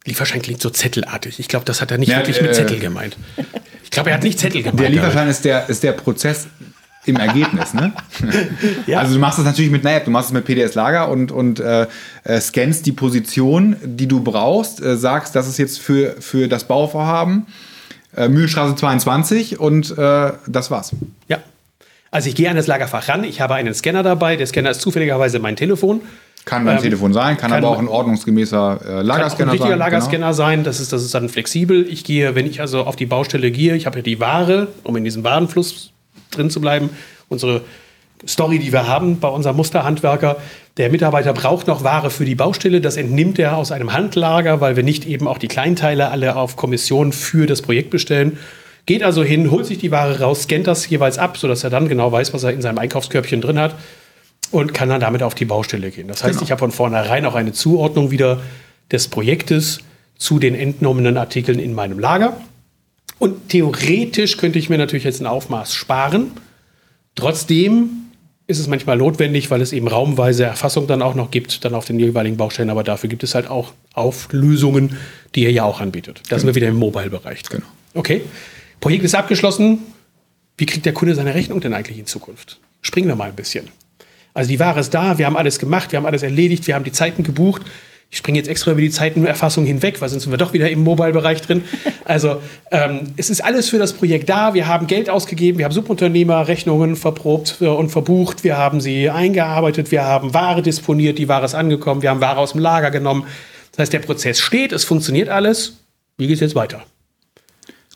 Lieferschein 0.06 0.42
klingt 0.42 0.62
so 0.62 0.70
zettelartig. 0.70 1.40
Ich 1.40 1.48
glaube, 1.48 1.66
das 1.66 1.82
hat 1.82 1.92
er 1.92 1.98
nicht 1.98 2.10
Ja, 2.10 2.18
wirklich 2.18 2.40
äh, 2.40 2.44
mit 2.44 2.56
Zettel 2.56 2.80
gemeint. 2.80 3.18
Ich 3.84 3.92
glaube, 3.92 4.10
er 4.12 4.16
hat 4.16 4.24
nicht 4.24 4.40
Zettel 4.40 4.64
gemeint. 4.64 4.80
Der 4.80 4.90
Lieferschein 4.90 5.28
ist 5.28 5.46
der, 5.46 5.68
ist 5.70 5.84
der 5.84 5.94
Prozess 5.94 6.48
im 7.06 7.16
Ergebnis, 7.18 7.74
ne? 7.74 7.94
Ja. 8.88 9.00
Also 9.00 9.14
du 9.14 9.20
machst 9.20 9.40
das 9.40 9.46
natürlich 9.46 9.72
mit 9.72 9.86
einer 9.86 9.98
App, 9.98 10.06
du 10.06 10.12
machst 10.12 10.30
es 10.30 10.34
mit 10.34 10.46
PDS 10.46 10.76
Lager 10.76 11.10
und, 11.10 11.32
und 11.32 11.60
äh, 11.60 11.88
äh, 12.24 12.42
scannst 12.42 12.86
die 12.86 12.92
Position, 12.92 13.76
die 13.84 14.08
du 14.08 14.22
brauchst, 14.24 14.82
äh, 14.82 14.98
sagst, 14.98 15.36
das 15.36 15.48
ist 15.48 15.58
jetzt 15.58 15.80
für, 15.80 16.16
für 16.20 16.48
das 16.48 16.66
Bauvorhaben 16.66 17.48
äh, 18.16 18.28
Mühlstraße 18.28 18.76
22 18.76 19.60
und 19.60 19.98
äh, 19.98 20.32
das 20.48 20.72
war's. 20.72 20.92
Ja. 21.28 21.40
Also 22.12 22.30
ich 22.30 22.36
gehe 22.36 22.50
an 22.50 22.56
das 22.56 22.68
Lagerfach 22.68 23.08
ran. 23.08 23.24
Ich 23.24 23.40
habe 23.40 23.54
einen 23.54 23.74
Scanner 23.74 24.02
dabei. 24.02 24.36
Der 24.36 24.48
Scanner 24.48 24.72
ist 24.72 24.82
zufälligerweise 24.82 25.40
mein 25.40 25.56
Telefon. 25.56 26.02
Kann 26.46 26.66
dein 26.66 26.78
Ähm, 26.78 26.82
Telefon 26.84 27.14
sein, 27.14 27.38
kann, 27.38 27.52
kann- 27.52 27.64
aber 27.64 27.70
auch 27.76 27.80
ein 27.80 27.88
ordnungsgemäßer 27.88 28.80
äh, 28.82 28.84
Kann 28.84 28.94
auch 28.96 29.00
ein 29.00 29.06
Lagerscanner 29.06 29.52
richtiger 29.52 29.70
sein. 29.72 29.80
Lagerscanner 29.80 30.34
sein. 30.34 30.64
Das 30.64 30.80
ist, 30.80 30.92
das 30.94 31.04
ist 31.04 31.14
dann 31.14 31.30
flexibel. 31.30 31.86
Ich 31.90 32.04
gehe, 32.04 32.34
wenn 32.36 32.46
ich 32.46 32.62
also 32.62 32.84
auf 32.86 32.96
die 32.96 33.06
Baustelle 33.06 33.52
gehe, 33.52 33.76
ich 33.76 33.86
habe 33.86 33.98
ja 33.98 34.02
die 34.02 34.20
Ware, 34.20 34.68
um 34.84 34.96
in 34.96 35.04
diesem 35.04 35.24
Warenfluss 35.24 35.92
drin 36.32 36.50
zu 36.50 36.60
bleiben. 36.62 36.90
Unsere 37.28 37.62
Story, 38.28 38.60
die 38.60 38.72
wir 38.74 38.88
haben 38.88 39.20
bei 39.20 39.28
unserem 39.28 39.58
Musterhandwerker. 39.58 40.38
Der 40.78 40.90
Mitarbeiter 40.90 41.34
braucht 41.34 41.68
noch 41.68 41.84
Ware 41.84 42.10
für 42.10 42.26
die 42.26 42.36
Baustelle. 42.36 42.82
Das 42.82 42.98
entnimmt 42.98 43.38
er 43.40 43.56
aus 43.56 43.72
einem 43.72 43.94
Handlager, 43.94 44.60
weil 44.60 44.76
wir 44.76 44.84
nicht 44.84 45.06
eben 45.06 45.28
auch 45.28 45.38
die 45.38 45.48
Kleinteile 45.48 46.10
alle 46.10 46.36
auf 46.36 46.56
Kommission 46.56 47.12
für 47.14 47.46
das 47.48 47.62
Projekt 47.62 47.92
bestellen. 47.92 48.38
Geht 48.86 49.04
also 49.04 49.24
hin, 49.24 49.52
holt 49.52 49.66
sich 49.68 49.78
die 49.78 49.92
Ware 49.92 50.20
raus, 50.20 50.44
scannt 50.44 50.66
das 50.68 50.90
jeweils 50.90 51.18
ab, 51.20 51.38
sodass 51.38 51.64
er 51.64 51.70
dann 51.70 51.88
genau 51.88 52.12
weiß, 52.12 52.34
was 52.34 52.44
er 52.44 52.52
in 52.54 52.62
seinem 52.62 52.80
Einkaufskörbchen 52.80 53.40
drin 53.42 53.60
hat 53.60 53.76
und 54.52 54.74
kann 54.74 54.90
dann 54.90 55.02
damit 55.02 55.24
auf 55.24 55.36
die 55.36 55.46
Baustelle 55.46 55.92
gehen. 55.92 56.08
Das 56.08 56.24
heißt, 56.24 56.36
Genau. 56.36 56.44
ich 56.44 56.52
habe 56.52 56.60
von 56.60 56.72
vornherein 56.72 57.26
auch 57.26 57.36
eine 57.36 57.52
Zuordnung 57.54 58.12
wieder 58.12 58.42
des 58.92 59.08
Projektes 59.08 59.80
zu 60.18 60.40
den 60.40 60.56
entnommenen 60.56 61.18
Artikeln 61.18 61.60
in 61.60 61.74
meinem 61.74 62.00
Lager. 62.00 62.38
Und 63.20 63.50
theoretisch 63.50 64.38
könnte 64.38 64.60
ich 64.60 64.70
mir 64.70 64.78
natürlich 64.78 65.04
jetzt 65.04 65.20
ein 65.22 65.28
Aufmaß 65.28 65.74
sparen. 65.74 66.32
Trotzdem 67.16 67.90
ist 68.48 68.60
es 68.60 68.68
manchmal 68.68 68.98
notwendig, 68.98 69.52
weil 69.52 69.62
es 69.62 69.74
eben 69.74 69.88
raumweise 69.88 70.44
Erfassung 70.46 70.88
dann 70.88 71.02
auch 71.02 71.14
noch 71.16 71.30
gibt, 71.30 71.64
dann 71.66 71.76
auf 71.76 71.86
den 71.86 72.00
jeweiligen 72.00 72.38
Baustellen. 72.38 72.70
Aber 72.70 72.84
dafür 72.84 73.10
gibt 73.10 73.24
es 73.24 73.36
halt 73.36 73.48
auch 73.48 73.74
Auflösungen, 73.94 74.98
die 75.36 75.44
ihr 75.44 75.52
ja 75.52 75.64
auch 75.66 75.82
anbietet. 75.82 76.22
Da 76.30 76.40
sind 76.40 76.48
wir 76.48 76.56
wieder 76.56 76.68
im 76.68 76.78
Mobile-Bereich. 76.78 77.44
Genau. 77.44 77.66
Okay. 77.94 78.22
Projekt 78.80 79.04
ist 79.04 79.14
abgeschlossen. 79.16 79.80
Wie 80.58 80.66
kriegt 80.66 80.86
der 80.86 80.94
Kunde 80.94 81.14
seine 81.14 81.36
Rechnung 81.36 81.60
denn 81.60 81.74
eigentlich 81.74 82.00
in 82.00 82.06
Zukunft? 82.06 82.60
Springen 82.82 83.08
wir 83.08 83.16
mal 83.16 83.30
ein 83.30 83.36
bisschen. 83.36 83.68
Also 84.40 84.52
die 84.52 84.60
Ware 84.62 84.80
ist 84.80 84.94
da, 84.94 85.18
wir 85.18 85.26
haben 85.26 85.36
alles 85.36 85.60
gemacht, 85.60 85.92
wir 85.92 85.98
haben 85.98 86.06
alles 86.06 86.24
erledigt, 86.24 86.66
wir 86.66 86.76
haben 86.76 86.86
die 86.86 86.94
Zeiten 86.94 87.24
gebucht. 87.24 87.62
Ich 88.10 88.20
springe 88.20 88.38
jetzt 88.38 88.48
extra 88.48 88.72
über 88.72 88.80
die 88.80 88.90
Zeitenerfassung 88.90 89.66
hinweg, 89.66 90.00
weil 90.00 90.08
sonst 90.08 90.24
sind 90.24 90.32
wir 90.32 90.38
doch 90.38 90.54
wieder 90.54 90.70
im 90.70 90.82
Mobile-Bereich 90.82 91.42
drin. 91.42 91.66
Also 92.06 92.42
ähm, 92.72 93.02
es 93.18 93.30
ist 93.30 93.44
alles 93.44 93.68
für 93.70 93.80
das 93.80 93.92
Projekt 93.92 94.30
da. 94.30 94.54
Wir 94.54 94.66
haben 94.66 94.88
Geld 94.88 95.10
ausgegeben, 95.10 95.58
wir 95.58 95.66
haben 95.66 95.74
Subunternehmerrechnungen 95.74 96.96
verprobt 96.96 97.58
äh, 97.60 97.68
und 97.68 97.90
verbucht, 97.90 98.46
wir 98.46 98.58
haben 98.58 98.80
sie 98.80 99.10
eingearbeitet, 99.10 99.92
wir 99.92 100.06
haben 100.06 100.34
Ware 100.34 100.62
disponiert, 100.62 101.18
die 101.18 101.28
Ware 101.28 101.44
ist 101.44 101.54
angekommen, 101.54 102.02
wir 102.02 102.10
haben 102.10 102.22
Ware 102.22 102.38
aus 102.38 102.54
dem 102.54 102.62
Lager 102.62 102.92
genommen. 102.92 103.26
Das 103.74 103.80
heißt, 103.80 103.94
der 103.94 104.00
Prozess 104.00 104.40
steht, 104.40 104.72
es 104.72 104.86
funktioniert 104.86 105.28
alles. 105.28 105.80
Wie 106.18 106.28
geht 106.28 106.36
es 106.36 106.40
jetzt 106.40 106.56
weiter? 106.56 106.86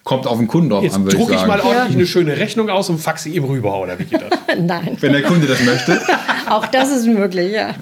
Kommt 0.04 0.28
auf 0.28 0.38
den 0.38 0.48
Kunden 0.48 0.70
drauf 0.70 0.84
Jetzt 0.84 0.96
an, 0.96 1.06
würde 1.06 1.16
ich 1.16 1.22
drucke 1.22 1.34
ich, 1.34 1.40
sagen. 1.40 1.50
mal 1.50 1.62
ordentlich 1.62 1.96
eine 1.96 2.08
schöne 2.08 2.38
Rechnung 2.38 2.70
aus 2.70 2.90
und 2.90 3.00
faxe 3.00 3.30
ihm 3.30 3.46
rüber, 3.46 3.80
oder 3.80 3.98
wie 3.98 4.04
geht 4.04 4.22
das? 4.22 4.58
Nein, 4.60 4.98
Wenn 5.00 5.14
der 5.14 5.24
Kunde 5.24 5.48
das 5.48 5.64
möchte. 5.64 6.02
auch 6.50 6.68
das 6.68 6.92
ist 6.92 7.06
möglich, 7.06 7.54
ja. 7.54 7.76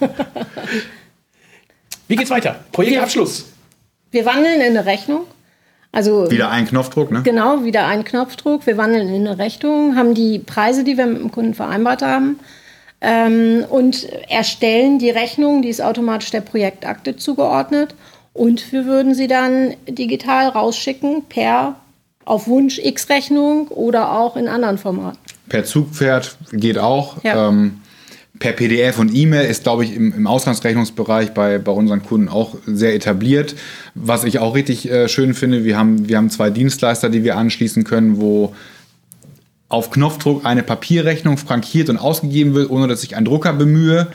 Wie 2.08 2.15
geht's 2.15 2.30
weiter? 2.30 2.60
Projektabschluss. 2.71 3.45
Wir 4.12 4.26
wandeln 4.26 4.62
in 4.62 4.78
eine 4.78 4.86
Rechnung. 4.86 5.21
Also 5.93 6.32
Wieder 6.32 6.50
ein 6.50 6.65
Knopfdruck, 6.65 7.12
ne? 7.12 7.21
genau, 7.24 7.65
wieder 7.65 7.86
ein 7.86 8.06
Knopfdruck. 8.06 8.65
Wir 8.65 8.78
wandeln 8.78 9.10
in 9.10 9.28
eine 9.28 9.38
Rechnung, 9.38 9.97
haben 9.97 10.13
die 10.13 10.39
Preise, 10.39 10.84
die 10.86 10.97
wir 10.97 11.06
mit 11.06 11.19
dem 11.19 11.32
Kunden 11.32 11.54
vereinbart 11.54 12.02
haben 12.02 12.39
ähm, 13.02 13.65
und 13.67 14.08
erstellen 14.30 15.00
die 15.00 15.10
Rechnung, 15.10 15.62
die 15.62 15.69
ist 15.69 15.82
automatisch 15.82 16.32
der 16.32 16.41
Projektakte 16.41 17.17
zugeordnet. 17.17 17.95
Und 18.34 18.71
wir 18.71 18.86
würden 18.86 19.13
sie 19.13 19.28
dann 19.28 19.74
digital 19.88 20.47
rausschicken 20.47 21.24
per 21.28 21.76
auf 22.24 22.47
Wunsch 22.47 22.80
X-Rechnung 22.80 23.67
oder 23.67 24.13
auch 24.13 24.38
in 24.38 24.47
anderen 24.47 24.78
Formaten. 24.78 25.17
Per 25.50 25.65
Zugpferd 25.65 26.38
geht 26.52 26.78
auch. 26.78 27.21
Ja. 27.24 27.50
Ähm, 27.50 27.82
per 28.41 28.54
PDF 28.54 28.97
und 28.99 29.15
E-Mail 29.15 29.49
ist, 29.49 29.63
glaube 29.63 29.86
ich, 29.86 29.95
im, 29.95 30.13
im 30.13 30.27
Auslandsrechnungsbereich 30.27 31.32
bei, 31.34 31.60
bei 31.60 31.71
unseren 31.71 32.04
Kunden 32.04 32.27
auch 32.27 32.56
sehr 32.65 32.93
etabliert. 32.95 33.56
Was 33.93 34.23
ich 34.23 34.39
auch 34.39 34.56
richtig 34.56 34.89
äh, 34.89 35.08
schön 35.08 35.36
finde, 35.36 35.63
wir 35.63 35.77
haben, 35.77 36.10
wir 36.10 36.17
haben 36.17 36.30
zwei 36.32 36.49
Dienstleister, 36.49 37.10
die 37.10 37.23
wir 37.23 37.38
anschließen 37.38 37.84
können, 37.84 38.19
wo 38.19 38.54
auf 39.69 39.91
Knopfdruck 39.91 40.43
eine 40.43 40.63
Papierrechnung 40.63 41.38
frankiert 41.38 41.89
und 41.89 41.97
ausgegeben 41.97 42.56
wird, 42.56 42.69
ohne 42.71 42.88
dass 42.88 43.04
ich 43.04 43.15
einen 43.15 43.25
Drucker 43.25 43.54
bemühe. 43.54 44.08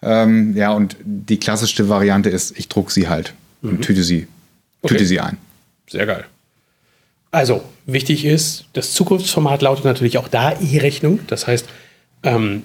Ähm, 0.00 0.56
ja, 0.56 0.70
und 0.70 0.96
die 1.04 1.38
klassischste 1.38 1.88
Variante 1.88 2.30
ist, 2.30 2.56
ich 2.56 2.68
drucke 2.68 2.92
sie 2.92 3.08
halt 3.08 3.34
und 3.62 3.82
tüte 3.82 4.04
sie, 4.04 4.28
tüte 4.82 4.94
Okay. 4.94 5.04
sie 5.04 5.20
ein. 5.20 5.38
Sehr 5.90 6.06
geil. 6.06 6.24
Also, 7.32 7.64
wichtig 7.86 8.24
ist, 8.24 8.66
das 8.74 8.92
Zukunftsformat 8.92 9.60
lautet 9.62 9.84
natürlich 9.84 10.18
auch 10.18 10.28
da 10.28 10.52
E-Rechnung. 10.60 11.18
Das 11.26 11.46
heißt, 11.46 11.66
ähm, 12.22 12.62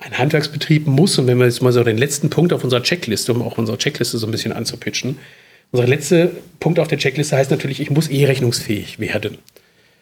ein 0.00 0.18
Handwerksbetrieb 0.18 0.86
muss, 0.86 1.18
und 1.18 1.26
wenn 1.26 1.38
wir 1.38 1.44
jetzt 1.44 1.62
mal 1.62 1.72
so 1.72 1.84
den 1.84 1.98
letzten 1.98 2.30
Punkt 2.30 2.52
auf 2.52 2.64
unserer 2.64 2.82
Checkliste, 2.82 3.32
um 3.32 3.42
auch 3.42 3.58
unsere 3.58 3.78
Checkliste 3.78 4.18
so 4.18 4.26
ein 4.26 4.30
bisschen 4.30 4.52
anzupitchen, 4.52 5.18
unser 5.72 5.86
letzter 5.86 6.30
Punkt 6.58 6.80
auf 6.80 6.88
der 6.88 6.98
Checkliste 6.98 7.36
heißt 7.36 7.50
natürlich, 7.50 7.80
ich 7.80 7.90
muss 7.90 8.08
E-rechnungsfähig 8.08 8.98
werden. 8.98 9.38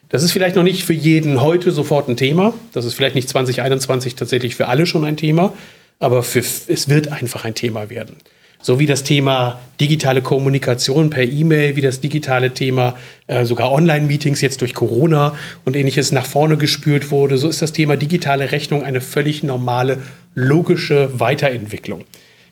Das 0.09 0.23
ist 0.23 0.33
vielleicht 0.33 0.57
noch 0.57 0.63
nicht 0.63 0.85
für 0.85 0.95
jeden 0.95 1.43
heute 1.43 1.71
sofort 1.71 2.09
ein 2.09 2.17
Thema. 2.17 2.55
Das 2.73 2.87
ist 2.87 2.95
vielleicht 2.95 3.15
nicht 3.15 3.29
2021 3.29 4.15
tatsächlich 4.15 4.55
für 4.55 4.69
alle 4.69 4.87
schon 4.87 5.05
ein 5.05 5.19
Thema, 5.19 5.53
aber 5.99 6.23
für, 6.23 6.39
es 6.39 6.89
wird 6.89 7.09
einfach 7.09 7.45
ein 7.45 7.55
Thema 7.55 7.91
werden. 7.91 8.17
So 8.61 8.79
wie 8.79 8.87
das 8.87 9.05
Thema 9.05 9.61
digitale 9.81 10.21
Kommunikation 10.21 11.11
per 11.11 11.23
E-Mail, 11.23 11.77
wie 11.77 11.81
das 11.81 12.01
digitale 12.01 12.53
Thema 12.53 12.97
äh, 13.29 13.44
sogar 13.44 13.71
Online-Meetings 13.71 14.40
jetzt 14.40 14.61
durch 14.61 14.75
Corona 14.75 15.37
und 15.64 15.77
ähnliches 15.77 16.11
nach 16.11 16.27
vorne 16.27 16.57
gespült 16.57 17.11
wurde, 17.11 17.38
so 17.38 17.49
ist 17.49 17.62
das 17.62 17.73
Thema 17.73 17.97
digitale 17.97 18.51
Rechnung 18.51 18.83
eine 18.83 19.01
völlig 19.01 19.42
normale, 19.44 19.99
logische 20.35 21.21
Weiterentwicklung. 21.21 22.05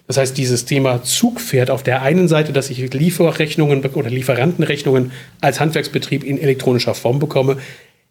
Das 0.06 0.16
heißt, 0.16 0.38
dieses 0.38 0.64
Thema 0.64 1.02
Zugpferd 1.02 1.70
auf 1.70 1.82
der 1.82 2.02
einen 2.02 2.28
Seite, 2.28 2.52
dass 2.52 2.70
ich 2.70 2.78
Lieferrechnungen 2.92 3.84
oder 3.84 4.08
Lieferantenrechnungen 4.08 5.10
als 5.40 5.58
Handwerksbetrieb 5.58 6.22
in 6.22 6.38
elektronischer 6.38 6.94
Form 6.94 7.18
bekomme, 7.18 7.58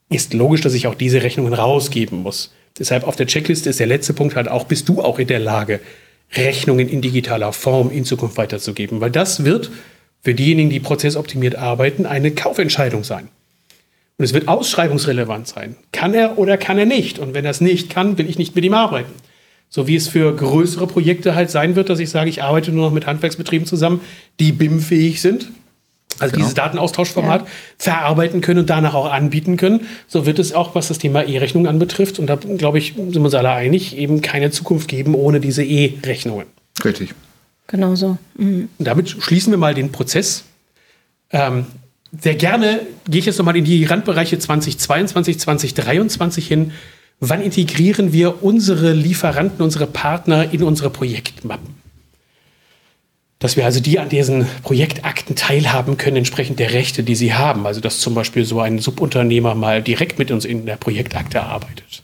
ist 0.10 0.34
logisch, 0.34 0.62
dass 0.62 0.74
ich 0.74 0.88
auch 0.88 0.96
diese 0.96 1.24
Rechnungen 1.24 1.54
rausgeben 1.54 2.22
muss. 2.22 2.54
Deshalb 2.78 3.08
auf 3.08 3.16
der 3.16 3.28
Checkliste 3.28 3.70
ist 3.70 3.80
der 3.80 3.88
letzte 3.88 4.14
Punkt 4.14 4.36
halt 4.36 4.50
auch, 4.50 4.66
bist 4.66 4.90
du 4.90 5.02
auch 5.02 5.20
in 5.20 5.28
der 5.28 5.40
Lage, 5.40 5.80
Rechnungen 6.36 6.90
in 6.90 7.02
digitaler 7.02 7.54
Form 7.54 7.92
in 7.92 8.06
Zukunft 8.06 8.38
weiterzugeben? 8.38 9.02
Weil 9.02 9.12
das 9.12 9.44
wird 9.44 9.72
für 10.22 10.34
diejenigen, 10.34 10.70
die 10.70 10.80
prozessoptimiert 10.80 11.56
arbeiten, 11.56 12.06
eine 12.06 12.32
Kaufentscheidung 12.32 13.04
sein. 13.04 13.30
Und 14.18 14.26
es 14.26 14.34
wird 14.34 14.48
ausschreibungsrelevant 14.48 15.48
sein. 15.48 15.76
Kann 15.92 16.14
er 16.14 16.38
oder 16.38 16.58
kann 16.58 16.78
er 16.78 16.86
nicht? 16.86 17.20
Und 17.20 17.34
wenn 17.34 17.46
er 17.46 17.52
es 17.52 17.62
nicht 17.62 17.90
kann, 17.90 18.18
will 18.18 18.30
ich 18.30 18.38
nicht 18.38 18.56
mit 18.56 18.64
ihm 18.64 18.74
arbeiten. 18.74 19.12
So 19.70 19.88
wie 19.88 19.96
es 19.96 20.08
für 20.08 20.34
größere 20.36 20.88
Projekte 20.88 21.36
halt 21.36 21.52
sein 21.52 21.76
wird, 21.76 21.90
dass 21.90 22.00
ich 22.00 22.10
sage, 22.10 22.30
ich 22.30 22.42
arbeite 22.42 22.72
nur 22.72 22.86
noch 22.86 22.94
mit 22.94 23.08
Handwerksbetrieben 23.08 23.68
zusammen, 23.68 24.00
die 24.40 24.52
BIM-fähig 24.52 25.22
sind. 25.22 25.50
Also 26.20 26.32
Genau. 26.34 26.44
dieses 26.44 26.54
Datenaustauschformat 26.54 27.46
verarbeiten 27.78 28.42
können 28.42 28.60
und 28.62 28.70
danach 28.70 28.94
auch 28.94 29.12
anbieten 29.12 29.58
können. 29.58 29.82
So 30.08 30.26
wird 30.26 30.40
es 30.40 30.54
auch, 30.54 30.76
was 30.76 30.88
das 30.88 30.98
Thema 30.98 31.24
E-Rechnung 31.28 31.68
anbetrifft. 31.68 32.20
Und 32.20 32.28
da, 32.28 32.36
glaube 32.36 32.78
ich, 32.78 32.94
sind 32.96 33.14
wir 33.16 33.22
uns 33.22 33.34
alle 33.34 33.50
einig, 33.52 33.98
eben 33.98 34.22
keine 34.22 34.52
Zukunft 34.52 34.88
geben 34.88 35.16
ohne 35.16 35.40
diese 35.40 35.64
E-Rechnungen. 35.64 36.46
Richtig. 36.84 37.14
Genau 37.68 37.96
so. 37.96 38.18
Mhm. 38.38 38.70
Und 38.78 38.88
damit 38.88 39.10
schließen 39.10 39.52
wir 39.52 39.58
mal 39.58 39.74
den 39.74 39.92
Prozess. 39.92 40.44
Ähm, 41.32 41.66
sehr 42.18 42.36
gerne 42.36 42.82
gehe 43.10 43.20
ich 43.20 43.26
jetzt 43.26 43.38
nochmal 43.38 43.58
in 43.58 43.66
die 43.66 43.84
Randbereiche 43.84 44.38
2022, 44.40 45.40
2023 45.40 46.48
hin. 46.48 46.72
Wann 47.20 47.42
integrieren 47.42 48.14
wir 48.14 48.44
unsere 48.44 48.94
Lieferanten, 48.94 49.64
unsere 49.64 49.88
Partner 49.88 50.54
in 50.54 50.64
unsere 50.64 50.90
Projektmappen? 50.90 51.76
Dass 53.46 53.58
wir 53.58 53.66
also 53.66 53.80
die 53.80 54.00
an 54.00 54.10
diesen 54.10 54.48
Projektakten 54.64 55.36
teilhaben 55.36 55.98
können, 55.98 56.18
entsprechend 56.18 56.58
der 56.58 56.74
Rechte, 56.74 57.04
die 57.04 57.14
sie 57.14 57.36
haben. 57.36 57.68
Also 57.68 57.80
dass 57.80 58.00
zum 58.00 58.16
Beispiel 58.16 58.44
so 58.44 58.60
ein 58.60 58.80
Subunternehmer 58.80 59.54
mal 59.54 59.84
direkt 59.84 60.18
mit 60.18 60.32
uns 60.32 60.46
in 60.46 60.66
der 60.66 60.78
Projektakte 60.78 61.44
arbeitet. 61.44 62.02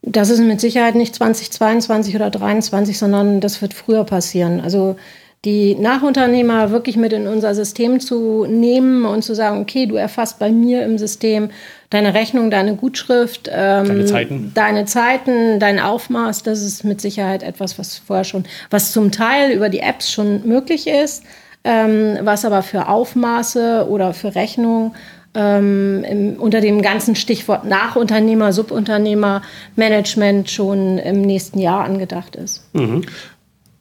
Das 0.00 0.30
ist 0.30 0.40
mit 0.40 0.58
Sicherheit 0.58 0.94
nicht 0.94 1.14
2022 1.14 2.14
oder 2.14 2.32
2023, 2.32 2.98
sondern 2.98 3.42
das 3.42 3.60
wird 3.60 3.74
früher 3.74 4.04
passieren. 4.04 4.62
Also 4.62 4.96
die 5.44 5.76
Nachunternehmer 5.76 6.72
wirklich 6.72 6.96
mit 6.96 7.12
in 7.12 7.28
unser 7.28 7.54
System 7.54 8.00
zu 8.00 8.44
nehmen 8.46 9.04
und 9.04 9.22
zu 9.22 9.34
sagen, 9.34 9.60
okay, 9.60 9.86
du 9.86 9.94
erfasst 9.94 10.38
bei 10.40 10.50
mir 10.50 10.84
im 10.84 10.98
System 10.98 11.50
deine 11.90 12.12
Rechnung, 12.14 12.50
deine 12.50 12.74
Gutschrift, 12.74 13.48
ähm, 13.52 13.86
Deine 13.86 14.04
Zeiten. 14.04 14.52
deine 14.54 14.84
Zeiten, 14.86 15.60
dein 15.60 15.78
Aufmaß, 15.78 16.42
das 16.42 16.62
ist 16.62 16.84
mit 16.84 17.00
Sicherheit 17.00 17.42
etwas, 17.42 17.78
was 17.78 17.98
vorher 17.98 18.24
schon, 18.24 18.44
was 18.70 18.92
zum 18.92 19.12
Teil 19.12 19.52
über 19.52 19.68
die 19.68 19.78
Apps 19.78 20.10
schon 20.10 20.46
möglich 20.46 20.88
ist, 20.88 21.22
ähm, 21.62 22.18
was 22.22 22.44
aber 22.44 22.62
für 22.62 22.88
Aufmaße 22.88 23.86
oder 23.88 24.14
für 24.14 24.34
Rechnung 24.34 24.94
ähm, 25.34 26.04
im, 26.04 26.34
unter 26.40 26.60
dem 26.60 26.82
ganzen 26.82 27.14
Stichwort 27.14 27.64
Nachunternehmer, 27.64 28.52
Subunternehmer, 28.52 29.42
Management 29.76 30.50
schon 30.50 30.98
im 30.98 31.20
nächsten 31.22 31.60
Jahr 31.60 31.84
angedacht 31.84 32.34
ist. 32.34 32.64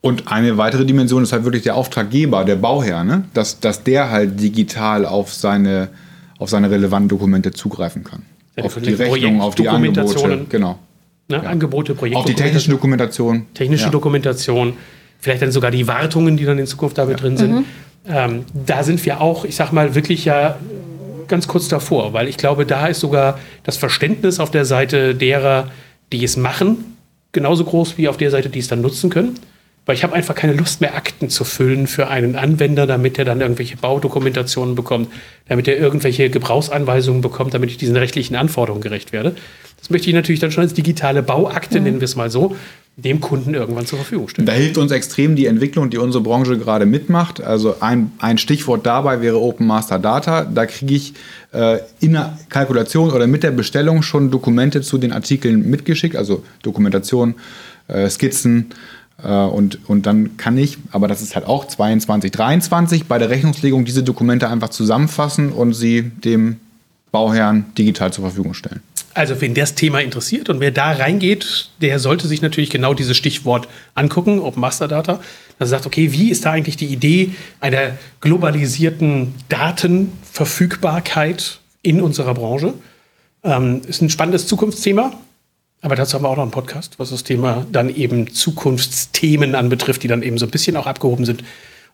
Und 0.02 0.32
eine 0.32 0.58
weitere 0.58 0.86
Dimension 0.86 1.24
ist 1.24 1.34
halt 1.34 1.44
wirklich 1.44 1.64
der 1.64 1.76
Auftraggeber, 1.76 2.46
der 2.46 2.56
Bauherr, 2.56 3.04
ne? 3.04 3.26
dass, 3.34 3.60
dass 3.60 3.84
der 3.84 4.10
halt 4.10 4.40
digital 4.40 5.06
auf 5.06 5.34
seine, 5.34 5.90
auf 6.38 6.50
seine 6.50 6.70
relevanten 6.70 7.10
Dokumente 7.10 7.52
zugreifen 7.52 8.04
kann. 8.04 8.22
Seine 8.56 8.68
auf 8.68 8.76
die 8.76 8.94
Rechnung, 8.94 9.42
auf 9.42 9.56
die 9.56 9.68
Angebote, 9.68 10.46
genau. 10.50 10.80
Ne? 11.30 11.46
Angebote, 11.46 11.94
Projekte. 11.94 12.20
Auch 12.20 12.26
die 12.26 12.36
technische 12.36 12.70
Dokumentation. 12.70 13.48
technische 13.54 13.86
ja. 13.86 13.90
Dokumentation, 13.90 14.74
vielleicht 15.20 15.42
dann 15.42 15.52
sogar 15.52 15.72
die 15.72 15.88
Wartungen, 15.88 16.38
die 16.38 16.46
dann 16.46 16.58
in 16.58 16.68
Zukunft 16.68 16.98
damit 16.98 17.22
drin 17.22 17.36
sind. 17.36 17.66
Ähm, 18.08 18.46
da 18.54 18.84
sind 18.84 19.06
wir 19.06 19.20
auch, 19.20 19.44
ich 19.44 19.56
sag 19.56 19.74
mal, 19.74 19.94
wirklich 19.94 20.24
ja 20.24 20.58
ganz 21.28 21.48
kurz 21.48 21.68
davor, 21.68 22.14
weil 22.14 22.30
ich 22.30 22.38
glaube, 22.38 22.66
da 22.66 22.88
ist 22.88 23.02
sogar 23.02 23.40
das 23.64 23.76
Verständnis 23.76 24.40
auf 24.40 24.52
der 24.52 24.64
Seite 24.64 25.14
derer, 25.14 25.70
die 26.14 26.24
es 26.24 26.38
machen, 26.38 26.96
genauso 27.34 27.66
groß 27.66 27.98
wie 27.98 28.08
auf 28.08 28.16
der 28.16 28.32
Seite, 28.32 28.50
die 28.50 28.60
es 28.60 28.70
dann 28.70 28.80
nutzen 28.80 29.10
können. 29.10 29.38
Weil 29.88 29.96
ich 29.96 30.04
habe 30.04 30.14
einfach 30.14 30.36
keine 30.36 30.54
Lust 30.54 30.82
mehr, 30.82 30.96
Akten 30.96 31.30
zu 31.30 31.46
füllen 31.46 31.88
für 31.88 32.10
einen 32.10 32.36
Anwender, 32.36 32.86
damit 32.86 33.18
er 33.18 33.26
dann 33.26 33.40
irgendwelche 33.42 33.78
Baudokumentationen 33.78 34.76
bekommt, 34.76 35.10
damit 35.48 35.68
er 35.68 35.78
irgendwelche 35.78 36.30
Gebrauchsanweisungen 36.30 37.22
bekommt, 37.22 37.54
damit 37.54 37.72
ich 37.72 37.78
diesen 37.78 37.96
rechtlichen 37.96 38.36
Anforderungen 38.36 38.84
gerecht 38.84 39.14
werde. 39.14 39.36
Das 39.80 39.90
möchte 39.90 40.10
ich 40.10 40.14
natürlich 40.14 40.42
dann 40.42 40.52
schon 40.52 40.64
als 40.64 40.74
digitale 40.74 41.24
Bauakte, 41.24 41.80
nennen 41.80 42.02
wir 42.02 42.06
es 42.06 42.18
mal 42.18 42.30
so, 42.30 42.56
dem 42.98 43.22
Kunden 43.22 43.54
irgendwann 43.54 43.86
zur 43.86 44.00
Verfügung 44.00 44.28
stellen. 44.28 44.46
Da 44.46 44.54
hilft 44.54 44.78
uns 44.78 44.92
extrem 44.92 45.36
die 45.36 45.46
Entwicklung, 45.46 45.90
die 45.90 46.00
unsere 46.00 46.24
Branche 46.24 46.58
gerade 46.58 46.86
mitmacht. 46.86 47.40
Also 47.40 47.78
ein, 47.80 48.12
ein 48.18 48.40
Stichwort 48.40 48.86
dabei 48.86 49.22
wäre 49.22 49.40
Open 49.40 49.68
Master 49.68 50.00
Data. 50.00 50.44
Da 50.44 50.66
kriege 50.66 50.96
ich 50.96 51.14
äh, 51.54 51.78
in 52.00 52.14
der 52.14 52.38
Kalkulation 52.50 53.12
oder 53.12 53.28
mit 53.28 53.44
der 53.44 53.52
Bestellung 53.52 54.02
schon 54.02 54.32
Dokumente 54.32 54.82
zu 54.82 54.98
den 54.98 55.14
Artikeln 55.14 55.70
mitgeschickt, 55.70 56.16
also 56.16 56.44
Dokumentation, 56.64 57.36
äh, 57.88 58.10
Skizzen. 58.10 58.72
Äh, 59.24 59.28
und, 59.28 59.80
und 59.90 60.06
dann 60.06 60.38
kann 60.38 60.58
ich, 60.58 60.78
aber 60.92 61.08
das 61.08 61.22
ist 61.22 61.36
halt 61.36 61.46
auch 61.46 61.66
22, 61.66 62.32
23, 62.32 63.06
bei 63.06 63.18
der 63.18 63.30
Rechnungslegung 63.30 63.86
diese 63.86 64.04
Dokumente 64.04 64.50
einfach 64.50 64.70
zusammenfassen 64.70 65.52
und 65.52 65.74
sie 65.74 66.04
dem 66.04 66.58
Bauherrn 67.12 67.66
digital 67.78 68.14
zur 68.14 68.24
Verfügung 68.26 68.54
stellen. 68.54 68.82
Also, 69.14 69.40
wen 69.42 69.54
das 69.56 69.74
Thema 69.74 70.02
interessiert 70.02 70.50
und 70.50 70.60
wer 70.60 70.70
da 70.70 70.92
reingeht, 70.92 71.72
der 71.82 71.98
sollte 71.98 72.28
sich 72.28 72.44
natürlich 72.44 72.70
genau 72.70 72.94
dieses 72.94 73.18
Stichwort 73.18 73.68
angucken, 73.96 74.38
Open 74.40 74.62
Master 74.62 74.88
Data. 74.88 75.20
Dass 75.58 75.70
er 75.70 75.78
sagt, 75.78 75.88
okay, 75.88 76.12
wie 76.12 76.30
ist 76.30 76.46
da 76.46 76.52
eigentlich 76.52 76.78
die 76.78 76.86
Idee 76.86 77.32
einer 77.60 77.94
globalisierten 78.22 79.34
Datenverfügbarkeit 79.50 81.62
in 81.82 82.00
unserer 82.00 82.36
Branche? 82.36 82.76
Ähm, 83.44 83.82
ist 83.88 84.04
ein 84.04 84.12
spannendes 84.12 84.46
Zukunftsthema. 84.46 85.14
Aber 85.82 85.96
dazu 85.96 86.16
haben 86.16 86.24
wir 86.24 86.30
auch 86.30 86.36
noch 86.36 86.44
einen 86.44 86.52
Podcast, 86.52 86.98
was 86.98 87.12
das 87.12 87.24
Thema 87.24 87.66
dann 87.72 87.94
eben 87.94 88.34
Zukunftsthemen 88.34 89.56
anbetrifft, 89.56 90.04
die 90.04 90.08
dann 90.08 90.24
eben 90.24 90.38
so 90.38 90.46
ein 90.46 90.52
bisschen 90.52 90.76
auch 90.76 90.88
abgehoben 90.88 91.26
sind 91.26 91.44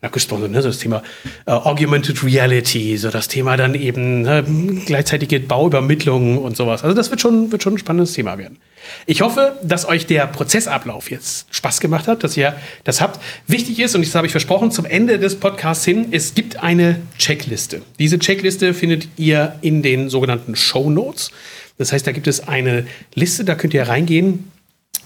abgesprochen. 0.03 0.51
Ne? 0.51 0.61
So 0.61 0.67
das 0.67 0.79
Thema 0.79 1.01
äh, 1.45 1.51
Augmented 1.51 2.23
Reality, 2.23 2.97
so 2.97 3.09
das 3.09 3.27
Thema 3.27 3.57
dann 3.57 3.73
eben 3.73 4.21
ne, 4.21 4.43
gleichzeitige 4.85 5.39
Bauübermittlung 5.39 6.37
und 6.37 6.57
sowas. 6.57 6.83
Also 6.83 6.95
das 6.95 7.09
wird 7.09 7.21
schon, 7.21 7.51
wird 7.51 7.63
schon 7.63 7.75
ein 7.75 7.77
spannendes 7.77 8.13
Thema 8.13 8.37
werden. 8.37 8.57
Ich 9.05 9.21
hoffe, 9.21 9.57
dass 9.63 9.87
euch 9.87 10.05
der 10.05 10.27
Prozessablauf 10.27 11.09
jetzt 11.09 11.47
Spaß 11.55 11.79
gemacht 11.79 12.07
hat, 12.07 12.23
dass 12.23 12.35
ihr 12.35 12.53
das 12.83 12.99
habt. 12.99 13.21
Wichtig 13.47 13.79
ist, 13.79 13.95
und 13.95 14.05
das 14.05 14.13
habe 14.13 14.27
ich 14.27 14.31
versprochen, 14.31 14.71
zum 14.71 14.85
Ende 14.85 15.19
des 15.19 15.39
Podcasts 15.39 15.85
hin, 15.85 16.07
es 16.11 16.35
gibt 16.35 16.61
eine 16.61 16.99
Checkliste. 17.17 17.81
Diese 17.97 18.19
Checkliste 18.19 18.73
findet 18.73 19.07
ihr 19.15 19.55
in 19.61 19.81
den 19.83 20.09
sogenannten 20.09 20.57
Show 20.57 20.89
Notes. 20.89 21.31
Das 21.77 21.91
heißt, 21.91 22.05
da 22.05 22.11
gibt 22.11 22.27
es 22.27 22.47
eine 22.47 22.85
Liste, 23.15 23.45
da 23.45 23.55
könnt 23.55 23.73
ihr 23.73 23.87
reingehen 23.87 24.51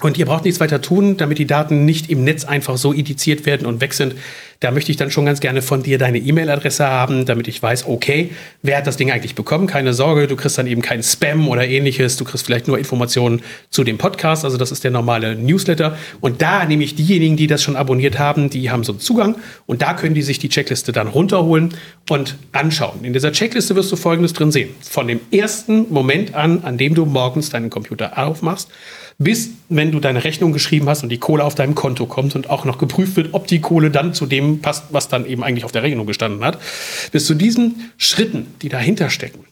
und 0.00 0.16
ihr 0.16 0.26
braucht 0.26 0.44
nichts 0.44 0.60
weiter 0.60 0.80
tun, 0.80 1.16
damit 1.16 1.38
die 1.38 1.46
Daten 1.46 1.84
nicht 1.84 2.10
im 2.10 2.22
Netz 2.22 2.44
einfach 2.44 2.76
so 2.76 2.92
indiziert 2.92 3.46
werden 3.46 3.66
und 3.66 3.80
weg 3.80 3.94
sind. 3.94 4.14
Da 4.60 4.72
möchte 4.72 4.90
ich 4.90 4.96
dann 4.96 5.12
schon 5.12 5.24
ganz 5.24 5.38
gerne 5.38 5.62
von 5.62 5.84
dir 5.84 5.98
deine 5.98 6.18
E-Mail-Adresse 6.18 6.84
haben, 6.84 7.26
damit 7.26 7.46
ich 7.46 7.62
weiß, 7.62 7.86
okay, 7.86 8.30
wer 8.62 8.78
hat 8.78 8.88
das 8.88 8.96
Ding 8.96 9.12
eigentlich 9.12 9.36
bekommen? 9.36 9.68
Keine 9.68 9.94
Sorge, 9.94 10.26
du 10.26 10.34
kriegst 10.34 10.58
dann 10.58 10.66
eben 10.66 10.82
keinen 10.82 11.04
Spam 11.04 11.48
oder 11.48 11.66
ähnliches. 11.66 12.16
Du 12.16 12.24
kriegst 12.24 12.44
vielleicht 12.44 12.66
nur 12.66 12.76
Informationen 12.76 13.42
zu 13.70 13.84
dem 13.84 13.98
Podcast. 13.98 14.44
Also 14.44 14.56
das 14.56 14.72
ist 14.72 14.82
der 14.82 14.90
normale 14.90 15.36
Newsletter. 15.36 15.96
Und 16.20 16.42
da 16.42 16.64
nehme 16.64 16.82
ich 16.82 16.96
diejenigen, 16.96 17.36
die 17.36 17.46
das 17.46 17.62
schon 17.62 17.76
abonniert 17.76 18.18
haben, 18.18 18.50
die 18.50 18.70
haben 18.70 18.82
so 18.82 18.92
einen 18.92 19.00
Zugang. 19.00 19.36
Und 19.66 19.80
da 19.82 19.94
können 19.94 20.16
die 20.16 20.22
sich 20.22 20.40
die 20.40 20.48
Checkliste 20.48 20.90
dann 20.90 21.06
runterholen 21.06 21.74
und 22.10 22.36
anschauen. 22.50 23.04
In 23.04 23.12
dieser 23.12 23.30
Checkliste 23.30 23.76
wirst 23.76 23.92
du 23.92 23.96
Folgendes 23.96 24.32
drin 24.32 24.50
sehen. 24.50 24.70
Von 24.80 25.06
dem 25.06 25.20
ersten 25.30 25.86
Moment 25.92 26.34
an, 26.34 26.64
an 26.64 26.78
dem 26.78 26.96
du 26.96 27.06
morgens 27.06 27.50
deinen 27.50 27.70
Computer 27.70 28.18
aufmachst, 28.18 28.68
bis 29.18 29.50
wenn 29.68 29.90
du 29.90 29.98
deine 29.98 30.22
Rechnung 30.22 30.52
geschrieben 30.52 30.88
hast 30.88 31.02
und 31.02 31.08
die 31.08 31.18
Kohle 31.18 31.44
auf 31.44 31.56
deinem 31.56 31.74
Konto 31.74 32.06
kommt 32.06 32.36
und 32.36 32.48
auch 32.50 32.64
noch 32.64 32.78
geprüft 32.78 33.16
wird, 33.16 33.30
ob 33.32 33.48
die 33.48 33.60
Kohle 33.60 33.90
dann 33.90 34.14
zu 34.14 34.26
dem 34.26 34.60
passt, 34.60 34.84
was 34.90 35.08
dann 35.08 35.26
eben 35.26 35.42
eigentlich 35.42 35.64
auf 35.64 35.72
der 35.72 35.82
Rechnung 35.82 36.06
gestanden 36.06 36.44
hat. 36.44 36.58
Bis 37.10 37.26
zu 37.26 37.34
diesen 37.34 37.90
Schritten, 37.96 38.46
die 38.62 38.68
dahinter 38.68 39.10
stecken, 39.10 39.44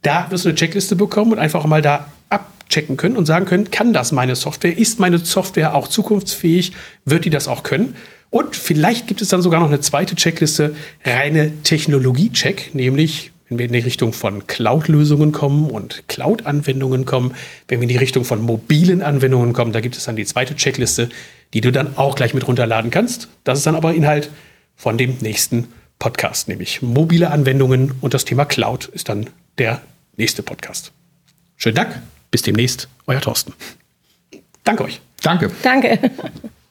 da 0.00 0.30
wirst 0.30 0.44
du 0.44 0.48
eine 0.48 0.56
Checkliste 0.56 0.96
bekommen 0.96 1.32
und 1.32 1.38
einfach 1.38 1.66
mal 1.66 1.82
da 1.82 2.08
abchecken 2.30 2.96
können 2.96 3.16
und 3.16 3.26
sagen 3.26 3.44
können, 3.44 3.70
kann 3.70 3.92
das 3.92 4.10
meine 4.10 4.36
Software? 4.36 4.76
Ist 4.76 5.00
meine 5.00 5.18
Software 5.18 5.74
auch 5.74 5.88
zukunftsfähig? 5.88 6.72
Wird 7.04 7.26
die 7.26 7.30
das 7.30 7.46
auch 7.46 7.62
können? 7.62 7.96
Und 8.30 8.56
vielleicht 8.56 9.06
gibt 9.06 9.22
es 9.22 9.28
dann 9.28 9.42
sogar 9.42 9.60
noch 9.60 9.68
eine 9.68 9.80
zweite 9.80 10.16
Checkliste, 10.16 10.74
reine 11.04 11.62
Technologie-Check, 11.62 12.74
nämlich 12.74 13.32
wenn 13.48 13.58
wir 13.58 13.66
in 13.66 13.72
die 13.72 13.80
Richtung 13.80 14.12
von 14.12 14.46
Cloud-Lösungen 14.46 15.32
kommen 15.32 15.70
und 15.70 16.08
Cloud-Anwendungen 16.08 17.04
kommen, 17.04 17.34
wenn 17.68 17.80
wir 17.80 17.84
in 17.84 17.88
die 17.88 17.96
Richtung 17.96 18.24
von 18.24 18.40
mobilen 18.40 19.02
Anwendungen 19.02 19.52
kommen, 19.52 19.72
da 19.72 19.80
gibt 19.80 19.96
es 19.96 20.04
dann 20.04 20.16
die 20.16 20.24
zweite 20.24 20.56
Checkliste, 20.56 21.08
die 21.52 21.60
du 21.60 21.70
dann 21.70 21.96
auch 21.96 22.16
gleich 22.16 22.34
mit 22.34 22.46
runterladen 22.46 22.90
kannst. 22.90 23.28
Das 23.44 23.58
ist 23.58 23.66
dann 23.66 23.76
aber 23.76 23.94
Inhalt 23.94 24.30
von 24.76 24.98
dem 24.98 25.18
nächsten 25.20 25.68
Podcast, 25.98 26.48
nämlich 26.48 26.82
mobile 26.82 27.30
Anwendungen 27.30 27.92
und 28.00 28.14
das 28.14 28.24
Thema 28.24 28.44
Cloud 28.44 28.86
ist 28.86 29.08
dann 29.08 29.30
der 29.58 29.80
nächste 30.16 30.42
Podcast. 30.42 30.92
Schönen 31.56 31.76
Dank, 31.76 32.00
bis 32.30 32.42
demnächst, 32.42 32.88
euer 33.06 33.20
Thorsten. 33.20 33.52
Danke 34.64 34.84
euch. 34.84 35.00
Danke. 35.22 35.50
Danke. 35.62 35.98